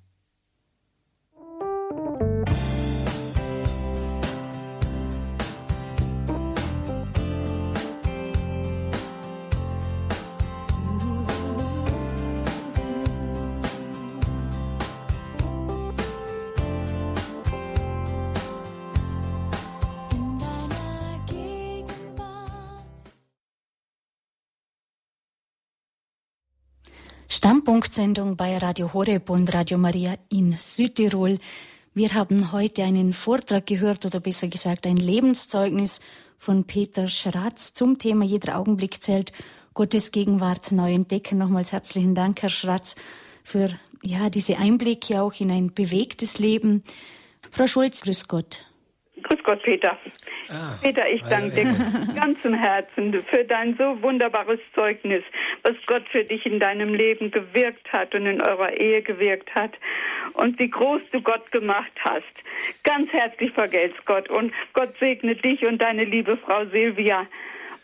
Stammpunktsendung 27.44 28.38
bei 28.38 28.58
Radio 28.58 28.94
Horeb 28.94 29.30
und 29.30 29.54
Radio 29.54 29.78
Maria 29.78 30.16
in 30.30 30.58
Südtirol. 30.58 31.40
Wir 31.94 32.14
haben 32.14 32.54
heute 32.54 32.86
einen 32.86 33.12
Vortrag 33.12 33.66
gehört 33.66 34.06
oder 34.06 34.22
besser 34.22 34.48
gesagt 34.48 34.88
ein 34.88 34.96
Lebenszeugnis 34.96 36.00
von 36.40 36.64
Peter 36.64 37.10
Schratz 37.10 37.74
zum 37.74 38.00
Thema 38.00 38.24
Jeder 38.24 38.58
Augenblick 38.58 39.04
zählt. 39.04 39.34
Gottes 39.74 40.14
Gegenwart 40.14 40.72
neu 40.72 40.94
entdecken. 40.94 41.38
Nochmals 41.38 41.74
herzlichen 41.74 42.16
Dank, 42.16 42.42
Herr 42.42 42.48
Schratz, 42.48 42.96
für 43.44 43.78
ja, 44.06 44.30
diese 44.30 44.58
Einblicke 44.58 45.22
auch 45.22 45.38
in 45.42 45.52
ein 45.52 45.74
bewegtes 45.74 46.40
Leben. 46.40 46.82
Frau 47.52 47.68
Schulz, 47.68 48.04
grüß 48.04 48.30
Gott. 48.30 48.62
Grüß 49.24 49.44
Gott, 49.44 49.62
Peter. 49.64 49.98
Ah, 50.50 50.78
Peter, 50.82 51.10
ich 51.10 51.22
danke 51.24 51.56
dir 51.56 52.14
ganzem 52.16 52.54
Herzen 52.54 53.14
für 53.30 53.44
dein 53.46 53.76
so 53.78 54.02
wunderbares 54.02 54.60
Zeugnis, 54.76 55.24
was 55.64 55.74
Gott 55.88 56.04
für 56.12 56.24
dich 56.24 56.46
in 56.46 56.60
deinem 56.60 56.94
Leben 56.94 57.32
gewirkt 57.32 57.92
hat 57.92 58.14
und 58.14 58.26
in 58.26 58.42
eurer 58.42 58.74
Ehe 58.74 59.02
gewirkt 59.02 59.54
hat 59.56 59.72
und 60.34 60.60
wie 60.60 60.70
groß 60.70 61.02
du 61.12 61.22
Gott 61.22 61.52
gemacht 61.52 61.92
hast. 62.04 62.24
Ganz 62.84 63.12
herzlich 63.12 63.52
vergelt's 63.54 63.98
Gott 64.06 64.30
und 64.30 64.52
Gott 64.74 64.94
segne 65.00 65.36
dich 65.36 65.66
und 65.66 65.82
deine 65.82 66.04
liebe 66.04 66.38
Frau 66.38 66.66
Silvia 66.66 67.26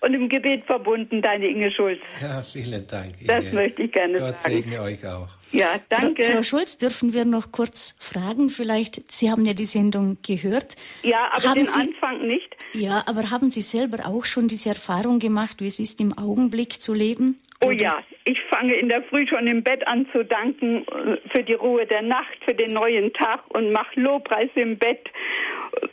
und 0.01 0.13
im 0.13 0.29
Gebet 0.29 0.65
verbunden 0.65 1.21
deine 1.21 1.47
Inge 1.47 1.71
Schulz. 1.71 1.99
Ja, 2.21 2.41
vielen 2.41 2.85
Dank. 2.87 3.13
Inge. 3.19 3.27
Das 3.27 3.51
möchte 3.51 3.83
ich 3.83 3.91
gerne 3.91 4.19
Gott 4.19 4.41
sagen. 4.41 4.55
Gott 4.55 4.63
segne 4.63 4.81
euch 4.81 5.05
auch. 5.05 5.38
Ja, 5.51 5.79
danke. 5.89 6.23
Frau, 6.23 6.33
Frau, 6.33 6.43
Schulz, 6.43 6.77
dürfen 6.77 7.13
wir 7.13 7.25
noch 7.25 7.51
kurz 7.51 7.95
fragen? 7.99 8.49
Vielleicht, 8.49 9.11
Sie 9.11 9.31
haben 9.31 9.45
ja 9.45 9.53
die 9.53 9.65
Sendung 9.65 10.17
gehört. 10.21 10.75
Ja, 11.03 11.29
aber 11.31 11.49
haben 11.49 11.55
den 11.55 11.67
Sie, 11.67 11.79
Anfang 11.79 12.27
nicht. 12.27 12.55
Ja, 12.73 13.03
aber 13.07 13.29
haben 13.31 13.49
Sie 13.49 13.61
selber 13.61 14.05
auch 14.05 14.25
schon 14.25 14.47
diese 14.47 14.69
Erfahrung 14.69 15.19
gemacht, 15.19 15.61
wie 15.61 15.67
es 15.67 15.79
ist, 15.79 15.99
im 16.01 16.17
Augenblick 16.17 16.81
zu 16.81 16.93
leben? 16.93 17.39
Oh 17.61 17.71
ja, 17.71 18.01
ich 18.23 18.39
fange 18.49 18.73
in 18.73 18.87
der 18.87 19.03
Früh 19.03 19.27
schon 19.27 19.45
im 19.45 19.63
Bett 19.63 19.85
an 19.85 20.07
zu 20.13 20.23
danken 20.23 20.85
äh, 20.87 21.17
für 21.29 21.43
die 21.43 21.55
Ruhe 21.55 21.85
der 21.85 22.01
Nacht, 22.01 22.37
für 22.45 22.53
den 22.53 22.73
neuen 22.73 23.11
Tag 23.13 23.43
und 23.49 23.73
mache 23.73 23.99
Lobpreis 23.99 24.49
im 24.55 24.77
Bett 24.77 25.09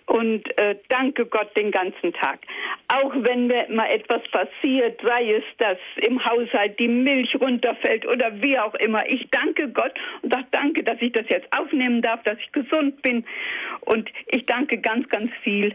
und 0.06 0.44
äh, 0.58 0.76
danke 0.88 1.26
Gott 1.26 1.56
den 1.56 1.72
ganzen 1.72 2.12
Tag. 2.12 2.38
Auch 2.86 3.12
wenn 3.16 3.48
mir 3.48 3.66
mal 3.68 3.88
etwas 3.88 4.22
passiert, 4.30 5.00
sei 5.02 5.32
es, 5.32 5.44
dass 5.58 5.78
im 5.96 6.24
Haushalt 6.24 6.78
die 6.78 6.88
Milch 6.88 7.34
runterfällt 7.40 8.06
oder 8.06 8.30
wie 8.40 8.56
auch 8.58 8.74
immer, 8.76 9.08
ich 9.08 9.28
danke 9.30 9.68
Gott 9.68 9.94
und 10.22 10.32
sage 10.32 10.46
danke, 10.52 10.84
dass 10.84 11.02
ich 11.02 11.12
das 11.12 11.26
jetzt 11.28 11.52
aufnehmen 11.52 12.00
darf, 12.00 12.22
dass 12.22 12.38
ich 12.38 12.52
gesund 12.52 13.02
bin 13.02 13.24
und 13.80 14.08
ich 14.28 14.46
danke 14.46 14.78
ganz, 14.78 15.08
ganz 15.08 15.32
viel. 15.42 15.74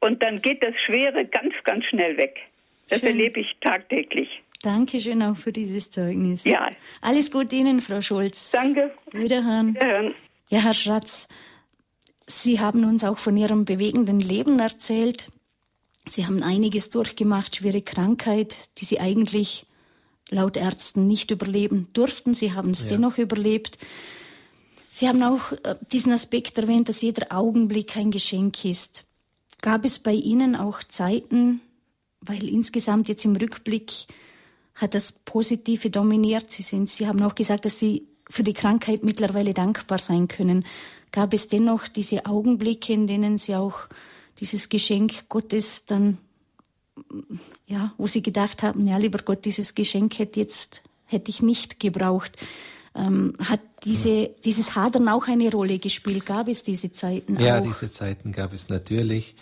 Und 0.00 0.22
dann 0.22 0.40
geht 0.40 0.62
das 0.62 0.74
Schwere 0.86 1.26
ganz, 1.26 1.54
ganz 1.64 1.84
schnell 1.84 2.16
weg. 2.16 2.40
Das 2.88 3.00
Schön. 3.00 3.10
erlebe 3.10 3.40
ich 3.40 3.56
tagtäglich. 3.60 4.42
Dankeschön 4.62 5.22
auch 5.22 5.36
für 5.36 5.52
dieses 5.52 5.90
Zeugnis. 5.90 6.44
Ja. 6.44 6.70
Alles 7.00 7.30
Gute 7.30 7.56
Ihnen, 7.56 7.80
Frau 7.80 8.00
Schulz. 8.00 8.50
Danke. 8.52 8.92
Wiederhören. 9.12 9.74
Wiederhören. 9.74 10.14
Ja, 10.48 10.60
Herr 10.60 10.74
Schratz, 10.74 11.28
Sie 12.26 12.60
haben 12.60 12.84
uns 12.84 13.04
auch 13.04 13.18
von 13.18 13.36
Ihrem 13.36 13.64
bewegenden 13.64 14.20
Leben 14.20 14.58
erzählt. 14.60 15.30
Sie 16.06 16.26
haben 16.26 16.42
einiges 16.42 16.90
durchgemacht, 16.90 17.56
schwere 17.56 17.82
Krankheit, 17.82 18.56
die 18.78 18.84
Sie 18.84 19.00
eigentlich 19.00 19.66
laut 20.30 20.56
Ärzten 20.56 21.06
nicht 21.06 21.30
überleben 21.30 21.88
durften. 21.92 22.34
Sie 22.34 22.52
haben 22.52 22.70
es 22.70 22.82
ja. 22.82 22.90
dennoch 22.90 23.18
überlebt. 23.18 23.78
Sie 24.90 25.08
haben 25.08 25.22
auch 25.22 25.52
äh, 25.64 25.76
diesen 25.92 26.12
Aspekt 26.12 26.58
erwähnt, 26.58 26.88
dass 26.88 27.02
jeder 27.02 27.34
Augenblick 27.36 27.96
ein 27.96 28.10
Geschenk 28.10 28.64
ist. 28.64 29.04
Gab 29.60 29.84
es 29.84 29.98
bei 29.98 30.12
Ihnen 30.12 30.56
auch 30.56 30.82
Zeiten, 30.82 31.60
weil 32.20 32.48
insgesamt 32.48 33.08
jetzt 33.08 33.24
im 33.24 33.36
Rückblick 33.36 34.06
hat 34.74 34.94
das 34.94 35.12
Positive 35.12 35.90
dominiert. 35.90 36.50
Sie 36.50 36.62
sind, 36.62 36.88
Sie 36.88 37.06
haben 37.06 37.22
auch 37.22 37.34
gesagt, 37.34 37.64
dass 37.64 37.78
Sie 37.78 38.06
für 38.28 38.42
die 38.42 38.54
Krankheit 38.54 39.04
mittlerweile 39.04 39.52
dankbar 39.52 39.98
sein 39.98 40.28
können 40.28 40.64
gab 41.12 41.34
es 41.34 41.46
dennoch 41.46 41.86
diese 41.86 42.26
Augenblicke, 42.26 42.92
in 42.92 43.06
denen 43.06 43.38
sie 43.38 43.54
auch 43.54 43.86
dieses 44.40 44.70
Geschenk 44.70 45.28
Gottes 45.28 45.84
dann, 45.84 46.18
ja, 47.66 47.92
wo 47.98 48.06
sie 48.06 48.22
gedacht 48.22 48.62
haben, 48.62 48.86
ja, 48.86 48.96
lieber 48.96 49.18
Gott, 49.18 49.44
dieses 49.44 49.74
Geschenk 49.74 50.18
hätte 50.18 50.40
jetzt, 50.40 50.82
hätte 51.04 51.30
ich 51.30 51.42
nicht 51.42 51.78
gebraucht. 51.78 52.36
Ähm, 52.94 53.34
hat 53.38 53.60
diese, 53.84 54.30
dieses 54.44 54.74
Hadern 54.74 55.08
auch 55.08 55.26
eine 55.28 55.50
Rolle 55.50 55.78
gespielt? 55.78 56.26
Gab 56.26 56.48
es 56.48 56.62
diese 56.62 56.92
Zeiten 56.92 57.38
ja, 57.40 57.58
auch? 57.58 57.62
diese 57.62 57.90
Zeiten 57.90 58.32
gab 58.32 58.52
es 58.52 58.68
natürlich. 58.68 59.34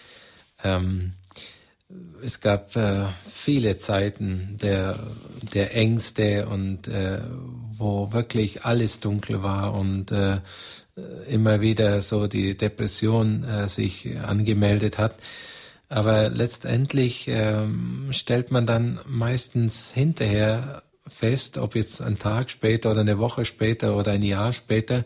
Ähm, 0.63 1.15
es 2.23 2.41
gab 2.41 2.77
äh, 2.77 3.07
viele 3.29 3.77
Zeiten 3.77 4.57
der, 4.61 4.99
der 5.55 5.75
Ängste 5.75 6.49
und 6.49 6.89
äh, 6.89 7.21
wo 7.73 8.13
wirklich 8.13 8.65
alles 8.65 9.01
dunkel 9.01 9.43
war 9.43 9.75
und 9.75 10.13
äh, 10.13 10.39
immer 11.29 11.61
wieder 11.61 12.03
so 12.03 12.27
die 12.27 12.57
Depression 12.57 13.45
äh, 13.45 13.69
sich 13.69 14.09
angemeldet 14.21 14.99
hat. 14.99 15.15
Aber 15.89 16.29
letztendlich 16.29 17.27
ähm, 17.29 18.09
stellt 18.13 18.51
man 18.53 18.67
dann 18.67 19.01
meistens 19.07 19.93
hinterher 19.93 20.83
fest, 21.07 21.59
ob 21.59 21.75
jetzt 21.75 22.01
ein 22.01 22.19
Tag 22.19 22.51
später 22.51 22.93
oder 22.93 23.01
eine 23.01 23.19
Woche 23.19 23.45
später 23.45 23.97
oder 23.97 24.13
ein 24.13 24.23
Jahr 24.23 24.53
später, 24.53 25.05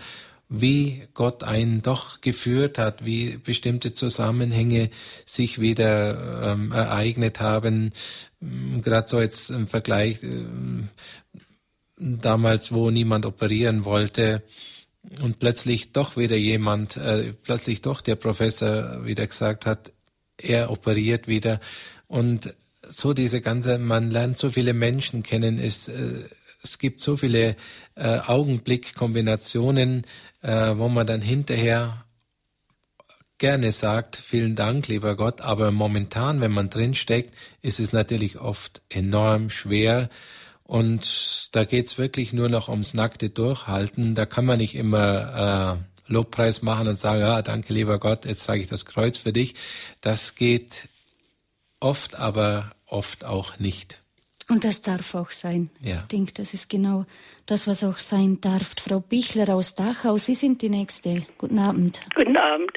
wie 0.49 1.03
Gott 1.15 1.43
einen 1.43 1.83
doch 1.83 2.21
geführt 2.21 2.79
hat, 2.79 3.05
wie 3.05 3.39
bestimmte 3.39 3.93
Zusammenhänge 3.93 4.91
sich 5.25 5.61
wieder 5.61 6.53
ähm, 6.53 6.73
ereignet 6.73 7.41
haben. 7.41 7.93
Mm, 8.41 8.81
Gerade 8.81 9.09
so 9.09 9.21
jetzt 9.21 9.51
im 9.51 9.67
Vergleich 9.67 10.23
äh, 10.23 10.45
damals, 11.97 12.73
wo 12.73 12.91
niemand 12.91 13.27
operieren 13.27 13.85
wollte, 13.85 14.43
und 15.21 15.39
plötzlich 15.39 15.93
doch 15.93 16.17
wieder 16.17 16.37
jemand, 16.37 16.97
äh, 16.97 17.35
plötzlich 17.43 17.83
doch 17.83 18.01
der 18.01 18.17
Professor 18.17 19.05
wieder 19.05 19.27
gesagt 19.27 19.67
hat, 19.67 19.93
er 20.39 20.71
operiert 20.71 21.29
wieder 21.29 21.61
und 22.07 22.55
so 22.89 23.13
diese 23.13 23.41
ganze, 23.41 23.79
man 23.79 24.11
lernt 24.11 24.37
so 24.37 24.51
viele 24.51 24.75
Menschen 24.75 25.23
kennen, 25.23 25.59
es, 25.59 25.89
äh, 25.89 26.25
es 26.65 26.79
gibt 26.79 27.01
so 27.01 27.17
viele 27.17 27.57
äh, 27.95 28.19
Augenblickkombinationen, 28.19 30.05
äh, 30.43 30.73
wo 30.75 30.89
man 30.89 31.07
dann 31.07 31.21
hinterher 31.21 32.05
gerne 33.39 33.73
sagt, 33.73 34.17
vielen 34.17 34.57
Dank, 34.57 34.89
lieber 34.89 35.17
Gott, 35.17 35.41
aber 35.43 35.71
momentan, 35.71 36.41
wenn 36.41 36.53
man 36.53 36.71
drinsteckt, 36.71 37.35
ist 37.63 37.81
es 37.81 37.93
natürlich 37.93 38.41
oft 38.41 38.81
enorm 38.89 39.51
schwer 39.51 40.09
und 40.63 41.51
da 41.53 41.65
geht's 41.65 41.99
wirklich 41.99 42.33
nur 42.33 42.49
noch 42.49 42.69
ums 42.69 42.95
nackte 42.95 43.29
Durchhalten. 43.29 44.15
Da 44.15 44.25
kann 44.25 44.47
man 44.47 44.59
nicht 44.59 44.75
immer 44.75 45.79
äh, 46.09 46.13
Lobpreis 46.13 46.63
machen 46.63 46.89
und 46.89 46.99
sagen, 46.99 47.21
ja, 47.21 47.43
danke 47.43 47.75
lieber 47.75 47.99
Gott, 47.99 48.25
jetzt 48.25 48.47
trage 48.47 48.63
ich 48.63 48.69
das 48.69 48.87
Kreuz 48.87 49.19
für 49.19 49.33
dich. 49.33 49.55
Das 50.01 50.35
geht 50.35 50.89
oft, 51.81 52.15
aber 52.15 52.71
oft 52.87 53.25
auch 53.25 53.59
nicht. 53.59 54.04
Und 54.51 54.65
das 54.65 54.83
darf 54.83 55.15
auch 55.15 55.31
sein. 55.31 55.71
Ja. 55.81 55.99
Ich 55.99 56.05
denke, 56.05 56.33
das 56.35 56.53
ist 56.53 56.69
genau 56.69 57.07
das, 57.47 57.67
was 57.67 57.83
auch 57.83 57.99
sein 57.99 58.41
darf. 58.41 58.75
Frau 58.79 59.01
Bichler 59.01 59.55
aus 59.55 59.75
Dachau, 59.75 60.19
Sie 60.19 60.35
sind 60.35 60.61
die 60.61 60.69
Nächste. 60.69 61.27
Guten 61.39 61.59
Abend. 61.59 62.03
Guten 62.15 62.37
Abend. 62.37 62.73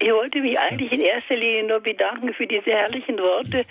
Ich 0.00 0.10
wollte 0.10 0.40
mich 0.40 0.58
eigentlich 0.58 0.90
in 0.92 1.00
erster 1.00 1.36
Linie 1.36 1.64
nur 1.68 1.80
bedanken 1.80 2.34
für 2.34 2.46
diese 2.46 2.70
herrlichen 2.70 3.18
Worte 3.18 3.64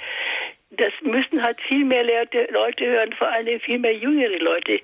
das 0.72 0.94
müssen 1.02 1.44
halt 1.44 1.60
viel 1.62 1.84
mehr 1.84 2.04
Leute, 2.04 2.48
Leute 2.52 2.86
hören, 2.86 3.14
vor 3.14 3.28
allem 3.28 3.60
viel 3.60 3.78
mehr 3.78 3.96
jüngere 3.96 4.38
Leute. 4.40 4.80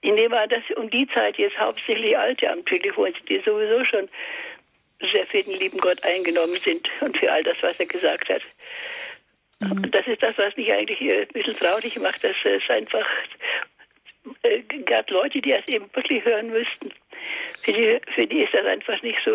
Ich 0.00 0.12
nehme 0.12 0.38
an, 0.38 0.48
dass 0.48 0.62
um 0.76 0.88
die 0.90 1.08
Zeit 1.08 1.36
jetzt 1.38 1.58
hauptsächlich 1.58 2.16
Alte 2.16 2.50
am 2.50 2.64
Telefon 2.64 3.12
sind, 3.12 3.28
die 3.28 3.42
sowieso 3.44 3.84
schon 3.84 4.08
sehr 5.12 5.26
für 5.26 5.42
den 5.42 5.58
lieben 5.58 5.78
Gott 5.78 6.02
eingenommen 6.04 6.56
sind 6.64 6.88
und 7.00 7.16
für 7.18 7.30
all 7.30 7.42
das, 7.42 7.56
was 7.62 7.78
er 7.78 7.86
gesagt 7.86 8.28
hat. 8.28 8.42
Mhm. 9.68 9.90
Das 9.90 10.06
ist 10.06 10.22
das, 10.22 10.36
was 10.36 10.56
mich 10.56 10.72
eigentlich 10.72 11.00
ein 11.00 11.28
bisschen 11.32 11.56
traurig 11.56 11.96
macht, 11.98 12.22
dass 12.22 12.36
es 12.44 12.62
einfach 12.68 13.06
äh, 14.42 14.60
gerade 14.62 15.12
Leute, 15.12 15.40
die 15.40 15.50
das 15.50 15.66
eben 15.68 15.86
wirklich 15.92 16.24
hören 16.24 16.50
müssten, 16.50 16.90
für 17.62 17.72
die, 17.72 18.00
für 18.14 18.26
die 18.26 18.40
ist 18.40 18.54
das 18.54 18.66
einfach 18.66 19.00
nicht 19.02 19.18
so 19.24 19.30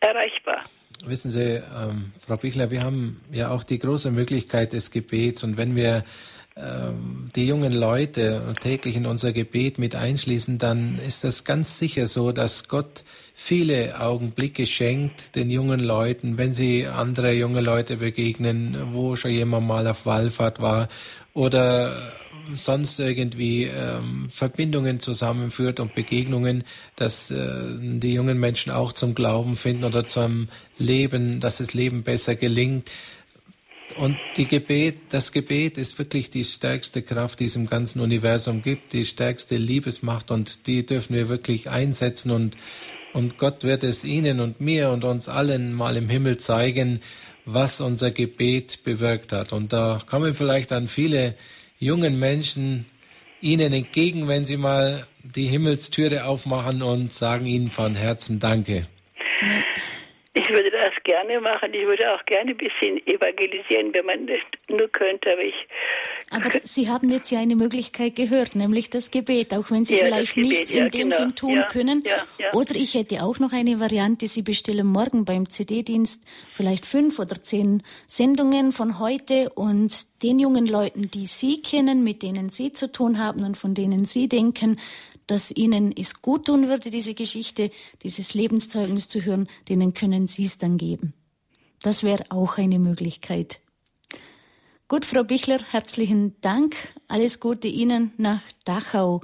erreichbar. 0.00 0.64
Wissen 1.06 1.30
Sie, 1.30 1.62
ähm, 1.76 2.12
Frau 2.24 2.36
Bichler, 2.36 2.70
wir 2.70 2.82
haben 2.82 3.20
ja 3.30 3.50
auch 3.50 3.64
die 3.64 3.78
große 3.78 4.10
Möglichkeit 4.10 4.72
des 4.72 4.90
Gebets 4.90 5.44
und 5.44 5.56
wenn 5.56 5.76
wir 5.76 6.04
die 6.56 7.46
jungen 7.48 7.72
Leute 7.72 8.52
täglich 8.60 8.94
in 8.94 9.06
unser 9.06 9.32
Gebet 9.32 9.78
mit 9.78 9.96
einschließen, 9.96 10.58
dann 10.58 11.00
ist 11.00 11.24
das 11.24 11.42
ganz 11.42 11.80
sicher 11.80 12.06
so, 12.06 12.30
dass 12.30 12.68
Gott 12.68 13.02
viele 13.34 14.00
Augenblicke 14.00 14.64
schenkt 14.64 15.34
den 15.34 15.50
jungen 15.50 15.80
Leuten, 15.80 16.38
wenn 16.38 16.54
sie 16.54 16.86
andere 16.86 17.32
junge 17.32 17.60
Leute 17.60 17.96
begegnen, 17.96 18.92
wo 18.92 19.16
schon 19.16 19.32
jemand 19.32 19.66
mal 19.66 19.88
auf 19.88 20.06
Wallfahrt 20.06 20.60
war 20.60 20.88
oder 21.32 22.12
sonst 22.52 23.00
irgendwie 23.00 23.64
ähm, 23.64 24.28
Verbindungen 24.30 25.00
zusammenführt 25.00 25.80
und 25.80 25.94
Begegnungen, 25.94 26.62
dass 26.94 27.30
äh, 27.30 27.36
die 27.80 28.12
jungen 28.12 28.38
Menschen 28.38 28.70
auch 28.70 28.92
zum 28.92 29.14
Glauben 29.14 29.56
finden 29.56 29.84
oder 29.84 30.06
zum 30.06 30.48
Leben, 30.78 31.40
dass 31.40 31.58
das 31.58 31.74
Leben 31.74 32.02
besser 32.02 32.36
gelingt. 32.36 32.90
Und 33.96 34.16
die 34.36 34.46
Gebet, 34.46 34.96
das 35.10 35.30
Gebet 35.30 35.78
ist 35.78 35.98
wirklich 35.98 36.28
die 36.30 36.44
stärkste 36.44 37.02
Kraft, 37.02 37.40
die 37.40 37.44
es 37.44 37.56
im 37.56 37.68
ganzen 37.68 38.00
Universum 38.00 38.62
gibt, 38.62 38.92
die 38.92 39.04
stärkste 39.04 39.56
Liebesmacht 39.56 40.30
und 40.30 40.66
die 40.66 40.84
dürfen 40.84 41.14
wir 41.14 41.28
wirklich 41.28 41.70
einsetzen 41.70 42.30
und, 42.30 42.56
und 43.12 43.38
Gott 43.38 43.62
wird 43.62 43.84
es 43.84 44.02
Ihnen 44.02 44.40
und 44.40 44.60
mir 44.60 44.90
und 44.90 45.04
uns 45.04 45.28
allen 45.28 45.72
mal 45.72 45.96
im 45.96 46.08
Himmel 46.08 46.38
zeigen, 46.38 47.00
was 47.44 47.80
unser 47.80 48.10
Gebet 48.10 48.82
bewirkt 48.82 49.32
hat. 49.32 49.52
Und 49.52 49.72
da 49.72 50.00
kommen 50.04 50.34
vielleicht 50.34 50.72
an 50.72 50.88
viele 50.88 51.34
jungen 51.78 52.18
Menschen 52.18 52.86
Ihnen 53.40 53.72
entgegen, 53.72 54.26
wenn 54.26 54.44
Sie 54.44 54.56
mal 54.56 55.06
die 55.22 55.46
Himmelstüre 55.46 56.24
aufmachen 56.24 56.82
und 56.82 57.12
sagen 57.12 57.46
Ihnen 57.46 57.70
von 57.70 57.94
Herzen 57.94 58.38
Danke. 58.40 58.88
Ich 60.36 60.50
würde 60.50 60.68
das 60.72 60.92
gerne 61.04 61.40
machen. 61.40 61.72
Ich 61.72 61.86
würde 61.86 62.12
auch 62.12 62.24
gerne 62.26 62.50
ein 62.50 62.56
bisschen 62.56 62.98
evangelisieren, 63.06 63.94
wenn 63.94 64.04
man 64.04 64.26
das 64.26 64.40
nur 64.68 64.88
könnte. 64.88 65.30
Aber, 65.30 65.42
ich 65.42 65.54
aber 66.30 66.50
Sie 66.64 66.88
haben 66.88 67.08
jetzt 67.08 67.30
ja 67.30 67.38
eine 67.38 67.54
Möglichkeit 67.54 68.16
gehört, 68.16 68.56
nämlich 68.56 68.90
das 68.90 69.12
Gebet, 69.12 69.54
auch 69.54 69.70
wenn 69.70 69.84
Sie 69.84 69.96
ja, 69.96 70.06
vielleicht 70.06 70.34
Gebet, 70.34 70.50
nichts 70.50 70.72
ja, 70.72 70.86
in 70.86 70.90
dem 70.90 71.10
genau. 71.10 71.16
Sinn 71.16 71.34
tun 71.36 71.56
ja, 71.58 71.68
können. 71.68 72.02
Oder 72.52 72.74
ich 72.74 72.94
hätte 72.94 73.22
auch 73.22 73.38
noch 73.38 73.52
eine 73.52 73.78
Variante. 73.78 74.26
Sie 74.26 74.42
bestellen 74.42 74.88
morgen 74.88 75.24
beim 75.24 75.48
CD-Dienst 75.48 76.26
vielleicht 76.52 76.84
fünf 76.84 77.20
oder 77.20 77.40
zehn 77.40 77.84
Sendungen 78.08 78.72
von 78.72 78.98
heute 78.98 79.50
und 79.50 79.92
den 80.24 80.40
jungen 80.40 80.66
Leuten, 80.66 81.10
die 81.10 81.26
Sie 81.26 81.62
kennen, 81.62 82.02
mit 82.02 82.22
denen 82.24 82.48
Sie 82.48 82.72
zu 82.72 82.90
tun 82.90 83.20
haben 83.20 83.44
und 83.44 83.56
von 83.56 83.74
denen 83.74 84.04
Sie 84.04 84.28
denken, 84.28 84.80
dass 85.26 85.50
Ihnen 85.50 85.92
es 85.96 86.22
gut 86.22 86.46
tun 86.46 86.68
würde, 86.68 86.90
diese 86.90 87.14
Geschichte, 87.14 87.70
dieses 88.02 88.34
Lebenszeugnis 88.34 89.08
zu 89.08 89.24
hören, 89.24 89.48
denen 89.68 89.94
können 89.94 90.26
Sie 90.26 90.44
es 90.44 90.58
dann 90.58 90.76
geben. 90.78 91.14
Das 91.82 92.02
wäre 92.02 92.24
auch 92.30 92.58
eine 92.58 92.78
Möglichkeit. 92.78 93.60
Gut, 94.88 95.04
Frau 95.04 95.24
Bichler, 95.24 95.60
herzlichen 95.70 96.36
Dank. 96.40 96.76
Alles 97.08 97.40
Gute 97.40 97.68
Ihnen 97.68 98.12
nach 98.16 98.42
Dachau. 98.64 99.22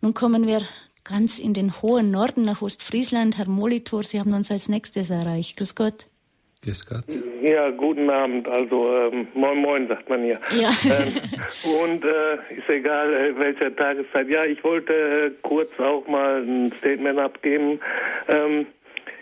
Nun 0.00 0.14
kommen 0.14 0.46
wir 0.46 0.62
ganz 1.04 1.38
in 1.38 1.54
den 1.54 1.80
hohen 1.80 2.10
Norden 2.10 2.42
nach 2.42 2.62
Ostfriesland. 2.62 3.38
Herr 3.38 3.48
Molitor, 3.48 4.02
Sie 4.02 4.18
haben 4.18 4.32
uns 4.32 4.50
als 4.50 4.68
nächstes 4.68 5.10
erreicht. 5.10 5.56
Grüß 5.56 5.74
Gott. 5.74 6.06
Grüß 6.64 6.86
Gott. 6.86 7.04
Ja, 7.42 7.70
guten 7.70 8.10
Abend. 8.10 8.48
Also 8.48 8.90
ähm, 8.92 9.28
moin 9.34 9.58
moin 9.58 9.88
sagt 9.88 10.08
man 10.08 10.24
hier. 10.24 10.40
Ja. 10.50 10.70
Ähm, 10.84 11.14
und 11.80 12.04
äh, 12.04 12.34
ist 12.56 12.68
egal 12.68 13.12
äh, 13.12 13.38
welcher 13.38 13.74
Tageszeit. 13.76 14.28
Ja, 14.28 14.44
ich 14.44 14.62
wollte 14.64 14.92
äh, 14.92 15.30
kurz 15.42 15.70
auch 15.78 16.06
mal 16.08 16.42
ein 16.42 16.72
Statement 16.78 17.18
abgeben. 17.18 17.78
Ähm, 18.28 18.66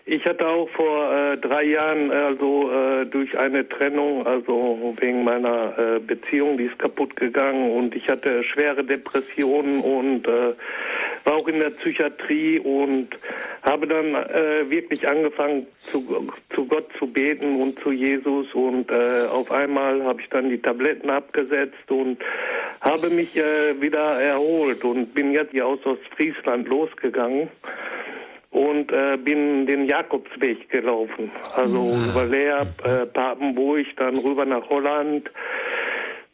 ich 0.06 0.24
hatte 0.26 0.46
auch 0.46 0.68
vor 0.70 1.12
äh, 1.12 1.38
drei 1.38 1.64
Jahren 1.64 2.10
also 2.10 2.70
äh, 2.70 3.06
durch 3.06 3.38
eine 3.38 3.66
Trennung, 3.66 4.26
also 4.26 4.94
wegen 5.00 5.24
meiner 5.24 5.78
äh, 5.78 5.98
Beziehung, 5.98 6.58
die 6.58 6.64
ist 6.64 6.78
kaputt 6.78 7.16
gegangen 7.16 7.70
und 7.70 7.94
ich 7.94 8.08
hatte 8.10 8.44
schwere 8.44 8.84
Depressionen 8.84 9.80
und 9.80 10.28
äh, 10.28 10.52
war 11.24 11.36
auch 11.36 11.48
in 11.48 11.58
der 11.58 11.70
Psychiatrie 11.70 12.58
und 12.58 13.08
habe 13.62 13.86
dann 13.86 14.14
äh, 14.14 14.68
wirklich 14.68 15.08
angefangen 15.08 15.66
zu, 15.90 16.28
zu 16.54 16.66
Gott 16.66 16.88
zu 16.98 17.06
beten 17.06 17.62
und 17.62 17.80
zu 17.80 17.90
Jesus 17.90 18.52
und 18.52 18.90
äh, 18.90 19.26
auf 19.32 19.50
einmal 19.50 20.04
habe 20.04 20.20
ich 20.20 20.28
dann 20.28 20.50
die 20.50 20.60
Tabletten 20.60 21.08
abgesetzt 21.08 21.90
und 21.90 22.18
habe 22.82 23.08
mich 23.08 23.38
äh, 23.38 23.80
wieder 23.80 24.20
erholt 24.20 24.84
und 24.84 25.14
bin 25.14 25.32
jetzt 25.32 25.52
hier 25.52 25.66
aus 25.66 25.78
Ostfriesland 25.86 26.68
losgegangen 26.68 27.48
und 28.54 28.92
äh, 28.92 29.16
bin 29.16 29.66
den 29.66 29.86
Jakobsweg 29.86 30.70
gelaufen. 30.70 31.30
Also 31.56 31.86
ja. 31.86 32.10
über 32.10 32.24
Leer, 32.24 32.66
äh, 32.84 33.04
Papenburg, 33.06 33.84
dann 33.96 34.16
rüber 34.18 34.44
nach 34.44 34.68
Holland. 34.70 35.28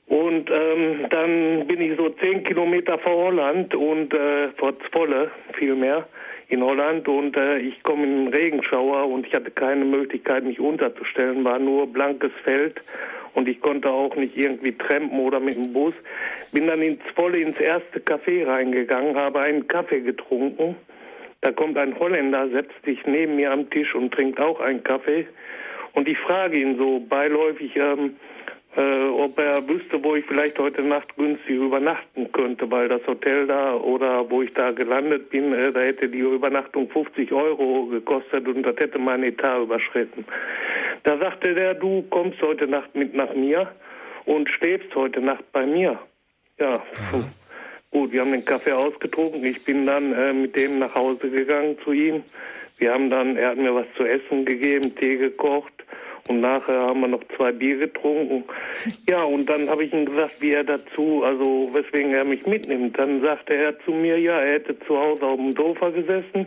Und 0.07 0.51
ähm, 0.51 1.07
dann 1.09 1.67
bin 1.67 1.81
ich 1.81 1.97
so 1.97 2.11
zehn 2.11 2.45
Kilometer 2.45 2.99
vor 2.99 3.17
Holland 3.17 3.75
und 3.75 4.13
äh, 4.13 4.49
vor 4.59 4.75
Zwolle 4.91 5.31
vielmehr 5.55 6.07
in 6.49 6.63
Holland 6.63 7.09
und 7.09 7.37
äh, 7.37 7.59
ich 7.59 7.83
komme 7.85 8.05
in 8.05 8.25
den 8.25 8.35
Regenschauer 8.35 9.09
und 9.09 9.27
ich 9.27 9.33
hatte 9.33 9.53
keine 9.53 9.85
Möglichkeit, 9.85 10.45
mich 10.45 10.59
unterzustellen, 10.59 11.45
war 11.45 11.61
nur 11.61 11.87
blankes 11.87 12.33
Feld 12.43 12.83
und 13.35 13.49
ich 13.49 13.61
konnte 13.61 13.89
auch 13.89 14.15
nicht 14.17 14.37
irgendwie 14.37 14.77
trampen 14.77 15.21
oder 15.21 15.39
mit 15.39 15.57
dem 15.57 15.73
Bus. 15.73 15.95
Bin 16.53 16.67
dann 16.67 16.83
in 16.83 16.99
Zwolle 17.15 17.39
ins 17.39 17.59
erste 17.61 18.01
Café 18.01 18.45
reingegangen, 18.47 19.17
habe 19.17 19.41
einen 19.41 19.69
Kaffee 19.69 20.01
getrunken 20.01 20.75
da 21.43 21.53
kommt 21.53 21.79
ein 21.79 21.99
Holländer, 21.99 22.49
setzt 22.51 22.85
sich 22.85 23.05
neben 23.07 23.37
mir 23.37 23.53
am 23.53 23.69
Tisch 23.71 23.95
und 23.95 24.13
trinkt 24.13 24.39
auch 24.41 24.61
einen 24.61 24.83
Kaffee. 24.83 25.27
Und 25.93 26.09
ich 26.09 26.19
frage 26.19 26.59
ihn 26.59 26.77
so 26.77 27.01
beiläufig, 27.01 27.75
ähm, 27.77 28.17
äh, 28.77 29.09
ob 29.09 29.39
er 29.39 29.67
wüsste, 29.69 30.03
wo 30.05 30.15
ich 30.15 30.25
vielleicht 30.27 30.59
heute 30.59 30.83
Nacht 30.83 31.17
günstig 31.17 31.57
übernachten 31.57 32.31
könnte, 32.31 32.71
weil 32.71 32.89
das 32.89 33.05
Hotel 33.07 33.47
da 33.47 33.75
oder 33.75 34.31
wo 34.31 34.43
ich 34.43 34.53
da 34.55 34.71
gelandet 34.71 35.31
bin, 35.31 35.53
äh, 35.53 35.73
da 35.73 35.81
hätte 35.81 36.09
die 36.09 36.21
Übernachtung 36.21 36.89
50 36.89 37.33
Euro 37.33 37.87
gekostet 37.87 38.47
und 38.47 38.63
das 38.63 38.77
hätte 38.77 38.99
mein 38.99 39.25
Etat 39.25 39.63
überschritten. 39.63 40.25
Da 41.03 41.19
sagte 41.19 41.55
der, 41.55 41.75
du 41.75 42.03
kommst 42.11 42.41
heute 42.43 42.69
Nacht 42.69 42.95
mit 42.95 43.15
nach 43.15 43.35
mir 43.35 43.73
und 44.27 44.49
schläfst 44.49 44.95
heute 44.95 45.21
Nacht 45.21 45.51
bei 45.53 45.67
mir. 45.67 45.99
Ja, 46.59 46.75
Aha. 46.75 47.25
Gut, 47.93 48.13
wir 48.13 48.21
haben 48.21 48.31
den 48.31 48.45
Kaffee 48.45 48.73
ausgetrunken. 48.73 49.45
Ich 49.45 49.65
bin 49.65 49.85
dann 49.85 50.13
äh, 50.13 50.33
mit 50.33 50.55
dem 50.55 50.79
nach 50.79 50.95
Hause 50.95 51.29
gegangen 51.29 51.77
zu 51.83 51.93
ihm. 51.93 52.23
Wir 52.79 52.93
haben 52.93 53.11
dann, 53.11 53.37
er 53.37 53.51
hat 53.51 53.59
mir 53.59 53.75
was 53.75 53.87
zu 53.97 54.05
essen 54.05 54.45
gegeben, 54.45 54.95
Tee 54.95 55.17
gekocht 55.17 55.73
und 56.29 56.41
nachher 56.41 56.81
haben 56.81 57.01
wir 57.01 57.09
noch 57.09 57.25
zwei 57.37 57.53
Bier 57.53 57.79
getrunken. 57.79 58.45
Ja, 59.09 59.25
und 59.25 59.47
dann 59.51 59.69
habe 59.69 59.85
ich 59.85 59.93
ihm 59.93 60.07
gesagt, 60.07 60.41
wie 60.41 60.53
er 60.53 60.63
dazu, 60.63 61.25
also 61.25 61.71
weswegen 61.73 62.15
er 62.15 62.25
mich 62.25 62.47
mitnimmt. 62.47 62.97
Dann 62.97 63.23
sagte 63.23 63.55
er 63.55 63.77
zu 63.81 63.91
mir, 63.91 64.19
ja, 64.19 64.39
er 64.39 64.55
hätte 64.55 64.79
zu 64.87 64.97
Hause 64.97 65.27
auf 65.27 65.37
dem 65.37 65.57
Sofa 65.57 65.91
gesessen 65.91 66.47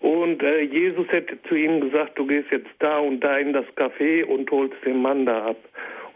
und 0.00 0.42
äh, 0.42 0.60
Jesus 0.60 1.06
hätte 1.08 1.40
zu 1.42 1.54
ihm 1.54 1.82
gesagt, 1.82 2.18
du 2.18 2.26
gehst 2.26 2.50
jetzt 2.50 2.70
da 2.78 2.98
und 2.98 3.20
da 3.20 3.36
in 3.36 3.52
das 3.52 3.66
Café 3.76 4.24
und 4.24 4.50
holst 4.50 4.76
den 4.84 5.02
Mann 5.02 5.26
da 5.26 5.46
ab. 5.46 5.56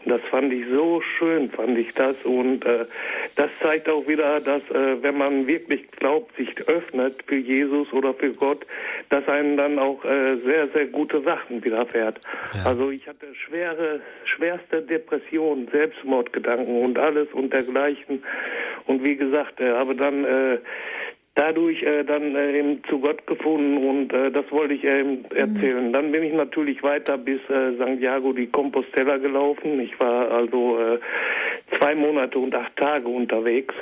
Das 0.05 0.21
fand 0.31 0.53
ich 0.53 0.65
so 0.71 1.01
schön, 1.17 1.49
fand 1.49 1.77
ich 1.77 1.93
das. 1.93 2.15
Und 2.23 2.65
äh, 2.65 2.85
das 3.35 3.49
zeigt 3.61 3.89
auch 3.89 4.07
wieder, 4.07 4.39
dass 4.39 4.61
äh, 4.71 5.03
wenn 5.03 5.17
man 5.17 5.45
wirklich 5.45 5.91
glaubt, 5.91 6.35
sich 6.37 6.49
öffnet 6.67 7.21
für 7.27 7.35
Jesus 7.35 7.91
oder 7.91 8.13
für 8.13 8.33
Gott, 8.33 8.65
dass 9.09 9.27
einem 9.27 9.57
dann 9.57 9.77
auch 9.77 10.03
äh, 10.05 10.37
sehr, 10.45 10.69
sehr 10.69 10.87
gute 10.87 11.21
Sachen 11.21 11.63
widerfährt. 11.63 12.19
Ja. 12.53 12.69
Also 12.69 12.91
ich 12.91 13.05
hatte 13.07 13.27
schwere, 13.35 13.99
schwerste 14.23 14.81
Depressionen, 14.81 15.67
Selbstmordgedanken 15.67 16.81
und 16.81 16.97
alles 16.97 17.27
und 17.33 17.51
dergleichen. 17.51 18.23
Und 18.85 19.05
wie 19.05 19.17
gesagt, 19.17 19.59
äh, 19.59 19.73
habe 19.73 19.95
dann 19.95 20.23
äh, 20.23 20.59
dadurch 21.39 21.81
äh, 21.83 22.03
dann 22.03 22.35
äh, 22.35 22.59
eben 22.59 22.83
zu 22.89 22.99
Gott 22.99 23.25
gefunden 23.25 23.77
und 23.77 24.11
äh, 24.11 24.29
das 24.29 24.51
wollte 24.51 24.73
ich 24.73 24.83
eben 24.83 25.23
erzählen. 25.31 25.87
Mhm. 25.87 25.93
Dann 25.93 26.11
bin 26.11 26.23
ich 26.23 26.33
natürlich 26.33 26.83
weiter 26.83 27.17
bis 27.17 27.39
äh, 27.49 27.77
Santiago 27.77 28.33
di 28.33 28.47
Compostela 28.47 29.17
gelaufen. 29.17 29.79
Ich 29.79 29.97
war 29.99 30.29
also 30.31 30.77
äh, 30.77 30.99
zwei 31.77 31.95
Monate 31.95 32.37
und 32.37 32.53
acht 32.53 32.75
Tage 32.75 33.07
unterwegs. 33.07 33.73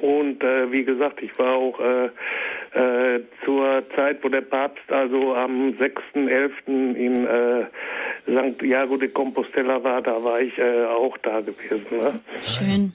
Und 0.00 0.42
äh, 0.42 0.70
wie 0.70 0.84
gesagt, 0.84 1.20
ich 1.22 1.36
war 1.38 1.54
auch 1.54 1.78
zur 3.44 3.82
Zeit, 3.94 4.24
wo 4.24 4.30
der 4.30 4.40
Papst 4.40 4.90
also 4.90 5.34
am 5.34 5.72
6.11. 5.72 6.94
in 6.94 7.28
Santiago 8.26 8.96
de 8.96 9.10
Compostela 9.10 9.84
war, 9.84 10.00
da 10.00 10.24
war 10.24 10.40
ich 10.40 10.54
auch 10.62 11.18
da 11.18 11.42
gewesen. 11.42 11.84
Ne? 11.90 12.20
Schön 12.40 12.92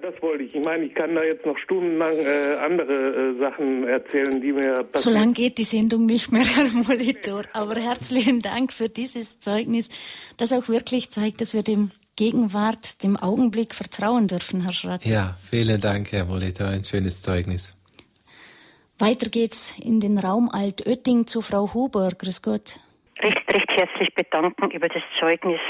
das 0.00 0.20
wollte 0.22 0.44
ich. 0.44 0.54
Ich 0.54 0.64
meine, 0.64 0.84
ich 0.84 0.94
kann 0.94 1.14
da 1.14 1.22
jetzt 1.22 1.46
noch 1.46 1.56
stundenlang 1.58 2.16
äh, 2.16 2.56
andere 2.56 2.92
äh, 2.92 3.38
Sachen 3.38 3.86
erzählen, 3.86 4.40
die 4.40 4.52
mir 4.52 4.84
passieren. 4.84 4.90
So 4.94 5.10
lange 5.10 5.32
geht 5.32 5.58
die 5.58 5.64
Sendung 5.64 6.06
nicht 6.06 6.30
mehr, 6.30 6.44
Herr 6.56 6.68
Molitor. 6.70 7.42
Aber 7.52 7.76
herzlichen 7.76 8.40
Dank 8.40 8.72
für 8.72 8.88
dieses 8.88 9.40
Zeugnis, 9.40 9.88
das 10.36 10.52
auch 10.52 10.68
wirklich 10.68 11.10
zeigt, 11.10 11.40
dass 11.40 11.54
wir 11.54 11.62
dem 11.62 11.90
Gegenwart, 12.16 13.02
dem 13.02 13.16
Augenblick 13.16 13.74
vertrauen 13.74 14.26
dürfen, 14.26 14.62
Herr 14.62 14.72
Schratz. 14.72 15.10
Ja, 15.10 15.36
vielen 15.40 15.80
Dank, 15.80 16.12
Herr 16.12 16.24
Molitor. 16.24 16.66
Ein 16.68 16.84
schönes 16.84 17.22
Zeugnis. 17.22 17.76
Weiter 18.98 19.30
geht's 19.30 19.78
in 19.78 20.00
den 20.00 20.18
Raum 20.18 20.50
Altötting 20.50 21.28
zu 21.28 21.40
Frau 21.40 21.72
Huber. 21.72 22.10
Grüß 22.18 22.42
Gott. 22.42 22.80
Recht, 23.20 23.38
recht 23.48 23.70
herzlich 23.70 24.12
bedanken 24.14 24.70
über 24.70 24.88
das 24.88 25.02
Zeugnis. 25.18 25.60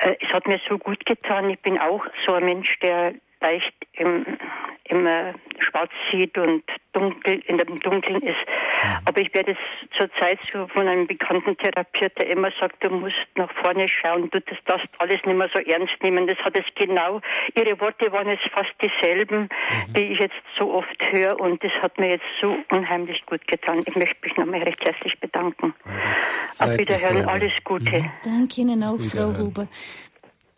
Äh, 0.00 0.16
es 0.20 0.28
hat 0.32 0.46
mir 0.46 0.60
so 0.68 0.78
gut 0.78 1.04
getan. 1.06 1.50
Ich 1.50 1.60
bin 1.60 1.78
auch 1.78 2.04
so 2.26 2.34
ein 2.34 2.44
Mensch, 2.44 2.78
der 2.80 3.14
leicht 3.46 3.74
im, 3.92 4.26
im 4.84 5.06
äh, 5.06 5.32
Schwarz 5.58 5.90
sieht 6.10 6.36
und 6.38 6.62
dunkel, 6.92 7.40
in 7.46 7.58
dem 7.58 7.80
Dunkeln 7.80 8.22
ist. 8.22 8.36
Aber 9.04 9.20
ich 9.20 9.32
werde 9.34 9.56
zurzeit 9.96 10.38
so 10.52 10.66
von 10.68 10.86
einem 10.88 11.06
bekannten 11.06 11.56
Therapeut, 11.56 12.12
der 12.18 12.28
immer 12.30 12.50
sagt, 12.60 12.82
du 12.84 12.90
musst 12.90 13.16
nach 13.34 13.50
vorne 13.62 13.88
schauen, 13.88 14.30
du 14.30 14.40
das, 14.40 14.58
das 14.66 14.80
alles 14.98 15.20
nicht 15.24 15.36
mehr 15.36 15.48
so 15.52 15.58
ernst 15.58 15.94
nehmen. 16.02 16.26
Das 16.26 16.38
hat 16.38 16.56
es 16.56 16.64
genau, 16.74 17.20
ihre 17.54 17.78
Worte 17.80 18.10
waren 18.12 18.28
jetzt 18.28 18.48
fast 18.52 18.72
dieselben, 18.80 19.42
mhm. 19.42 19.92
die 19.94 20.12
ich 20.12 20.18
jetzt 20.18 20.34
so 20.58 20.74
oft 20.74 20.96
höre 21.10 21.38
und 21.40 21.62
das 21.62 21.72
hat 21.82 21.98
mir 21.98 22.10
jetzt 22.10 22.26
so 22.40 22.56
unheimlich 22.70 23.24
gut 23.26 23.46
getan. 23.46 23.78
Ich 23.86 23.94
möchte 23.94 24.16
mich 24.22 24.36
nochmal 24.36 24.62
recht 24.62 24.82
herzlich 24.84 25.18
bedanken. 25.20 25.74
Auf 26.58 26.78
Wiederhören, 26.78 27.28
alles 27.28 27.52
Gute. 27.64 28.00
Mhm. 28.00 28.10
Danke 28.24 28.60
Ihnen 28.60 28.82
auch, 28.82 29.00
Frau 29.00 29.36
Huber. 29.38 29.68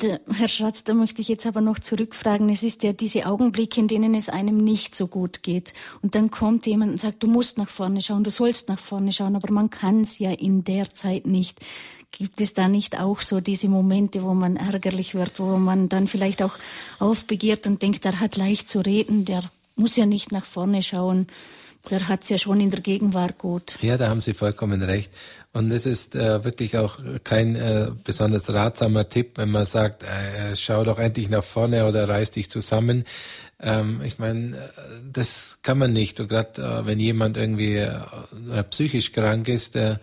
Herr 0.01 0.46
Schatz, 0.46 0.84
da 0.84 0.94
möchte 0.94 1.20
ich 1.20 1.26
jetzt 1.26 1.44
aber 1.44 1.61
noch 1.61 1.80
zurückfragen. 1.80 2.49
Es 2.51 2.62
ist 2.62 2.84
ja 2.84 2.92
diese 2.92 3.26
Augenblicke, 3.26 3.80
in 3.80 3.88
denen 3.88 4.14
es 4.14 4.28
einem 4.28 4.62
nicht 4.62 4.94
so 4.94 5.09
gut 5.09 5.42
geht. 5.42 5.72
Und 6.03 6.14
dann 6.14 6.30
kommt 6.30 6.66
jemand 6.66 6.92
und 6.92 7.01
sagt, 7.01 7.20
du 7.24 7.26
musst 7.26 7.59
nach 7.59 7.68
vorne 7.68 8.01
schauen, 8.01 8.22
du 8.22 8.30
sollst 8.30 8.68
nach 8.68 8.78
vorne 8.78 9.11
schauen, 9.11 9.34
aber 9.34 9.51
man 9.51 9.70
kann 9.70 10.03
es 10.03 10.20
ja 10.20 10.30
in 10.30 10.62
der 10.62 10.94
Zeit 10.94 11.26
nicht. 11.26 11.59
Gibt 12.12 12.40
es 12.40 12.55
da 12.55 12.68
nicht 12.68 12.96
auch 12.96 13.20
so 13.20 13.40
diese 13.40 13.68
Momente, 13.68 14.22
wo 14.22 14.34
man 14.34 14.55
ärgerlich 14.55 15.16
wird, 15.16 15.40
wo 15.40 15.59
man 15.59 15.88
dann 15.88 16.07
vielleicht 16.07 16.42
auch 16.42 16.55
aufbegehrt 17.01 17.66
und 17.66 17.82
denkt, 17.82 18.05
der 18.05 18.20
hat 18.20 18.36
leicht 18.36 18.68
zu 18.68 18.78
reden, 18.78 19.24
der 19.24 19.42
muss 19.74 19.96
ja 19.96 20.07
nicht 20.07 20.30
nach 20.30 20.44
vorne 20.44 20.80
schauen. 20.82 21.26
Der 21.91 22.09
hat 22.09 22.22
es 22.22 22.29
ja 22.29 22.39
schon 22.39 22.61
in 22.61 22.70
der 22.70 22.81
Gegenwart 22.81 23.39
gut. 23.39 23.79
Ja, 23.81 23.97
da 23.97 24.09
haben 24.09 24.20
Sie 24.20 24.35
vollkommen 24.35 24.83
recht. 24.83 25.11
Und 25.53 25.70
es 25.70 25.87
ist 25.87 26.14
äh, 26.14 26.45
wirklich 26.45 26.76
auch 26.76 26.99
kein 27.24 27.57
äh, 27.57 27.91
besonders 28.05 28.53
ratsamer 28.53 29.09
Tipp, 29.09 29.39
wenn 29.39 29.51
man 29.51 29.64
sagt, 29.64 30.03
äh, 30.03 30.55
schau 30.55 30.85
doch 30.85 30.99
endlich 30.99 31.31
nach 31.31 31.45
vorne 31.45 31.87
oder 31.87 32.09
reiß 32.09 32.33
dich 32.33 32.51
zusammen. 32.51 33.05
Ähm, 33.61 34.03
ich 34.05 34.18
meine, 34.18 34.57
äh, 34.57 34.61
das 35.11 35.59
kann 35.62 35.79
man 35.79 35.93
nicht. 35.93 36.20
Und 36.20 36.29
gerade 36.29 36.62
äh, 36.62 36.87
wenn 36.87 37.01
jemand 37.01 37.37
irgendwie 37.37 37.76
äh, 37.76 38.62
psychisch 38.70 39.12
krank 39.12 39.49
ist, 39.49 39.74
äh, 39.74 39.97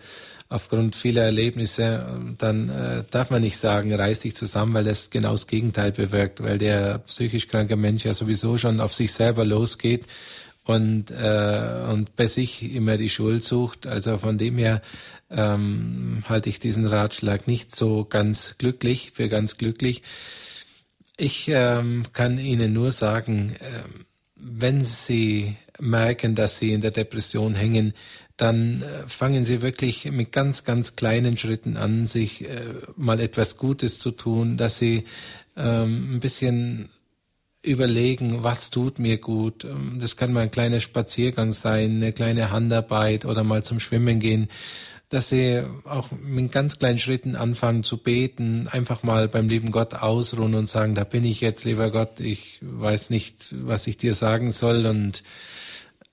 aufgrund 0.48 0.94
vieler 0.94 1.24
Erlebnisse, 1.24 2.06
dann 2.38 2.68
äh, 2.68 3.04
darf 3.10 3.30
man 3.30 3.42
nicht 3.42 3.56
sagen, 3.56 3.92
reiß 3.92 4.20
dich 4.20 4.36
zusammen, 4.36 4.74
weil 4.74 4.84
das 4.84 5.10
genau 5.10 5.32
das 5.32 5.46
Gegenteil 5.46 5.92
bewirkt, 5.92 6.42
weil 6.42 6.58
der 6.58 6.98
psychisch 6.98 7.48
kranke 7.48 7.76
Mensch 7.76 8.04
ja 8.04 8.14
sowieso 8.14 8.56
schon 8.56 8.80
auf 8.80 8.94
sich 8.94 9.12
selber 9.12 9.44
losgeht 9.44 10.04
und, 10.66 11.12
äh, 11.12 11.84
und 11.88 12.16
bei 12.16 12.26
sich 12.26 12.74
immer 12.74 12.96
die 12.96 13.08
Schuld 13.08 13.42
sucht. 13.42 13.86
Also 13.86 14.18
von 14.18 14.36
dem 14.36 14.58
her 14.58 14.82
ähm, 15.30 16.24
halte 16.28 16.48
ich 16.48 16.58
diesen 16.58 16.86
Ratschlag 16.86 17.46
nicht 17.46 17.74
so 17.74 18.04
ganz 18.04 18.56
glücklich, 18.58 19.12
für 19.14 19.28
ganz 19.28 19.58
glücklich. 19.58 20.02
Ich 21.16 21.48
ähm, 21.48 22.02
kann 22.12 22.38
Ihnen 22.38 22.72
nur 22.72 22.92
sagen, 22.92 23.52
äh, 23.60 23.84
wenn 24.34 24.84
Sie 24.84 25.56
merken, 25.78 26.34
dass 26.34 26.58
Sie 26.58 26.72
in 26.72 26.80
der 26.80 26.90
Depression 26.90 27.54
hängen, 27.54 27.94
dann 28.36 28.82
äh, 28.82 29.08
fangen 29.08 29.44
Sie 29.44 29.62
wirklich 29.62 30.10
mit 30.10 30.32
ganz, 30.32 30.64
ganz 30.64 30.96
kleinen 30.96 31.36
Schritten 31.36 31.76
an, 31.76 32.06
sich 32.06 32.44
äh, 32.44 32.74
mal 32.96 33.20
etwas 33.20 33.56
Gutes 33.56 33.98
zu 33.98 34.10
tun, 34.10 34.56
dass 34.56 34.78
Sie 34.78 35.04
ähm, 35.56 36.16
ein 36.16 36.20
bisschen 36.20 36.90
überlegen, 37.66 38.42
was 38.42 38.70
tut 38.70 38.98
mir 38.98 39.18
gut. 39.18 39.64
Ähm, 39.64 39.98
das 40.00 40.16
kann 40.16 40.32
mal 40.32 40.40
ein 40.40 40.50
kleiner 40.50 40.80
Spaziergang 40.80 41.52
sein, 41.52 41.96
eine 41.96 42.12
kleine 42.12 42.50
Handarbeit 42.50 43.24
oder 43.24 43.44
mal 43.44 43.62
zum 43.62 43.80
Schwimmen 43.80 44.20
gehen, 44.20 44.48
dass 45.08 45.28
sie 45.28 45.62
auch 45.84 46.08
mit 46.10 46.50
ganz 46.50 46.78
kleinen 46.78 46.98
Schritten 46.98 47.36
anfangen 47.36 47.82
zu 47.82 47.98
beten, 47.98 48.68
einfach 48.68 49.02
mal 49.02 49.28
beim 49.28 49.48
lieben 49.48 49.70
Gott 49.70 49.94
ausruhen 49.94 50.54
und 50.54 50.66
sagen, 50.66 50.94
da 50.94 51.04
bin 51.04 51.24
ich 51.24 51.40
jetzt, 51.40 51.64
lieber 51.64 51.90
Gott, 51.90 52.18
ich 52.20 52.58
weiß 52.62 53.10
nicht, 53.10 53.54
was 53.64 53.86
ich 53.86 53.96
dir 53.96 54.14
sagen 54.14 54.50
soll 54.50 54.86
und 54.86 55.22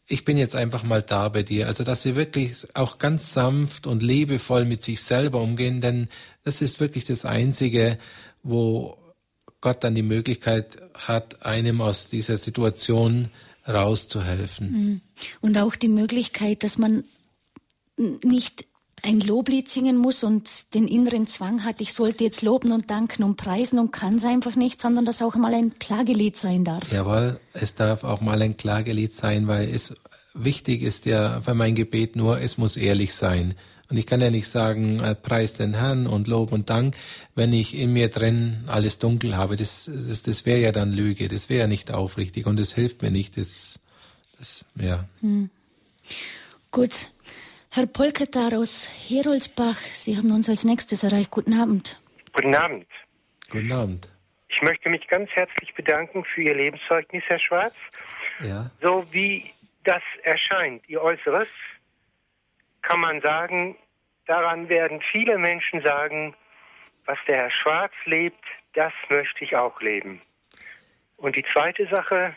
ich 0.06 0.26
bin 0.26 0.38
jetzt 0.38 0.56
einfach 0.56 0.84
mal 0.84 1.02
da 1.02 1.30
bei 1.30 1.44
dir. 1.44 1.68
Also, 1.68 1.84
dass 1.84 2.02
sie 2.02 2.16
wirklich 2.16 2.68
auch 2.76 2.98
ganz 2.98 3.34
sanft 3.34 3.88
und 3.88 4.04
liebevoll 4.04 4.66
mit 4.66 4.84
sich 4.84 5.02
selber 5.02 5.42
umgehen, 5.42 5.82
denn 5.82 6.08
das 6.44 6.62
ist 6.62 6.80
wirklich 6.80 7.06
das 7.06 7.26
Einzige, 7.26 7.98
wo 8.44 8.98
Gott 9.64 9.82
dann 9.86 9.96
die 9.96 10.04
Möglichkeit 10.04 10.78
hat, 10.94 11.46
einem 11.46 11.80
aus 11.80 12.10
dieser 12.10 12.36
Situation 12.36 13.30
rauszuhelfen. 13.66 14.72
Mhm. 14.72 15.02
Und 15.40 15.58
auch 15.58 15.78
die 15.78 15.88
Möglichkeit, 15.88 16.64
dass 16.66 16.78
man 16.78 17.06
nicht 17.98 18.66
ein 19.02 19.22
Loblied 19.22 19.70
singen 19.70 19.96
muss 19.96 20.26
und 20.26 20.74
den 20.74 20.86
inneren 20.86 21.28
Zwang 21.28 21.64
hat, 21.64 21.80
ich 21.80 21.94
sollte 21.94 22.26
jetzt 22.26 22.42
loben 22.42 22.74
und 22.74 22.90
danken 22.90 23.24
und 23.24 23.38
preisen 23.38 23.80
und 23.80 23.92
kann 23.92 24.16
es 24.16 24.26
einfach 24.26 24.58
nicht, 24.58 24.82
sondern 24.82 25.06
dass 25.06 25.22
auch 25.22 25.36
mal 25.36 25.54
ein 25.54 25.80
Klagelied 25.80 26.36
sein 26.36 26.66
darf. 26.66 26.92
Jawohl, 26.92 27.40
es 27.54 27.74
darf 27.74 28.04
auch 28.04 28.20
mal 28.20 28.42
ein 28.42 28.58
Klagelied 28.58 29.14
sein, 29.14 29.48
weil 29.48 29.70
es 29.70 29.96
wichtig 30.34 30.82
ist 30.82 31.06
ja 31.06 31.40
für 31.40 31.54
mein 31.54 31.74
Gebet 31.74 32.18
nur, 32.18 32.42
es 32.42 32.58
muss 32.58 32.76
ehrlich 32.76 33.14
sein. 33.14 33.56
Und 33.94 34.00
ich 34.00 34.08
kann 34.08 34.22
ja 34.22 34.32
nicht 34.32 34.48
sagen, 34.48 35.02
äh, 35.02 35.14
preis 35.14 35.54
den 35.54 35.76
Herrn 35.76 36.08
und 36.08 36.28
Lob 36.28 36.52
und 36.52 36.72
Dank, 36.72 36.96
wenn 37.36 37.54
ich 37.54 37.78
in 37.78 37.94
mir 37.94 38.10
drin 38.10 38.64
alles 38.66 38.98
dunkel 38.98 39.38
habe. 39.38 39.56
Das, 39.56 39.86
das, 39.86 40.24
das 40.24 40.48
wäre 40.48 40.58
ja 40.58 40.72
dann 40.72 40.92
Lüge, 40.92 41.28
das 41.28 41.48
wäre 41.48 41.60
ja 41.60 41.68
nicht 41.68 41.92
aufrichtig 41.92 42.48
und 42.48 42.60
das 42.60 42.74
hilft 42.74 43.04
mir 43.04 43.12
nicht. 43.12 43.38
Das, 43.38 43.80
das 44.40 44.66
ja. 44.74 45.06
Hm. 45.22 45.52
Gut. 46.72 47.12
Herr 47.70 47.86
Polkatar 47.86 48.58
aus 48.58 48.90
Heroldsbach, 48.90 49.78
Sie 49.92 50.18
haben 50.18 50.32
uns 50.32 50.50
als 50.50 50.64
nächstes 50.64 51.04
erreicht. 51.04 51.30
Guten 51.30 51.54
Abend. 51.54 52.02
Guten 52.34 52.56
Abend. 52.56 52.88
Guten 53.52 53.72
Abend. 53.72 54.10
Ich 54.50 54.60
möchte 54.64 54.90
mich 54.90 55.08
ganz 55.08 55.30
herzlich 55.34 55.72
bedanken 55.76 56.26
für 56.34 56.42
Ihr 56.42 56.56
Lebenszeugnis, 56.56 57.22
Herr 57.28 57.40
Schwarz. 57.40 57.76
Ja. 58.44 58.72
So 58.82 59.06
wie 59.12 59.52
das 59.84 60.02
erscheint, 60.24 60.82
Ihr 60.90 61.00
Äußeres, 61.00 61.48
kann 62.84 63.00
man 63.00 63.22
sagen, 63.22 63.76
daran 64.28 64.70
werden 64.70 65.02
viele 65.12 65.38
Menschen 65.38 65.82
sagen, 65.82 66.36
was 67.06 67.18
der 67.28 67.38
Herr 67.38 67.52
Schwarz 67.52 67.94
lebt, 68.06 68.44
das 68.74 68.94
möchte 69.10 69.44
ich 69.44 69.56
auch 69.56 69.82
leben. 69.82 70.22
Und 71.18 71.36
die 71.36 71.46
zweite 71.54 71.88
Sache, 71.88 72.36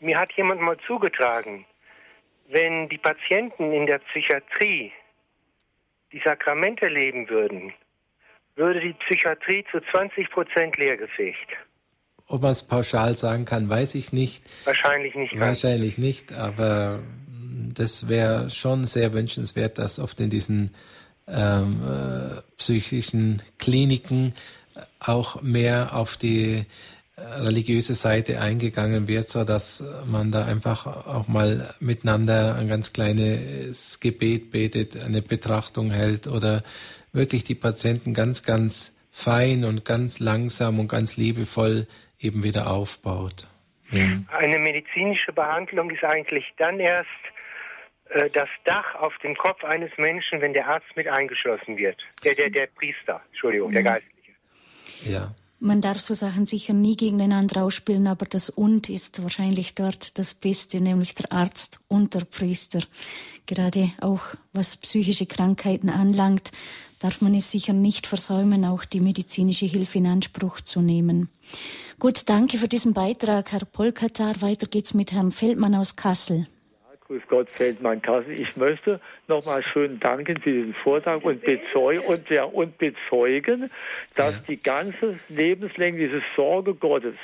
mir 0.00 0.18
hat 0.18 0.32
jemand 0.32 0.60
mal 0.60 0.78
zugetragen, 0.86 1.66
wenn 2.48 2.88
die 2.88 2.98
Patienten 2.98 3.72
in 3.72 3.86
der 3.86 3.98
Psychiatrie 3.98 4.92
die 6.12 6.22
Sakramente 6.24 6.88
leben 6.88 7.28
würden, 7.28 7.72
würde 8.56 8.80
die 8.80 8.94
Psychiatrie 8.94 9.64
zu 9.70 9.80
20 9.90 10.30
Prozent 10.30 10.76
leergefegt. 10.78 11.50
Ob 12.26 12.42
man 12.42 12.52
es 12.52 12.66
pauschal 12.66 13.16
sagen 13.16 13.44
kann, 13.44 13.68
weiß 13.68 13.94
ich 13.94 14.12
nicht. 14.12 14.44
Wahrscheinlich 14.66 15.14
nicht. 15.14 15.38
Wahrscheinlich 15.38 15.96
nicht, 15.98 16.32
aber 16.32 17.02
das 17.74 18.08
wäre 18.08 18.50
schon 18.50 18.84
sehr 18.84 19.12
wünschenswert, 19.12 19.78
dass 19.78 19.98
oft 19.98 20.20
in 20.20 20.30
diesen 20.30 20.74
ähm, 21.26 21.82
äh, 21.82 22.40
psychischen 22.56 23.42
Kliniken 23.58 24.34
auch 25.00 25.42
mehr 25.42 25.94
auf 25.94 26.16
die 26.16 26.64
äh, 27.16 27.20
religiöse 27.20 27.94
Seite 27.94 28.40
eingegangen 28.40 29.08
wird, 29.08 29.26
so 29.26 29.44
dass 29.44 29.84
man 30.06 30.30
da 30.30 30.44
einfach 30.46 30.86
auch 30.86 31.28
mal 31.28 31.74
miteinander 31.80 32.54
ein 32.54 32.68
ganz 32.68 32.92
kleines 32.92 34.00
Gebet 34.00 34.50
betet, 34.50 35.02
eine 35.02 35.22
Betrachtung 35.22 35.90
hält 35.90 36.26
oder 36.26 36.62
wirklich 37.12 37.44
die 37.44 37.54
Patienten 37.54 38.14
ganz, 38.14 38.42
ganz 38.42 38.96
fein 39.10 39.64
und 39.64 39.84
ganz 39.84 40.20
langsam 40.20 40.78
und 40.78 40.88
ganz 40.88 41.16
liebevoll 41.16 41.86
eben 42.20 42.44
wieder 42.44 42.70
aufbaut. 42.70 43.46
Ja. 43.90 44.06
Eine 44.36 44.58
medizinische 44.58 45.32
Behandlung 45.32 45.90
ist 45.90 46.04
eigentlich 46.04 46.44
dann 46.58 46.78
erst 46.78 47.08
das 48.32 48.48
Dach 48.64 48.94
auf 48.94 49.16
dem 49.22 49.36
Kopf 49.36 49.62
eines 49.64 49.90
Menschen, 49.98 50.40
wenn 50.40 50.52
der 50.52 50.66
Arzt 50.66 50.96
mit 50.96 51.08
eingeschlossen 51.08 51.76
wird. 51.76 51.96
Der, 52.24 52.34
der, 52.34 52.50
der 52.50 52.66
Priester, 52.66 53.20
Entschuldigung, 53.30 53.72
der 53.72 53.82
mhm. 53.82 53.86
Geistliche. 53.86 54.32
Ja. 55.04 55.34
Man 55.60 55.80
darf 55.80 55.98
so 55.98 56.14
Sachen 56.14 56.46
sicher 56.46 56.72
nie 56.72 56.96
gegeneinander 56.96 57.64
ausspielen, 57.64 58.06
aber 58.06 58.26
das 58.26 58.48
Und 58.48 58.88
ist 58.88 59.20
wahrscheinlich 59.22 59.74
dort 59.74 60.16
das 60.16 60.32
Beste, 60.34 60.80
nämlich 60.80 61.16
der 61.16 61.32
Arzt 61.32 61.80
und 61.88 62.14
der 62.14 62.24
Priester. 62.24 62.80
Gerade 63.46 63.90
auch 64.00 64.22
was 64.52 64.76
psychische 64.76 65.26
Krankheiten 65.26 65.90
anlangt, 65.90 66.52
darf 67.00 67.20
man 67.22 67.34
es 67.34 67.50
sicher 67.50 67.72
nicht 67.72 68.06
versäumen, 68.06 68.64
auch 68.64 68.84
die 68.84 69.00
medizinische 69.00 69.66
Hilfe 69.66 69.98
in 69.98 70.06
Anspruch 70.06 70.60
zu 70.60 70.80
nehmen. 70.80 71.28
Gut, 71.98 72.28
danke 72.28 72.58
für 72.58 72.68
diesen 72.68 72.94
Beitrag, 72.94 73.50
Herr 73.50 73.64
Polkatar. 73.64 74.40
Weiter 74.40 74.68
geht's 74.68 74.94
mit 74.94 75.10
Herrn 75.10 75.32
Feldmann 75.32 75.74
aus 75.74 75.96
Kassel. 75.96 76.46
Grüß 77.08 77.22
Gott, 77.28 77.50
Feldmann 77.50 78.02
Kassel. 78.02 78.38
Ich 78.38 78.54
möchte 78.58 79.00
nochmal 79.28 79.62
schön 79.72 79.98
danken 79.98 80.38
für 80.42 80.52
diesen 80.52 80.74
Vortrag 80.74 81.24
und, 81.24 81.40
bezeugen, 81.40 82.04
und, 82.04 82.28
ja, 82.28 82.44
und 82.44 82.76
bezeugen, 82.76 83.70
dass 84.14 84.40
ja. 84.40 84.44
die 84.46 84.62
ganze 84.62 85.18
Lebenslänge 85.30 85.96
dieses 85.96 86.22
Sorge 86.36 86.74
Gottes, 86.74 87.14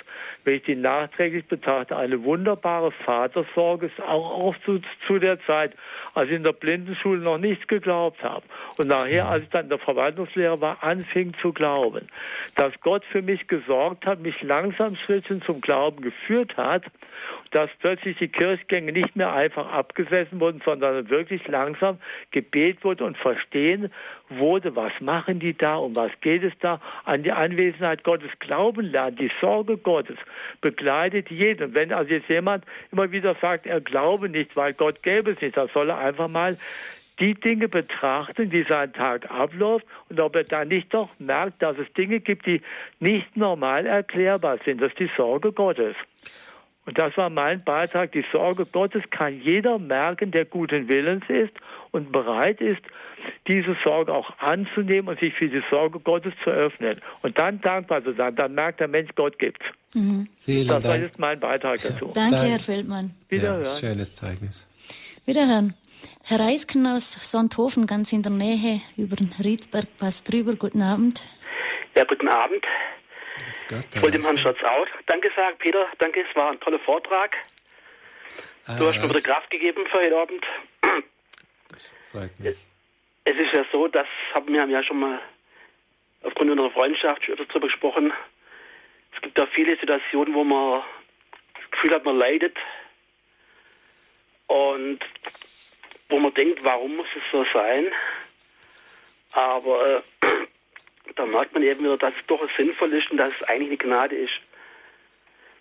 wenn 0.45 0.55
ich 0.55 0.63
die 0.63 0.75
nachträglich 0.75 1.45
betrachte, 1.45 1.99
eine 1.99 2.25
wunderbare 2.25 2.93
Vatersorge 2.93 3.89
ist, 3.89 4.01
auch, 4.01 4.31
auch 4.31 4.57
zu, 4.65 4.81
zu 5.07 5.19
der 5.19 5.39
Zeit, 5.45 5.75
als 6.15 6.31
ich 6.31 6.37
in 6.37 6.45
der 6.45 6.55
Blindenschule 6.55 7.21
noch 7.21 7.37
nichts 7.37 7.67
geglaubt 7.67 8.23
habe. 8.23 8.47
Und 8.79 8.89
nachher, 8.89 9.29
als 9.29 9.43
ich 9.45 9.51
dann 9.51 9.65
in 9.65 9.69
der 9.69 9.79
Verwaltungslehre 9.81 10.63
war, 10.63 10.83
anfing 10.83 11.35
zu 11.43 11.53
glauben, 11.53 12.09
dass 12.55 12.73
Gott 12.81 13.05
für 13.05 13.21
mich 13.21 13.49
gesorgt 13.49 14.07
hat, 14.07 14.21
mich 14.21 14.41
langsam 14.41 14.97
Schrittchen 14.97 15.43
zum 15.43 15.61
Glauben 15.61 16.01
geführt 16.01 16.57
hat 16.57 16.85
dass 17.51 17.71
plötzlich 17.79 18.17
die 18.19 18.29
Kirchgänge 18.29 18.93
nicht 18.93 19.17
mehr 19.17 19.33
einfach 19.33 19.71
abgesessen 19.71 20.41
wurden, 20.41 20.61
sondern 20.65 21.09
wirklich 21.11 21.47
langsam 21.49 21.99
gebet 22.31 22.85
wurde 22.85 23.05
und 23.05 23.17
verstehen 23.17 23.91
wurde, 24.29 24.75
was 24.75 24.93
machen 25.01 25.39
die 25.39 25.57
da, 25.57 25.77
um 25.77 25.95
was 25.95 26.11
geht 26.21 26.43
es 26.43 26.53
da, 26.61 26.81
an 27.05 27.23
die 27.23 27.33
Anwesenheit 27.33 28.05
Gottes 28.05 28.31
glauben 28.39 28.87
lernen, 28.87 29.17
die 29.17 29.31
Sorge 29.41 29.77
Gottes 29.77 30.17
begleitet 30.61 31.31
jeden. 31.31 31.69
Und 31.69 31.75
wenn 31.75 31.93
also 31.93 32.11
jetzt 32.11 32.29
jemand 32.29 32.65
immer 32.91 33.11
wieder 33.13 33.37
sagt, 33.41 33.67
er 33.67 33.81
glaube 33.81 34.29
nicht, 34.29 34.57
weil 34.57 34.73
Gott 34.75 35.03
gäbe 35.03 35.33
es 35.33 35.41
nicht, 35.41 35.57
dann 35.57 35.69
soll 35.73 35.91
er 35.91 35.99
einfach 35.99 36.29
mal 36.29 36.57
die 37.21 37.35
Dinge 37.35 37.69
betrachten, 37.69 38.51
die 38.51 38.65
sein 38.69 38.93
Tag 38.93 39.31
abläuft 39.31 39.87
und 40.09 40.19
ob 40.21 40.35
er 40.35 40.45
dann 40.45 40.69
nicht 40.69 40.93
doch 40.93 41.11
merkt, 41.19 41.63
dass 41.63 41.79
es 41.79 41.93
Dinge 41.93 42.21
gibt, 42.21 42.47
die 42.47 42.61
nicht 42.99 43.37
normal 43.37 43.87
erklärbar 43.87 44.59
sind. 44.65 44.83
Das 44.83 44.91
ist 44.91 44.99
die 44.99 45.11
Sorge 45.17 45.53
Gottes. 45.53 45.95
Und 46.87 46.99
das 46.99 47.17
war 47.17 47.31
mein 47.31 47.65
Beitrag. 47.65 48.13
Die 48.13 48.25
Sorge 48.31 48.67
Gottes 48.67 49.03
kann 49.11 49.41
jeder 49.41 49.79
merken, 49.79 50.31
der 50.31 50.45
guten 50.45 50.89
Willens 50.89 51.25
ist 51.29 51.55
und 51.93 52.13
bereit 52.13 52.61
ist, 52.61 52.83
diese 53.49 53.75
Sorge 53.83 54.13
auch 54.13 54.39
anzunehmen 54.39 55.09
und 55.09 55.19
sich 55.21 55.33
für 55.35 55.49
die 55.49 55.63
Sorge 55.71 55.99
Gottes 56.01 56.35
zu 56.43 56.51
öffnen. 56.51 57.01
Und 57.23 57.39
dann 57.39 57.61
dankbar 57.63 58.05
zu 58.05 58.13
sein. 58.15 58.37
Dann 58.37 58.55
merkt 58.55 58.81
der 58.81 58.89
Mensch, 58.89 59.11
Gott 59.15 59.39
gibt's. 59.39 59.65
Mhm. 59.95 60.29
Vielen 60.41 60.69
das 60.69 60.85
Dank. 60.85 61.05
ist 61.05 61.19
mein 61.19 61.41
Beitrag 61.41 61.81
dazu. 61.81 62.13
Danke, 62.15 62.43
Herr 62.43 62.61
Feldmann. 62.61 63.15
Wiederhören. 63.29 63.65
Ja, 63.65 63.77
schönes 63.77 64.17
Zeugnis. 64.17 64.69
Wiederhören. 65.25 65.75
Herr 66.23 66.41
Reisken 66.41 66.87
aus 66.87 67.13
Sonthofen, 67.31 67.87
ganz 67.87 68.13
in 68.13 68.23
der 68.23 68.33
Nähe, 68.33 68.81
über 68.97 69.17
den 69.17 69.33
Riedberg, 69.43 69.87
passt 69.99 70.31
drüber. 70.31 70.55
Guten 70.55 70.83
Abend. 70.83 71.23
Ja, 71.97 72.05
guten 72.05 72.29
Abend. 72.29 72.65
Ich 73.37 74.03
wollte 74.03 74.19
dem 74.19 74.23
Herrn 74.23 74.39
Schatz 74.39 74.59
auch 74.63 74.87
Danke 75.07 75.31
sagen, 75.35 75.57
Peter. 75.59 75.87
Danke, 75.99 76.25
es 76.29 76.37
war 76.37 76.51
ein 76.51 76.61
toller 76.61 76.79
Vortrag. 76.81 77.37
Ah, 78.67 78.77
du 78.77 78.87
hast 78.87 78.99
mir 78.99 79.09
wieder 79.09 79.21
Kraft 79.21 79.51
gegeben 79.51 79.87
für 79.87 79.99
heute 79.99 80.17
Abend. 80.17 80.45
Das 81.69 81.95
freut 82.11 82.39
mich. 82.41 82.57
Es 83.25 83.37
ist 83.37 83.53
ja 83.55 83.65
so, 83.73 83.89
das 83.89 84.07
haben 84.35 84.53
wir 84.53 84.65
ja 84.67 84.83
schon 84.83 85.01
mal 85.01 85.21
aufgrund 86.23 86.51
unserer 86.51 86.71
Freundschaft 86.71 87.23
darüber 87.29 87.67
gesprochen. 87.67 88.13
Es 89.15 89.21
gibt 89.23 89.39
da 89.39 89.47
viele 89.47 89.77
Situationen, 89.79 90.35
wo 90.35 90.45
man 90.45 90.83
das 91.55 91.71
Gefühl 91.71 91.95
hat, 91.95 92.05
man 92.05 92.19
leidet. 92.19 92.57
Und 94.47 95.01
wo 96.09 96.19
man 96.19 96.35
denkt, 96.35 96.63
warum 96.63 96.97
muss 96.97 97.07
es 97.17 97.23
so 97.33 97.45
sein? 97.53 97.87
Aber 99.33 100.03
äh, 100.23 100.27
da 101.17 101.27
merkt 101.27 101.55
man 101.55 101.63
eben 101.63 101.85
wieder, 101.85 101.97
dass 101.97 102.15
es 102.19 102.27
doch 102.27 102.41
sinnvoll 102.57 102.93
ist 102.93 103.11
und 103.11 103.19
dass 103.19 103.33
es 103.35 103.43
eigentlich 103.49 103.69
eine 103.69 103.77
Gnade 103.79 104.17
ist, 104.17 104.33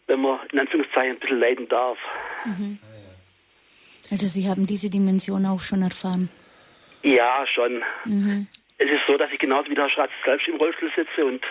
wenn 0.07 0.21
man 0.21 0.39
in 0.51 0.59
Anführungszeichen 0.59 1.11
ein 1.11 1.19
bisschen 1.19 1.39
leiden 1.39 1.67
darf. 1.67 1.97
Mhm. 2.45 2.79
Also 4.11 4.27
Sie 4.27 4.47
haben 4.47 4.65
diese 4.65 4.89
Dimension 4.89 5.45
auch 5.45 5.61
schon 5.61 5.81
erfahren? 5.81 6.29
Ja, 7.03 7.45
schon. 7.47 7.83
Mhm. 8.05 8.47
Es 8.77 8.89
ist 8.89 9.01
so, 9.07 9.17
dass 9.17 9.31
ich 9.31 9.39
genauso 9.39 9.69
wie 9.69 9.75
der 9.75 9.85
Herr 9.85 9.91
Schatz 9.91 10.11
selbst 10.25 10.47
im 10.47 10.55
Rollstuhl 10.55 10.91
sitze 10.95 11.25
und 11.25 11.43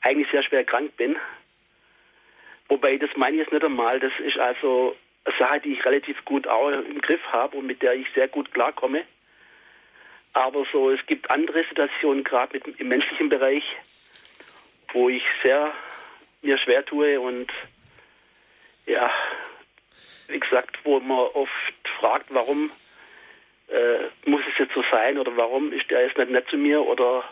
eigentlich 0.00 0.28
sehr 0.30 0.42
schwer 0.42 0.64
krank 0.64 0.96
bin. 0.96 1.16
Wobei, 2.68 2.96
das 2.96 3.10
meine 3.16 3.36
ich 3.36 3.42
jetzt 3.42 3.52
nicht 3.52 3.64
einmal. 3.64 3.98
Das 4.00 4.12
ist 4.24 4.38
also 4.38 4.96
eine 5.24 5.34
Sache, 5.38 5.60
die 5.60 5.72
ich 5.72 5.84
relativ 5.84 6.24
gut 6.24 6.46
auch 6.46 6.68
im 6.70 7.00
Griff 7.00 7.22
habe 7.32 7.56
und 7.56 7.66
mit 7.66 7.82
der 7.82 7.94
ich 7.94 8.06
sehr 8.14 8.28
gut 8.28 8.52
klarkomme. 8.52 9.04
Aber 10.38 10.64
so, 10.72 10.90
es 10.90 11.04
gibt 11.06 11.32
andere 11.32 11.64
Situationen, 11.64 12.22
gerade 12.22 12.58
im 12.78 12.88
menschlichen 12.88 13.28
Bereich, 13.28 13.64
wo 14.92 15.08
ich 15.08 15.24
sehr 15.42 15.72
mir 16.42 16.56
schwer 16.58 16.84
tue 16.84 17.18
und 17.18 17.50
ja, 18.86 19.10
wie 20.28 20.38
gesagt, 20.38 20.78
wo 20.84 21.00
man 21.00 21.18
oft 21.18 21.50
fragt, 21.98 22.26
warum 22.28 22.70
äh, 23.66 24.28
muss 24.30 24.42
es 24.52 24.58
jetzt 24.60 24.74
so 24.74 24.84
sein 24.92 25.18
oder 25.18 25.36
warum 25.36 25.72
ist 25.72 25.90
der 25.90 26.06
jetzt 26.06 26.16
nicht 26.16 26.30
nett 26.30 26.46
zu 26.48 26.56
mir 26.56 26.86
oder 26.86 27.24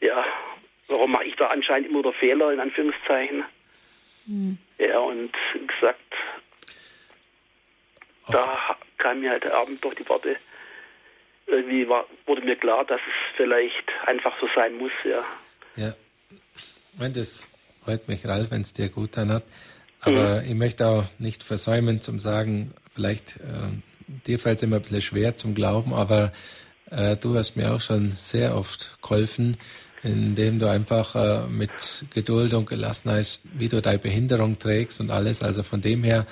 ja, 0.00 0.24
warum 0.88 1.12
mache 1.12 1.24
ich 1.24 1.36
da 1.36 1.48
anscheinend 1.48 1.90
immer 1.90 2.02
der 2.02 2.14
Fehler 2.14 2.50
in 2.50 2.60
Anführungszeichen. 2.60 3.44
Mhm. 4.24 4.56
Ja, 4.78 5.00
und 5.00 5.32
wie 5.52 5.66
gesagt, 5.66 6.14
da 8.28 8.78
kam 8.96 9.20
mir 9.20 9.32
halt 9.32 9.44
der 9.44 9.54
Abend 9.54 9.84
durch 9.84 9.96
die 9.96 10.08
Worte, 10.08 10.38
irgendwie 11.50 11.88
war, 11.88 12.06
wurde 12.26 12.42
mir 12.42 12.56
klar, 12.56 12.84
dass 12.84 13.00
es 13.00 13.36
vielleicht 13.36 13.88
einfach 14.06 14.32
so 14.40 14.48
sein 14.54 14.76
muss, 14.76 14.92
ja. 15.04 15.24
Ja, 15.76 15.94
und 16.98 17.16
das 17.16 17.48
freut 17.84 18.08
mich, 18.08 18.26
Ralf, 18.26 18.50
wenn 18.50 18.62
es 18.62 18.72
dir 18.72 18.88
gut 18.88 19.16
dann 19.16 19.32
hat. 19.32 19.44
Aber 20.00 20.40
mhm. 20.42 20.48
ich 20.48 20.54
möchte 20.54 20.86
auch 20.86 21.04
nicht 21.18 21.42
versäumen 21.42 22.00
zum 22.00 22.18
sagen, 22.18 22.72
vielleicht 22.94 23.36
äh, 23.36 23.70
dir 24.26 24.38
fällt 24.38 24.58
es 24.58 24.62
immer 24.62 24.76
ein 24.76 24.82
bisschen 24.82 25.02
schwer 25.02 25.36
zum 25.36 25.54
Glauben, 25.54 25.92
aber 25.92 26.32
äh, 26.90 27.16
du 27.16 27.36
hast 27.36 27.56
mir 27.56 27.72
auch 27.72 27.80
schon 27.80 28.12
sehr 28.12 28.56
oft 28.56 28.98
geholfen, 29.02 29.56
indem 30.02 30.58
du 30.58 30.68
einfach 30.68 31.14
äh, 31.14 31.46
mit 31.46 32.04
Geduld 32.14 32.54
und 32.54 32.66
Gelassenheit, 32.66 33.40
wie 33.52 33.68
du 33.68 33.82
deine 33.82 33.98
Behinderung 33.98 34.58
trägst 34.58 35.00
und 35.00 35.10
alles. 35.10 35.42
Also 35.42 35.62
von 35.62 35.80
dem 35.80 36.02
her 36.04 36.26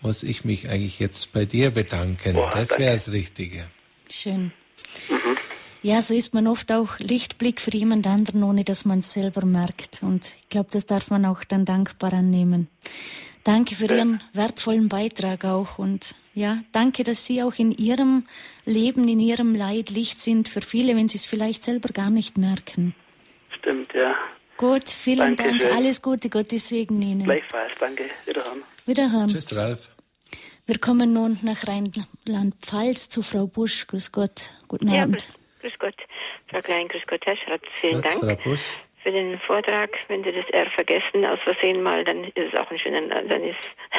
muss 0.00 0.22
ich 0.22 0.44
mich 0.44 0.68
eigentlich 0.68 1.00
jetzt 1.00 1.32
bei 1.32 1.44
dir 1.44 1.72
bedanken. 1.72 2.34
Boah, 2.34 2.50
das 2.50 2.78
wäre 2.78 2.92
das 2.92 3.12
Richtige. 3.12 3.64
Schön. 4.08 4.52
Mhm. 5.08 5.36
Ja, 5.82 6.02
so 6.02 6.12
ist 6.12 6.34
man 6.34 6.48
oft 6.48 6.72
auch 6.72 6.98
Lichtblick 6.98 7.60
für 7.60 7.70
jemand 7.70 8.06
anderen, 8.06 8.42
ohne 8.42 8.64
dass 8.64 8.84
man 8.84 8.98
es 8.98 9.12
selber 9.12 9.44
merkt. 9.44 10.00
Und 10.02 10.36
ich 10.42 10.48
glaube, 10.48 10.70
das 10.72 10.86
darf 10.86 11.10
man 11.10 11.24
auch 11.24 11.44
dann 11.44 11.64
dankbar 11.64 12.12
annehmen. 12.12 12.68
Danke 13.44 13.76
für 13.76 13.86
Ihren 13.86 14.22
wertvollen 14.32 14.88
Beitrag 14.88 15.44
auch 15.44 15.78
und 15.78 16.14
ja, 16.34 16.58
danke, 16.72 17.02
dass 17.02 17.26
Sie 17.26 17.42
auch 17.42 17.54
in 17.56 17.72
Ihrem 17.72 18.26
Leben, 18.64 19.08
in 19.08 19.20
Ihrem 19.20 19.54
Leid 19.54 19.90
Licht 19.90 20.20
sind 20.20 20.48
für 20.48 20.60
viele, 20.60 20.94
wenn 20.96 21.08
Sie 21.08 21.16
es 21.16 21.24
vielleicht 21.24 21.64
selber 21.64 21.88
gar 21.88 22.10
nicht 22.10 22.36
merken. 22.36 22.94
Stimmt, 23.58 23.94
ja. 23.94 24.14
Gut, 24.56 24.88
vielen 24.88 25.36
Dankeschön. 25.36 25.58
Dank. 25.60 25.74
Alles 25.76 26.02
Gute, 26.02 26.28
Gottes 26.28 26.68
Segen 26.68 27.00
Ihnen. 27.00 27.24
Gleichfalls, 27.24 27.72
danke. 27.78 28.04
Wiederhören. 28.26 28.62
Wiederhören. 28.86 29.28
Tschüss, 29.28 29.54
Ralf. 29.54 29.90
Wir 30.68 30.78
kommen 30.78 31.14
nun 31.14 31.38
nach 31.40 31.66
Rheinland-Pfalz 31.66 33.08
zu 33.08 33.22
Frau 33.22 33.46
Busch. 33.46 33.86
Grüß 33.86 34.12
Gott. 34.12 34.52
Guten 34.68 34.88
ja, 34.88 35.04
Abend. 35.04 35.26
Grüß 35.62 35.72
Gott. 35.78 35.96
Frau 36.50 36.58
Klein, 36.58 36.88
grüß 36.88 37.06
Gott, 37.06 37.24
Herr 37.24 37.36
Schratz. 37.38 37.62
Vielen 37.72 38.02
Dank. 38.02 38.20
Frau 38.20 38.36
Busch 38.44 38.60
für 39.08 39.12
den 39.12 39.38
Vortrag. 39.40 39.90
Wenn 40.08 40.22
Sie 40.22 40.32
das 40.32 40.48
R 40.50 40.68
vergessen 40.70 41.24
aus 41.24 41.38
Versehen 41.40 41.82
mal, 41.82 42.04
dann 42.04 42.24
ist 42.24 42.52
es 42.52 42.60
auch 42.60 42.70
ein 42.70 42.78
schöner, 42.78 43.00
dann 43.08 43.42
ist, 43.42 43.58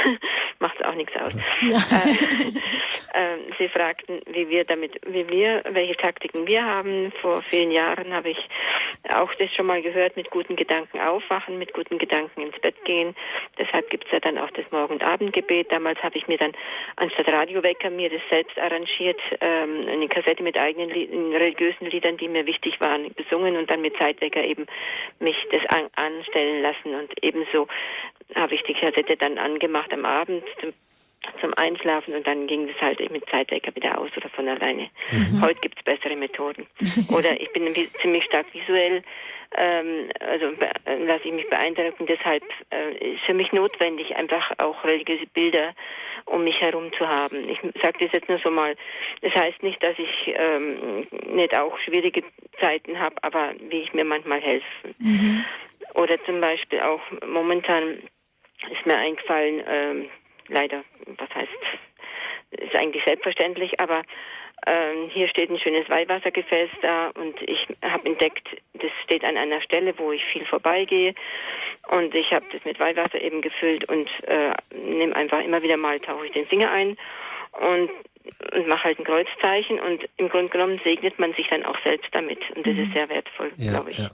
macht 0.59 0.79
es 0.79 0.85
auch 0.85 0.93
nichts 0.93 1.15
aus. 1.17 1.33
Ja. 1.61 1.79
Äh, 3.13 3.19
äh, 3.19 3.37
Sie 3.57 3.67
fragten, 3.69 4.21
wie 4.27 4.49
wir 4.49 4.63
damit, 4.65 4.99
wie 5.07 5.27
wir, 5.29 5.61
welche 5.71 5.95
Taktiken 5.95 6.45
wir 6.47 6.63
haben. 6.63 7.11
Vor 7.21 7.41
vielen 7.41 7.71
Jahren 7.71 8.13
habe 8.13 8.29
ich 8.29 8.37
auch 9.13 9.33
das 9.35 9.53
schon 9.53 9.65
mal 9.65 9.81
gehört, 9.81 10.15
mit 10.15 10.29
guten 10.29 10.55
Gedanken 10.55 10.99
aufwachen, 10.99 11.57
mit 11.57 11.73
guten 11.73 11.97
Gedanken 11.97 12.41
ins 12.41 12.59
Bett 12.59 12.75
gehen. 12.85 13.15
Deshalb 13.57 13.89
gibt 13.89 14.05
es 14.05 14.11
ja 14.11 14.19
dann 14.19 14.37
auch 14.37 14.51
das 14.51 14.65
Morgen- 14.71 14.93
und 14.93 15.03
Abendgebet. 15.03 15.71
Damals 15.71 16.01
habe 16.03 16.17
ich 16.17 16.27
mir 16.27 16.37
dann 16.37 16.51
anstatt 16.97 17.27
Radiowecker 17.27 17.89
mir 17.89 18.09
das 18.09 18.21
selbst 18.29 18.57
arrangiert, 18.59 19.19
ähm, 19.41 19.87
eine 19.87 20.07
Kassette 20.07 20.43
mit 20.43 20.59
eigenen 20.59 20.89
Lied 20.89 21.09
religiösen 21.11 21.87
Liedern, 21.87 22.17
die 22.17 22.27
mir 22.27 22.45
wichtig 22.45 22.79
waren, 22.79 23.13
besungen 23.13 23.57
und 23.57 23.71
dann 23.71 23.81
mit 23.81 23.97
Zeitwecker 23.97 24.43
eben 24.43 24.65
mich 25.19 25.35
das 25.51 25.65
an, 25.67 25.89
anstellen 25.95 26.61
lassen. 26.61 26.95
Und 26.95 27.11
ebenso 27.21 27.67
habe 28.35 28.55
ich 28.55 28.63
die 28.63 28.73
Kassette 28.73 29.17
dann 29.17 29.37
angemacht 29.37 29.91
am 29.93 30.05
Abend 30.05 30.43
zum, 30.61 30.73
zum 31.41 31.53
Einschlafen 31.55 32.13
und 32.15 32.25
dann 32.25 32.47
ging 32.47 32.69
es 32.69 32.81
halt 32.81 32.99
mit 33.11 33.23
Zeitwecker 33.29 33.75
wieder 33.75 33.99
aus 33.99 34.09
oder 34.15 34.29
von 34.29 34.47
alleine. 34.47 34.89
Mhm. 35.11 35.41
Heute 35.41 35.59
gibt 35.61 35.77
es 35.79 35.83
bessere 35.83 36.15
Methoden. 36.15 36.65
oder 37.09 37.39
ich 37.39 37.51
bin 37.53 37.73
ziemlich 38.01 38.23
stark 38.25 38.45
visuell 38.53 39.03
ähm, 39.55 40.09
also 40.19 40.45
äh, 40.85 41.03
lasse 41.05 41.25
ich 41.25 41.33
mich 41.33 41.49
beeindrucken. 41.49 42.05
Deshalb 42.05 42.43
äh, 42.71 43.13
ist 43.13 43.23
für 43.25 43.33
mich 43.33 43.51
notwendig, 43.51 44.15
einfach 44.15 44.51
auch 44.59 44.83
religiöse 44.83 45.25
Bilder 45.27 45.73
um 46.25 46.43
mich 46.43 46.59
herum 46.61 46.91
zu 46.93 47.07
haben. 47.07 47.49
Ich 47.49 47.59
sage 47.81 47.97
das 48.01 48.11
jetzt 48.11 48.29
nur 48.29 48.39
so 48.39 48.51
mal. 48.51 48.75
Das 49.21 49.33
heißt 49.33 49.63
nicht, 49.63 49.81
dass 49.81 49.97
ich 49.97 50.33
ähm, 50.35 51.07
nicht 51.27 51.57
auch 51.57 51.77
schwierige 51.79 52.23
Zeiten 52.59 52.99
habe, 52.99 53.15
aber 53.23 53.53
wie 53.69 53.81
ich 53.81 53.93
mir 53.93 54.05
manchmal 54.05 54.39
helfe. 54.39 54.65
Mhm. 54.99 55.45
Oder 55.95 56.23
zum 56.25 56.39
Beispiel 56.39 56.79
auch 56.81 57.01
momentan 57.25 57.99
ist 58.69 58.85
mir 58.85 58.97
eingefallen, 58.97 59.63
ähm, 59.67 60.09
leider, 60.47 60.83
was 61.17 61.29
heißt, 61.33 61.49
ist 62.51 62.75
eigentlich 62.75 63.03
selbstverständlich, 63.05 63.79
aber 63.79 64.03
ähm, 64.67 65.09
hier 65.09 65.27
steht 65.27 65.49
ein 65.49 65.59
schönes 65.59 65.89
Weihwassergefäß 65.89 66.69
da 66.81 67.09
und 67.09 67.41
ich 67.41 67.67
habe 67.83 68.07
entdeckt, 68.07 68.47
das 68.73 68.91
steht 69.03 69.23
an 69.23 69.37
einer 69.37 69.61
Stelle, 69.61 69.93
wo 69.97 70.11
ich 70.11 70.23
viel 70.25 70.45
vorbeigehe 70.45 71.13
und 71.91 72.13
ich 72.13 72.31
habe 72.31 72.45
das 72.51 72.63
mit 72.65 72.79
Weihwasser 72.79 73.21
eben 73.21 73.41
gefüllt 73.41 73.87
und 73.89 74.09
äh, 74.27 74.53
nehme 74.75 75.15
einfach 75.15 75.41
immer 75.43 75.61
wieder 75.61 75.77
mal, 75.77 75.99
tauche 75.99 76.25
ich 76.25 76.33
den 76.33 76.47
Finger 76.47 76.71
ein 76.71 76.97
und, 77.51 77.89
und 78.53 78.67
mache 78.67 78.83
halt 78.85 78.99
ein 78.99 79.05
Kreuzzeichen 79.05 79.79
und 79.79 80.07
im 80.17 80.29
Grunde 80.29 80.49
genommen 80.49 80.79
segnet 80.83 81.17
man 81.19 81.33
sich 81.33 81.47
dann 81.49 81.65
auch 81.65 81.77
selbst 81.83 82.09
damit 82.13 82.39
und 82.55 82.65
das 82.65 82.73
mhm. 82.73 82.83
ist 82.83 82.93
sehr 82.93 83.09
wertvoll, 83.09 83.51
ja, 83.57 83.71
glaube 83.71 83.91
ich. 83.91 83.97
Ja. 83.97 84.11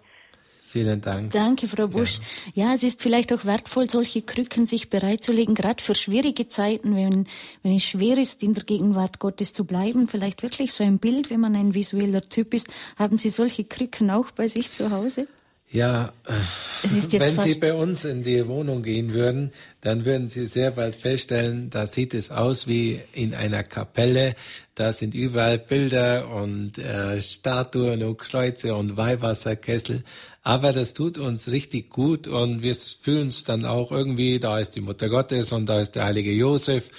Vielen 0.75 0.99
Dank. 0.99 1.31
Danke, 1.31 1.69
Frau 1.69 1.87
Busch. 1.87 2.19
Ja. 2.53 2.65
ja. 2.65 2.73
es 2.73 2.83
ist 2.83 3.01
vielleicht 3.01 3.31
auch 3.31 3.45
wertvoll, 3.45 3.89
solche 3.89 4.21
Krücken 4.21 4.67
sich 4.67 4.89
bereitzulegen, 4.89 5.55
gerade 5.55 5.81
für 5.81 5.95
schwierige 5.95 6.49
Zeiten, 6.49 6.97
wenn, 6.97 7.27
wenn 7.63 7.77
es 7.77 7.85
schwer 7.85 8.17
ist, 8.17 8.43
in 8.43 8.55
der 8.55 8.65
Gegenwart 8.65 9.19
Gottes 9.19 9.53
zu 9.53 9.63
bleiben. 9.63 10.09
Vielleicht 10.09 10.43
wirklich 10.43 10.73
so 10.73 10.83
ein 10.83 10.97
Bild, 10.97 11.29
wenn 11.29 11.39
man 11.39 11.55
ein 11.55 11.73
visueller 11.75 12.23
Typ 12.23 12.53
ist. 12.53 12.67
Haben 12.97 13.17
Sie 13.17 13.29
solche 13.29 13.63
Krücken 13.63 14.11
auch 14.11 14.31
bei 14.31 14.49
sich 14.49 14.73
zu 14.73 14.91
Hause? 14.91 15.29
Ja, 15.75 16.13
wenn 16.23 17.39
Sie 17.39 17.55
bei 17.55 17.73
uns 17.73 18.05
in 18.05 18.23
die 18.23 18.47
Wohnung 18.47 18.81
gehen 18.81 19.11
würden, 19.11 19.51
dann 19.81 20.05
würden 20.05 20.29
Sie 20.29 20.45
sehr 20.45 20.71
bald 20.71 20.95
feststellen, 20.95 21.69
da 21.69 21.85
sieht 21.85 22.13
es 22.13 22.31
aus 22.31 22.65
wie 22.65 23.01
in 23.11 23.35
einer 23.35 23.63
Kapelle. 23.63 24.35
Da 24.73 24.93
sind 24.93 25.13
überall 25.13 25.59
Bilder 25.59 26.33
und 26.33 26.77
äh, 26.77 27.21
Statuen 27.21 28.03
und 28.03 28.17
Kreuze 28.17 28.73
und 28.73 28.95
Weihwasserkessel. 28.95 30.05
Aber 30.43 30.71
das 30.71 30.93
tut 30.93 31.17
uns 31.17 31.51
richtig 31.51 31.89
gut 31.89 32.25
und 32.27 32.61
wir 32.61 32.75
fühlen 32.75 33.27
es 33.27 33.43
dann 33.43 33.65
auch 33.65 33.91
irgendwie, 33.91 34.39
da 34.39 34.59
ist 34.59 34.75
die 34.75 34.81
Mutter 34.81 35.09
Gottes 35.09 35.51
und 35.51 35.67
da 35.67 35.81
ist 35.81 35.95
der 35.95 36.05
heilige 36.05 36.31
Josef 36.31 36.89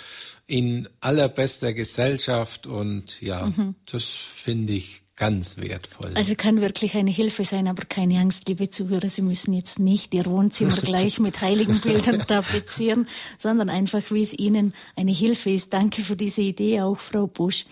in 0.46 0.86
allerbester 1.00 1.72
Gesellschaft 1.72 2.66
und 2.66 3.22
ja, 3.22 3.46
mhm. 3.46 3.74
das 3.90 4.04
finde 4.04 4.74
ich 4.74 5.05
ganz 5.16 5.58
wertvoll. 5.58 6.12
Also 6.14 6.34
kann 6.36 6.60
wirklich 6.60 6.94
eine 6.94 7.10
Hilfe 7.10 7.44
sein, 7.44 7.68
aber 7.68 7.84
keine 7.88 8.18
Angst, 8.18 8.48
liebe 8.48 8.68
Zuhörer, 8.70 9.08
Sie 9.08 9.22
müssen 9.22 9.52
jetzt 9.52 9.78
nicht 9.78 10.14
Ihr 10.14 10.26
Wohnzimmer 10.26 10.76
gleich 10.84 11.18
mit 11.18 11.40
heiligen 11.40 11.80
Bildern 11.80 12.20
tapezieren, 12.26 13.08
sondern 13.36 13.70
einfach, 13.70 14.10
wie 14.10 14.22
es 14.22 14.38
Ihnen 14.38 14.74
eine 14.96 15.12
Hilfe 15.12 15.50
ist. 15.50 15.72
Danke 15.72 16.02
für 16.02 16.16
diese 16.16 16.42
Idee 16.42 16.82
auch, 16.82 16.98
Frau 16.98 17.26
Busch. 17.26 17.64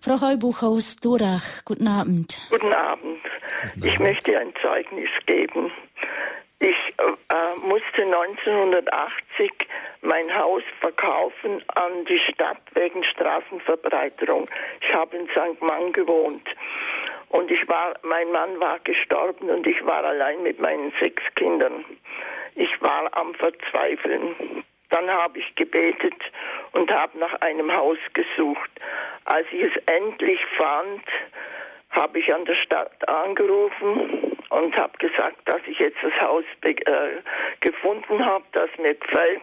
Frau 0.00 0.20
Heubuch 0.20 0.62
aus 0.62 0.96
Durach, 0.96 1.64
guten 1.64 1.88
Abend. 1.88 2.40
Guten 2.50 2.72
Abend. 2.72 3.18
Ich 3.82 3.98
möchte 3.98 4.38
ein 4.38 4.52
Zeugnis 4.62 5.08
geben. 5.26 5.70
Ich 6.60 6.76
äh, 6.98 7.56
musste 7.60 8.02
1980 8.02 9.52
mein 10.00 10.34
Haus 10.34 10.62
verkaufen 10.80 11.62
an 11.76 12.04
die 12.06 12.18
Stadt 12.18 12.60
wegen 12.74 13.04
Straßenverbreiterung. 13.04 14.48
Ich 14.80 14.92
habe 14.92 15.16
in 15.16 15.28
St. 15.28 15.62
Mann 15.62 15.92
gewohnt. 15.92 16.48
Und 17.28 17.50
ich 17.52 17.68
war, 17.68 17.94
mein 18.02 18.32
Mann 18.32 18.58
war 18.58 18.80
gestorben 18.80 19.50
und 19.50 19.66
ich 19.68 19.84
war 19.86 20.02
allein 20.02 20.42
mit 20.42 20.58
meinen 20.58 20.92
sechs 21.00 21.22
Kindern. 21.36 21.84
Ich 22.56 22.82
war 22.82 23.16
am 23.16 23.34
Verzweifeln. 23.34 24.64
Dann 24.90 25.08
habe 25.08 25.38
ich 25.38 25.54
gebetet 25.54 26.20
und 26.72 26.90
habe 26.90 27.18
nach 27.18 27.40
einem 27.40 27.72
Haus 27.72 27.98
gesucht. 28.14 28.70
Als 29.26 29.46
ich 29.52 29.62
es 29.62 29.82
endlich 29.86 30.40
fand, 30.56 31.04
habe 31.90 32.18
ich 32.18 32.34
an 32.34 32.46
der 32.46 32.56
Stadt 32.56 33.08
angerufen 33.08 34.27
und 34.50 34.76
habe 34.76 34.96
gesagt, 34.98 35.36
dass 35.46 35.60
ich 35.66 35.78
jetzt 35.78 35.98
das 36.02 36.12
Haus 36.20 36.44
äh, 36.62 36.74
gefunden 37.60 38.24
habe, 38.24 38.44
das 38.52 38.70
mir 38.78 38.94
gefällt. 38.94 39.42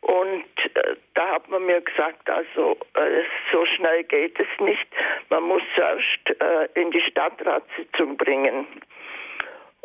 Und 0.00 0.44
äh, 0.74 0.96
da 1.14 1.34
hat 1.34 1.48
man 1.48 1.64
mir 1.64 1.80
gesagt, 1.80 2.28
also 2.28 2.76
äh, 2.94 3.22
so 3.52 3.64
schnell 3.66 4.02
geht 4.04 4.38
es 4.38 4.48
nicht. 4.60 4.86
Man 5.30 5.44
muss 5.44 5.62
zuerst 5.76 6.40
äh, 6.40 6.80
in 6.80 6.90
die 6.90 7.02
Stadtratssitzung 7.02 8.16
bringen. 8.16 8.66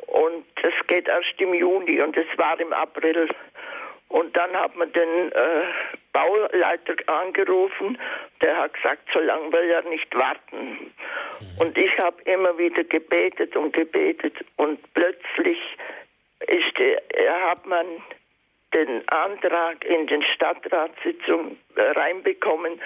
Und 0.07 0.45
es 0.63 0.87
geht 0.87 1.07
erst 1.07 1.39
im 1.39 1.53
Juni 1.53 2.01
und 2.01 2.17
es 2.17 2.25
war 2.37 2.59
im 2.59 2.73
April. 2.73 3.29
Und 4.09 4.35
dann 4.37 4.53
hat 4.55 4.75
man 4.75 4.91
den 4.93 5.31
äh, 5.31 5.65
Bauleiter 6.13 6.95
angerufen, 7.07 7.97
der 8.41 8.57
hat 8.57 8.73
gesagt, 8.73 9.09
so 9.13 9.19
lange 9.19 9.51
will 9.51 9.69
er 9.69 9.83
nicht 9.83 10.13
warten. 10.15 10.57
Mhm. 10.61 10.91
Und 11.59 11.77
ich 11.77 11.97
habe 11.99 12.21
immer 12.23 12.57
wieder 12.57 12.83
gebetet 12.83 13.55
und 13.55 13.73
gebetet 13.73 14.33
und 14.55 14.79
plötzlich 14.93 15.59
ist 16.47 16.77
der, 16.77 17.01
hat 17.49 17.65
man 17.65 17.85
den 18.73 19.07
Antrag 19.09 19.83
in 19.85 20.07
den 20.07 20.23
Stadtratssitzung 20.23 21.57
äh, 21.75 21.81
reinbekommen, 21.81 22.79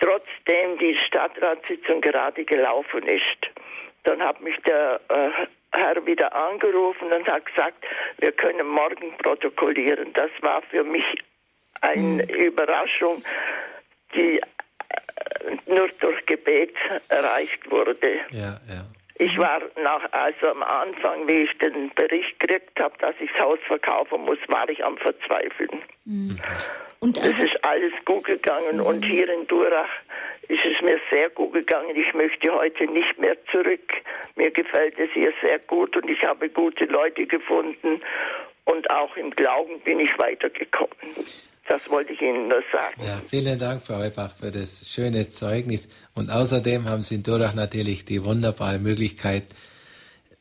trotzdem 0.00 0.78
die 0.78 0.96
Stadtratssitzung 0.96 2.00
gerade 2.00 2.44
gelaufen 2.44 3.06
ist. 3.06 3.50
Dann 4.04 4.22
hat 4.22 4.40
mich 4.40 4.56
der 4.62 5.00
äh, 5.08 5.46
Herr 5.72 6.04
wieder 6.04 6.34
angerufen 6.34 7.12
und 7.12 7.28
hat 7.28 7.46
gesagt, 7.46 7.84
wir 8.18 8.32
können 8.32 8.66
morgen 8.66 9.16
protokollieren. 9.18 10.12
Das 10.14 10.30
war 10.40 10.62
für 10.62 10.84
mich 10.84 11.04
eine 11.80 12.24
mhm. 12.24 12.28
Überraschung, 12.28 13.22
die 14.14 14.38
äh, 14.38 14.42
nur 15.66 15.88
durch 16.00 16.26
Gebet 16.26 16.74
erreicht 17.08 17.70
wurde. 17.70 17.96
Ja, 18.30 18.60
ja. 18.68 18.84
Ich 19.20 19.36
war 19.36 19.60
nach, 19.82 20.10
also 20.12 20.46
am 20.46 20.62
Anfang, 20.62 21.28
wie 21.28 21.42
ich 21.42 21.58
den 21.58 21.90
Bericht 21.94 22.40
gekriegt 22.40 22.80
habe, 22.80 22.94
dass 23.00 23.14
ich 23.20 23.30
das 23.32 23.42
Haus 23.42 23.58
verkaufen 23.66 24.22
muss, 24.22 24.38
war 24.48 24.66
ich 24.70 24.82
am 24.82 24.96
Verzweifeln. 24.96 25.82
Mhm. 26.06 26.40
Und 27.00 27.18
es 27.18 27.38
ist 27.38 27.62
alles 27.62 27.92
gut 28.06 28.24
gegangen 28.24 28.78
mhm. 28.78 28.86
und 28.86 29.04
hier 29.04 29.28
in 29.28 29.46
Durach 29.46 29.90
ist 30.48 30.64
es 30.64 30.80
mir 30.80 30.98
sehr 31.10 31.28
gut 31.28 31.52
gegangen. 31.52 31.94
Ich 31.96 32.14
möchte 32.14 32.50
heute 32.50 32.86
nicht 32.86 33.18
mehr 33.18 33.36
zurück. 33.52 33.92
Mir 34.36 34.50
gefällt 34.50 34.98
es 34.98 35.10
hier 35.12 35.34
sehr 35.42 35.58
gut 35.58 35.94
und 35.98 36.08
ich 36.08 36.24
habe 36.24 36.48
gute 36.48 36.86
Leute 36.86 37.26
gefunden 37.26 38.00
und 38.64 38.90
auch 38.90 39.14
im 39.18 39.32
Glauben 39.32 39.80
bin 39.80 40.00
ich 40.00 40.18
weitergekommen. 40.18 40.96
Das 41.70 41.88
wollte 41.88 42.12
ich 42.12 42.20
Ihnen 42.20 42.48
nur 42.48 42.64
sagen. 42.72 43.00
Ja, 43.00 43.22
vielen 43.28 43.56
Dank, 43.56 43.84
Frau 43.84 44.00
Eubach, 44.00 44.32
für 44.32 44.50
das 44.50 44.90
schöne 44.92 45.28
Zeugnis. 45.28 45.88
Und 46.16 46.28
außerdem 46.28 46.88
haben 46.88 47.02
Sie 47.02 47.14
in 47.14 47.22
Durach 47.22 47.54
natürlich 47.54 48.04
die 48.04 48.24
wunderbare 48.24 48.80
Möglichkeit, 48.80 49.44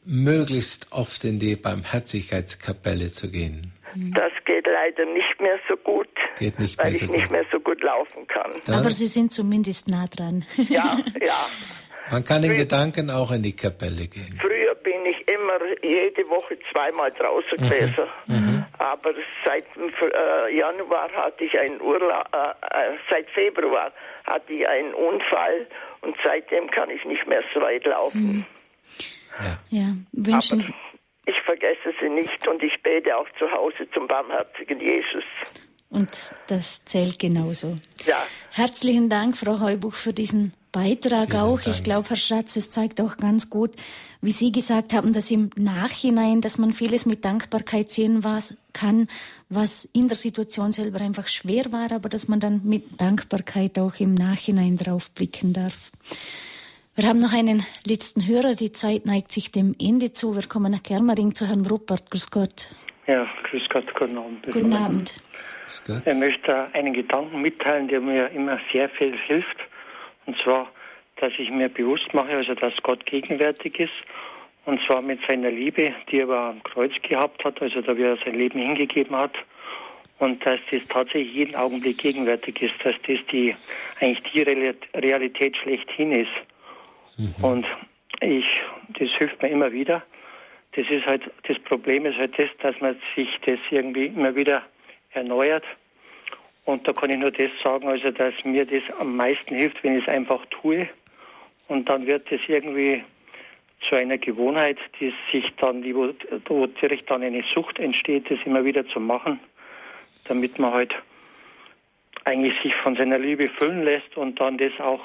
möglichst 0.04 0.92
oft 0.92 1.24
in 1.26 1.38
die 1.38 1.56
Barmherzigkeitskapelle 1.56 3.10
zu 3.10 3.30
gehen. 3.30 3.74
Das 4.16 4.32
geht 4.46 4.66
leider 4.66 5.06
nicht 5.06 5.40
mehr 5.40 5.60
so 5.70 5.78
gut, 5.78 6.10
geht 6.40 6.58
nicht 6.58 6.80
weil 6.80 6.96
ich 6.96 7.02
so 7.02 7.12
nicht 7.12 7.30
mehr 7.30 7.46
so 7.52 7.60
gut 7.60 7.84
laufen 7.84 8.26
kann. 8.26 8.52
Dann 8.66 8.80
Aber 8.80 8.90
Sie 8.90 9.06
sind 9.06 9.32
zumindest 9.32 9.88
nah 9.88 10.08
dran. 10.08 10.46
Ja, 10.68 10.98
ja. 11.22 11.46
Man 12.12 12.24
kann 12.24 12.44
in 12.44 12.56
Gedanken 12.56 13.12
auch 13.12 13.32
in 13.32 13.44
die 13.44 13.56
Kapelle 13.56 14.08
gehen. 14.08 14.36
Früher 14.42 14.74
bin 14.74 15.06
ich 15.06 15.28
immer 15.28 15.60
jede 15.84 16.28
Woche 16.28 16.58
zweimal 16.72 17.12
draußen 17.12 17.60
mhm. 17.60 17.70
gewesen. 17.70 18.04
Mhm. 18.26 18.59
Aber 18.80 19.14
seit 19.46 19.66
äh, 19.76 20.58
Januar 20.58 21.12
hatte 21.12 21.44
ich 21.44 21.58
einen 21.60 21.82
Urlaub, 21.82 22.28
äh, 22.34 22.94
äh, 22.94 22.98
seit 23.10 23.30
Februar 23.32 23.92
hatte 24.26 24.54
ich 24.54 24.68
einen 24.68 24.94
Unfall 24.94 25.68
und 26.02 26.16
seitdem 26.24 26.70
kann 26.72 26.90
ich 26.90 27.04
nicht 27.04 27.28
mehr 27.28 27.44
so 27.54 27.62
weit 27.62 27.86
laufen. 27.86 28.22
Mhm. 28.22 28.46
Ja. 29.40 29.80
ja, 29.80 29.88
wünschen. 30.14 30.62
Aber 30.62 30.74
ich 31.26 31.42
vergesse 31.42 31.94
sie 32.02 32.10
nicht 32.10 32.48
und 32.48 32.64
ich 32.64 32.82
bete 32.82 33.16
auch 33.16 33.28
zu 33.38 33.52
Hause 33.52 33.90
zum 33.94 34.08
barmherzigen 34.08 34.80
Jesus. 34.80 35.24
Und 35.90 36.34
das 36.48 36.86
zählt 36.86 37.20
genauso. 37.20 37.76
Ja. 38.06 38.26
Herzlichen 38.52 39.10
Dank, 39.10 39.36
Frau 39.38 39.60
Heubuch, 39.60 39.94
für 39.94 40.14
diesen 40.14 40.54
Beitrag 40.72 41.32
Vielen 41.32 41.42
auch. 41.42 41.62
Dank. 41.62 41.76
Ich 41.76 41.84
glaube, 41.84 42.10
Herr 42.10 42.16
Schratz, 42.18 42.56
es 42.56 42.70
zeigt 42.70 43.02
auch 43.02 43.18
ganz 43.18 43.50
gut, 43.50 43.72
wie 44.22 44.32
Sie 44.32 44.52
gesagt 44.52 44.94
haben, 44.94 45.14
dass 45.14 45.32
im 45.32 45.50
Nachhinein, 45.56 46.42
dass 46.42 46.58
man 46.58 46.74
vieles 46.74 47.06
mit 47.06 47.26
Dankbarkeit 47.26 47.90
sehen 47.90 48.24
was, 48.24 48.58
kann, 48.74 49.08
was 49.50 49.86
in 49.86 50.08
der 50.08 50.18
Situation 50.18 50.72
selber 50.72 51.02
einfach 51.02 51.28
schwer 51.28 51.72
war, 51.72 51.92
aber 51.92 52.10
dass 52.10 52.28
man 52.28 52.40
dann 52.40 52.62
mit 52.64 53.00
Dankbarkeit 53.02 53.80
auch 53.80 54.00
im 54.00 54.14
Nachhinein 54.14 54.78
drauf 54.78 55.10
blicken 55.12 55.54
darf. 55.54 55.92
Wir 56.96 57.08
haben 57.08 57.20
noch 57.20 57.34
einen 57.34 57.66
letzten 57.86 58.28
Hörer. 58.28 58.56
Die 58.56 58.74
Zeit 58.74 59.06
neigt 59.06 59.32
sich 59.32 59.52
dem 59.52 59.74
Ende 59.80 60.12
zu. 60.12 60.36
Wir 60.36 60.48
kommen 60.48 60.72
nach 60.72 60.84
Germering 60.84 61.34
zu 61.34 61.48
Herrn 61.48 61.66
Ruppert. 61.66 62.12
Grüß 62.12 62.30
Gott. 62.30 62.68
Ja, 63.08 63.26
grüß 63.50 63.70
Gott, 63.70 63.86
guten 63.96 64.18
Abend. 64.18 64.46
Guten 64.52 64.74
Abend. 64.74 65.16
Ich 65.66 66.16
möchte 66.16 66.68
einen 66.74 66.94
Gedanken 66.94 67.42
mitteilen, 67.42 67.88
der 67.88 68.02
mir 68.02 68.30
immer 68.32 68.60
sehr 68.72 68.90
viel 68.90 69.18
hilft. 69.18 69.58
Und 70.30 70.38
zwar, 70.44 70.70
dass 71.16 71.34
ich 71.40 71.50
mir 71.50 71.70
bewusst 71.70 72.14
mache, 72.14 72.30
also 72.30 72.54
dass 72.54 72.72
Gott 72.84 73.04
gegenwärtig 73.08 73.80
ist. 73.80 73.94
Und 74.66 74.80
zwar 74.86 75.02
mit 75.02 75.20
seiner 75.28 75.50
Liebe, 75.50 75.92
die 76.12 76.20
er 76.20 76.30
am 76.30 76.62
Kreuz 76.62 76.92
gehabt 77.02 77.44
hat, 77.44 77.60
also 77.64 77.82
da 77.82 77.98
wie 77.98 78.04
er 78.04 78.18
sein 78.18 78.36
Leben 78.36 78.60
hingegeben 78.60 79.16
hat. 79.16 79.34
Und 80.20 80.46
dass 80.46 80.60
das 80.70 80.82
tatsächlich 80.90 81.34
jeden 81.34 81.56
Augenblick 81.56 81.98
gegenwärtig 81.98 82.62
ist, 82.62 82.76
dass 82.84 82.94
das 83.08 83.18
die 83.32 83.56
eigentlich 84.00 84.22
die 84.32 84.44
Realität 84.94 85.58
schlechthin 85.58 86.12
ist. 86.12 86.30
Mhm. 87.18 87.44
Und 87.44 87.66
ich, 88.22 88.46
das 89.00 89.10
hilft 89.18 89.42
mir 89.42 89.50
immer 89.50 89.72
wieder. 89.72 90.04
Das 90.74 90.86
ist 90.92 91.08
halt, 91.08 91.24
das 91.48 91.58
Problem 91.58 92.06
ist 92.06 92.20
halt 92.20 92.38
das, 92.38 92.50
dass 92.62 92.80
man 92.82 92.96
sich 93.16 93.30
das 93.48 93.58
irgendwie 93.72 94.06
immer 94.06 94.36
wieder 94.36 94.62
erneuert. 95.10 95.64
Und 96.70 96.88
da 96.88 96.94
kann 96.94 97.10
ich 97.10 97.18
nur 97.18 97.32
das 97.32 97.50
sagen, 97.64 97.88
also 97.88 98.12
dass 98.12 98.36
mir 98.44 98.64
das 98.64 98.84
am 99.00 99.16
meisten 99.16 99.56
hilft, 99.56 99.84
wenn 99.84 99.98
ich 99.98 100.04
es 100.04 100.08
einfach 100.08 100.46
tue. 100.52 100.88
Und 101.68 101.90
dann 101.90 102.06
wird 102.06 102.32
das 102.32 102.42
irgendwie 102.48 103.04
zu 103.90 103.96
einer 103.96 104.20
Gewohnheit, 104.20 104.78
die 105.00 105.12
sich 105.32 105.46
dann, 105.60 105.84
wo, 105.96 106.14
wo 106.46 106.68
direkt 106.68 107.10
dann 107.10 107.24
eine 107.24 107.44
Sucht 107.56 107.80
entsteht, 107.80 108.30
das 108.30 108.38
immer 108.46 108.64
wieder 108.64 108.88
zu 108.90 109.00
machen, 109.00 109.40
damit 110.26 110.60
man 110.60 110.72
halt 110.72 110.94
eigentlich 112.26 112.54
sich 112.62 112.76
von 112.76 112.96
seiner 112.96 113.18
Liebe 113.18 113.48
füllen 113.48 113.84
lässt 113.84 114.16
und 114.16 114.40
dann 114.40 114.60
das 114.60 114.74
auch 114.80 115.02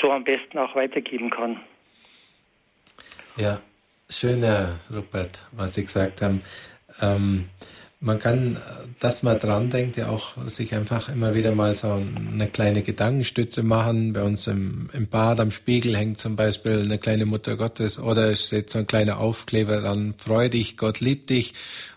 so 0.00 0.10
am 0.10 0.24
besten 0.24 0.56
auch 0.56 0.74
weitergeben 0.74 1.28
kann. 1.28 1.60
Ja, 3.36 3.60
schöner, 4.08 4.80
Rupert, 4.90 5.44
was 5.52 5.74
Sie 5.74 5.82
gesagt 5.82 6.22
haben. 6.22 6.40
Ähm, 7.02 7.50
man 7.98 8.18
kann, 8.18 8.60
dass 9.00 9.22
man 9.22 9.38
dran 9.38 9.70
denkt, 9.70 9.96
ja 9.96 10.10
auch 10.10 10.36
sich 10.48 10.74
einfach 10.74 11.08
immer 11.08 11.34
wieder 11.34 11.54
mal 11.54 11.74
so 11.74 11.90
eine 11.90 12.46
kleine 12.48 12.82
Gedankenstütze 12.82 13.62
machen. 13.62 14.12
Bei 14.12 14.22
uns 14.22 14.46
im, 14.46 14.90
im 14.92 15.06
Bad 15.08 15.40
am 15.40 15.50
Spiegel 15.50 15.96
hängt 15.96 16.18
zum 16.18 16.36
Beispiel 16.36 16.82
eine 16.82 16.98
kleine 16.98 17.24
Mutter 17.24 17.56
Gottes 17.56 17.98
oder 17.98 18.30
es 18.30 18.46
steht 18.46 18.70
so 18.70 18.78
ein 18.78 18.86
kleiner 18.86 19.18
Aufkleber 19.18 19.80
dran, 19.80 20.14
freu 20.18 20.48
dich, 20.48 20.76
Gott 20.76 21.00
liebt 21.00 21.30
dich. 21.30 21.54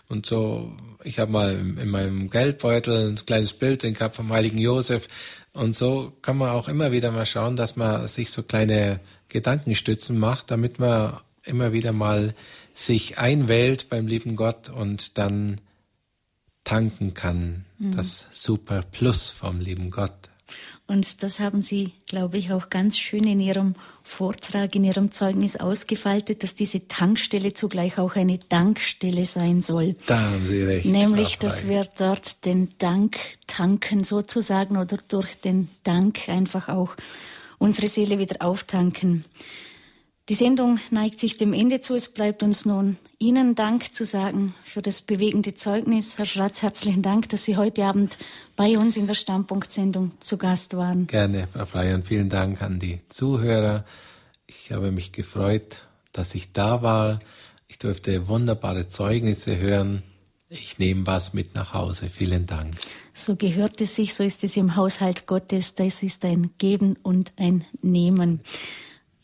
Und 0.08 0.24
so, 0.26 0.72
ich 1.04 1.18
habe 1.18 1.30
mal 1.30 1.52
in 1.52 1.90
meinem 1.90 2.30
Geldbeutel 2.30 3.10
ein 3.10 3.16
kleines 3.26 3.52
Bild 3.52 3.82
den 3.82 3.94
gehabt 3.94 4.16
vom 4.16 4.32
heiligen 4.32 4.58
Josef. 4.58 5.06
Und 5.52 5.76
so 5.76 6.12
kann 6.22 6.38
man 6.38 6.50
auch 6.50 6.68
immer 6.68 6.92
wieder 6.92 7.10
mal 7.10 7.26
schauen, 7.26 7.56
dass 7.56 7.76
man 7.76 8.06
sich 8.06 8.30
so 8.30 8.42
kleine 8.42 9.00
Gedankenstützen 9.28 10.18
macht, 10.18 10.50
damit 10.50 10.78
man 10.78 11.20
immer 11.44 11.72
wieder 11.72 11.92
mal 11.92 12.32
sich 12.72 13.18
einwählt 13.18 13.88
beim 13.90 14.06
lieben 14.06 14.36
Gott 14.36 14.68
und 14.68 15.18
dann 15.18 15.60
tanken 16.64 17.14
kann. 17.14 17.64
Mhm. 17.78 17.96
Das 17.96 18.28
Super 18.32 18.82
Plus 18.82 19.28
vom 19.30 19.60
lieben 19.60 19.90
Gott. 19.90 20.30
Und 20.86 21.22
das 21.22 21.38
haben 21.38 21.62
Sie, 21.62 21.92
glaube 22.06 22.38
ich, 22.38 22.52
auch 22.52 22.68
ganz 22.68 22.98
schön 22.98 23.22
in 23.22 23.38
Ihrem 23.38 23.76
Vortrag, 24.02 24.74
in 24.74 24.82
Ihrem 24.82 25.12
Zeugnis 25.12 25.54
ausgefaltet, 25.54 26.42
dass 26.42 26.56
diese 26.56 26.88
Tankstelle 26.88 27.54
zugleich 27.54 27.98
auch 27.98 28.16
eine 28.16 28.38
Dankstelle 28.38 29.24
sein 29.24 29.62
soll. 29.62 29.94
Da 30.06 30.18
haben 30.18 30.46
Sie 30.46 30.64
recht. 30.64 30.86
Nämlich, 30.86 31.38
dass 31.38 31.68
wir 31.68 31.86
dort 31.96 32.44
den 32.44 32.70
Dank 32.78 33.18
tanken 33.46 34.02
sozusagen 34.02 34.76
oder 34.76 34.98
durch 35.06 35.40
den 35.40 35.68
Dank 35.84 36.28
einfach 36.28 36.68
auch 36.68 36.96
unsere 37.58 37.86
Seele 37.86 38.18
wieder 38.18 38.44
auftanken. 38.44 39.24
Die 40.30 40.36
Sendung 40.36 40.78
neigt 40.92 41.18
sich 41.18 41.36
dem 41.38 41.52
Ende 41.52 41.80
zu. 41.80 41.96
Es 41.96 42.06
bleibt 42.06 42.44
uns 42.44 42.64
nun 42.64 42.98
Ihnen 43.18 43.56
Dank 43.56 43.92
zu 43.92 44.04
sagen 44.04 44.54
für 44.62 44.80
das 44.80 45.02
bewegende 45.02 45.56
Zeugnis. 45.56 46.18
Herr 46.18 46.24
Schratz, 46.24 46.62
herzlichen 46.62 47.02
Dank, 47.02 47.28
dass 47.30 47.44
Sie 47.44 47.56
heute 47.56 47.84
Abend 47.84 48.16
bei 48.54 48.78
uns 48.78 48.96
in 48.96 49.08
der 49.08 49.14
Standpunktsendung 49.14 50.12
zu 50.20 50.38
Gast 50.38 50.76
waren. 50.76 51.08
Gerne, 51.08 51.48
Frau 51.52 51.64
Frey, 51.64 51.94
und 51.94 52.06
vielen 52.06 52.28
Dank 52.28 52.62
an 52.62 52.78
die 52.78 53.00
Zuhörer. 53.08 53.84
Ich 54.46 54.70
habe 54.70 54.92
mich 54.92 55.10
gefreut, 55.10 55.78
dass 56.12 56.36
ich 56.36 56.52
da 56.52 56.80
war. 56.80 57.18
Ich 57.66 57.78
durfte 57.78 58.28
wunderbare 58.28 58.86
Zeugnisse 58.86 59.58
hören. 59.58 60.04
Ich 60.48 60.78
nehme 60.78 61.08
was 61.08 61.34
mit 61.34 61.56
nach 61.56 61.74
Hause. 61.74 62.08
Vielen 62.08 62.46
Dank. 62.46 62.76
So 63.12 63.34
gehört 63.34 63.80
es 63.80 63.96
sich, 63.96 64.14
so 64.14 64.22
ist 64.22 64.44
es 64.44 64.56
im 64.56 64.76
Haushalt 64.76 65.26
Gottes. 65.26 65.74
Das 65.74 66.04
ist 66.04 66.24
ein 66.24 66.52
Geben 66.56 66.96
und 67.02 67.32
ein 67.36 67.64
Nehmen. 67.82 68.42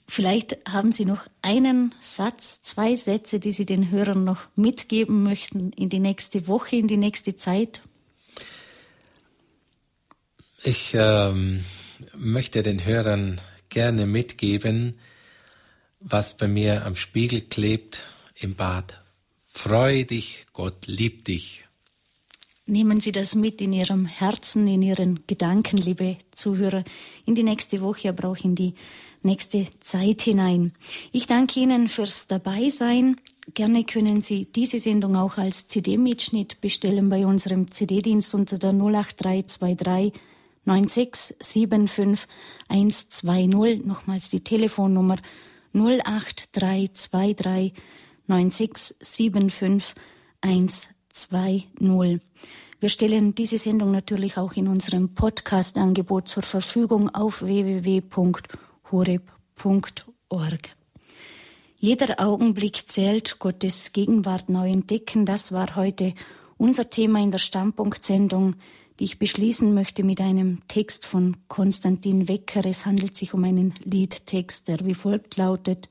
Vielleicht 0.08 0.56
haben 0.66 0.92
Sie 0.92 1.04
noch 1.04 1.26
einen 1.42 1.94
Satz, 2.00 2.62
zwei 2.62 2.94
Sätze, 2.94 3.40
die 3.40 3.50
Sie 3.50 3.66
den 3.66 3.90
Hörern 3.90 4.24
noch 4.24 4.42
mitgeben 4.54 5.22
möchten 5.22 5.72
in 5.72 5.88
die 5.88 5.98
nächste 5.98 6.46
Woche, 6.46 6.76
in 6.76 6.86
die 6.86 6.96
nächste 6.96 7.34
Zeit. 7.34 7.82
Ich 10.62 10.92
ähm, 10.94 11.64
möchte 12.16 12.62
den 12.62 12.84
Hörern 12.84 13.40
gerne 13.68 14.06
mitgeben, 14.06 14.98
was 16.00 16.36
bei 16.36 16.46
mir 16.46 16.86
am 16.86 16.94
Spiegel 16.94 17.40
klebt 17.40 18.04
im 18.34 18.54
Bad. 18.54 19.02
Freu 19.48 20.04
dich, 20.04 20.46
Gott 20.52 20.86
liebt 20.86 21.28
dich. 21.28 21.64
Nehmen 22.66 23.00
Sie 23.00 23.12
das 23.12 23.34
mit 23.34 23.60
in 23.60 23.72
Ihrem 23.72 24.06
Herzen, 24.06 24.66
in 24.66 24.82
Ihren 24.82 25.26
Gedanken, 25.26 25.76
liebe 25.76 26.16
Zuhörer, 26.32 26.84
in 27.24 27.34
die 27.34 27.44
nächste 27.44 27.80
Woche, 27.80 28.08
aber 28.08 28.28
auch 28.28 28.44
in 28.44 28.56
die 28.56 28.74
nächste 29.26 29.66
Zeit 29.80 30.22
hinein. 30.22 30.72
Ich 31.12 31.26
danke 31.26 31.60
Ihnen 31.60 31.88
fürs 31.88 32.26
Dabeisein. 32.26 33.20
Gerne 33.52 33.84
können 33.84 34.22
Sie 34.22 34.46
diese 34.46 34.78
Sendung 34.78 35.16
auch 35.16 35.36
als 35.36 35.68
CD-Mitschnitt 35.68 36.62
bestellen 36.62 37.10
bei 37.10 37.26
unserem 37.26 37.70
CD-Dienst 37.70 38.34
unter 38.34 38.56
der 38.58 38.70
08323 38.70 40.18
9675 40.64 42.26
120. 42.68 43.84
Nochmals 43.84 44.30
die 44.30 44.40
Telefonnummer 44.40 45.16
08323 45.74 47.74
9675 48.26 49.94
120. 50.40 52.20
Wir 52.78 52.90
stellen 52.90 53.34
diese 53.34 53.58
Sendung 53.58 53.90
natürlich 53.90 54.36
auch 54.36 54.52
in 54.52 54.68
unserem 54.68 55.14
Podcast-Angebot 55.14 56.28
zur 56.28 56.42
Verfügung 56.42 57.14
auf 57.14 57.42
www.horeb.org 57.42 58.65
horeb.org. 58.90 60.76
Jeder 61.78 62.20
Augenblick 62.20 62.88
zählt, 62.88 63.38
Gottes 63.38 63.92
Gegenwart 63.92 64.48
neu 64.48 64.70
entdecken, 64.70 65.26
das 65.26 65.52
war 65.52 65.76
heute 65.76 66.14
unser 66.56 66.88
Thema 66.90 67.20
in 67.20 67.30
der 67.30 67.38
Standpunktsendung, 67.38 68.56
die 68.98 69.04
ich 69.04 69.18
beschließen 69.18 69.74
möchte 69.74 70.02
mit 70.02 70.20
einem 70.20 70.66
Text 70.68 71.04
von 71.04 71.36
Konstantin 71.48 72.28
Wecker. 72.28 72.64
Es 72.64 72.86
handelt 72.86 73.16
sich 73.16 73.34
um 73.34 73.44
einen 73.44 73.74
Liedtext, 73.84 74.68
der 74.68 74.84
wie 74.86 74.94
folgt 74.94 75.36
lautet 75.36 75.88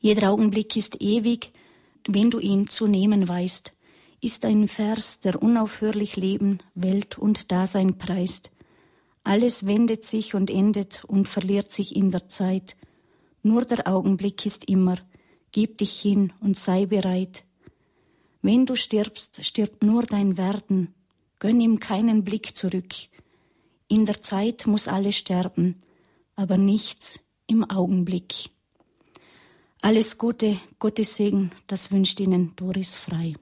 Jeder 0.00 0.30
Augenblick 0.30 0.76
ist 0.76 1.00
ewig, 1.00 1.50
wenn 2.06 2.30
du 2.30 2.38
ihn 2.38 2.68
zu 2.68 2.86
nehmen 2.86 3.26
weißt, 3.26 3.72
ist 4.20 4.44
ein 4.44 4.68
Vers, 4.68 5.20
der 5.20 5.42
unaufhörlich 5.42 6.16
Leben, 6.16 6.58
Welt 6.74 7.18
und 7.18 7.50
Dasein 7.50 7.98
preist. 7.98 8.50
Alles 9.26 9.66
wendet 9.66 10.04
sich 10.04 10.36
und 10.36 10.50
endet 10.50 11.02
und 11.04 11.26
verliert 11.26 11.72
sich 11.72 11.96
in 11.96 12.12
der 12.12 12.28
Zeit. 12.28 12.76
Nur 13.42 13.64
der 13.64 13.88
Augenblick 13.88 14.46
ist 14.46 14.68
immer. 14.68 14.98
Gib 15.50 15.78
dich 15.78 16.00
hin 16.00 16.32
und 16.38 16.56
sei 16.56 16.86
bereit. 16.86 17.44
Wenn 18.40 18.66
du 18.66 18.76
stirbst, 18.76 19.44
stirbt 19.44 19.82
nur 19.82 20.04
dein 20.04 20.36
Werden. 20.36 20.94
Gönn 21.40 21.60
ihm 21.60 21.80
keinen 21.80 22.22
Blick 22.22 22.56
zurück. 22.56 22.94
In 23.88 24.04
der 24.04 24.22
Zeit 24.22 24.68
muss 24.68 24.86
alles 24.86 25.16
sterben, 25.16 25.82
aber 26.36 26.56
nichts 26.56 27.18
im 27.48 27.68
Augenblick. 27.68 28.50
Alles 29.82 30.18
Gute, 30.18 30.56
Gottes 30.78 31.16
Segen, 31.16 31.50
das 31.66 31.90
wünscht 31.90 32.20
Ihnen 32.20 32.54
Doris 32.54 32.96
Frei. 32.96 33.34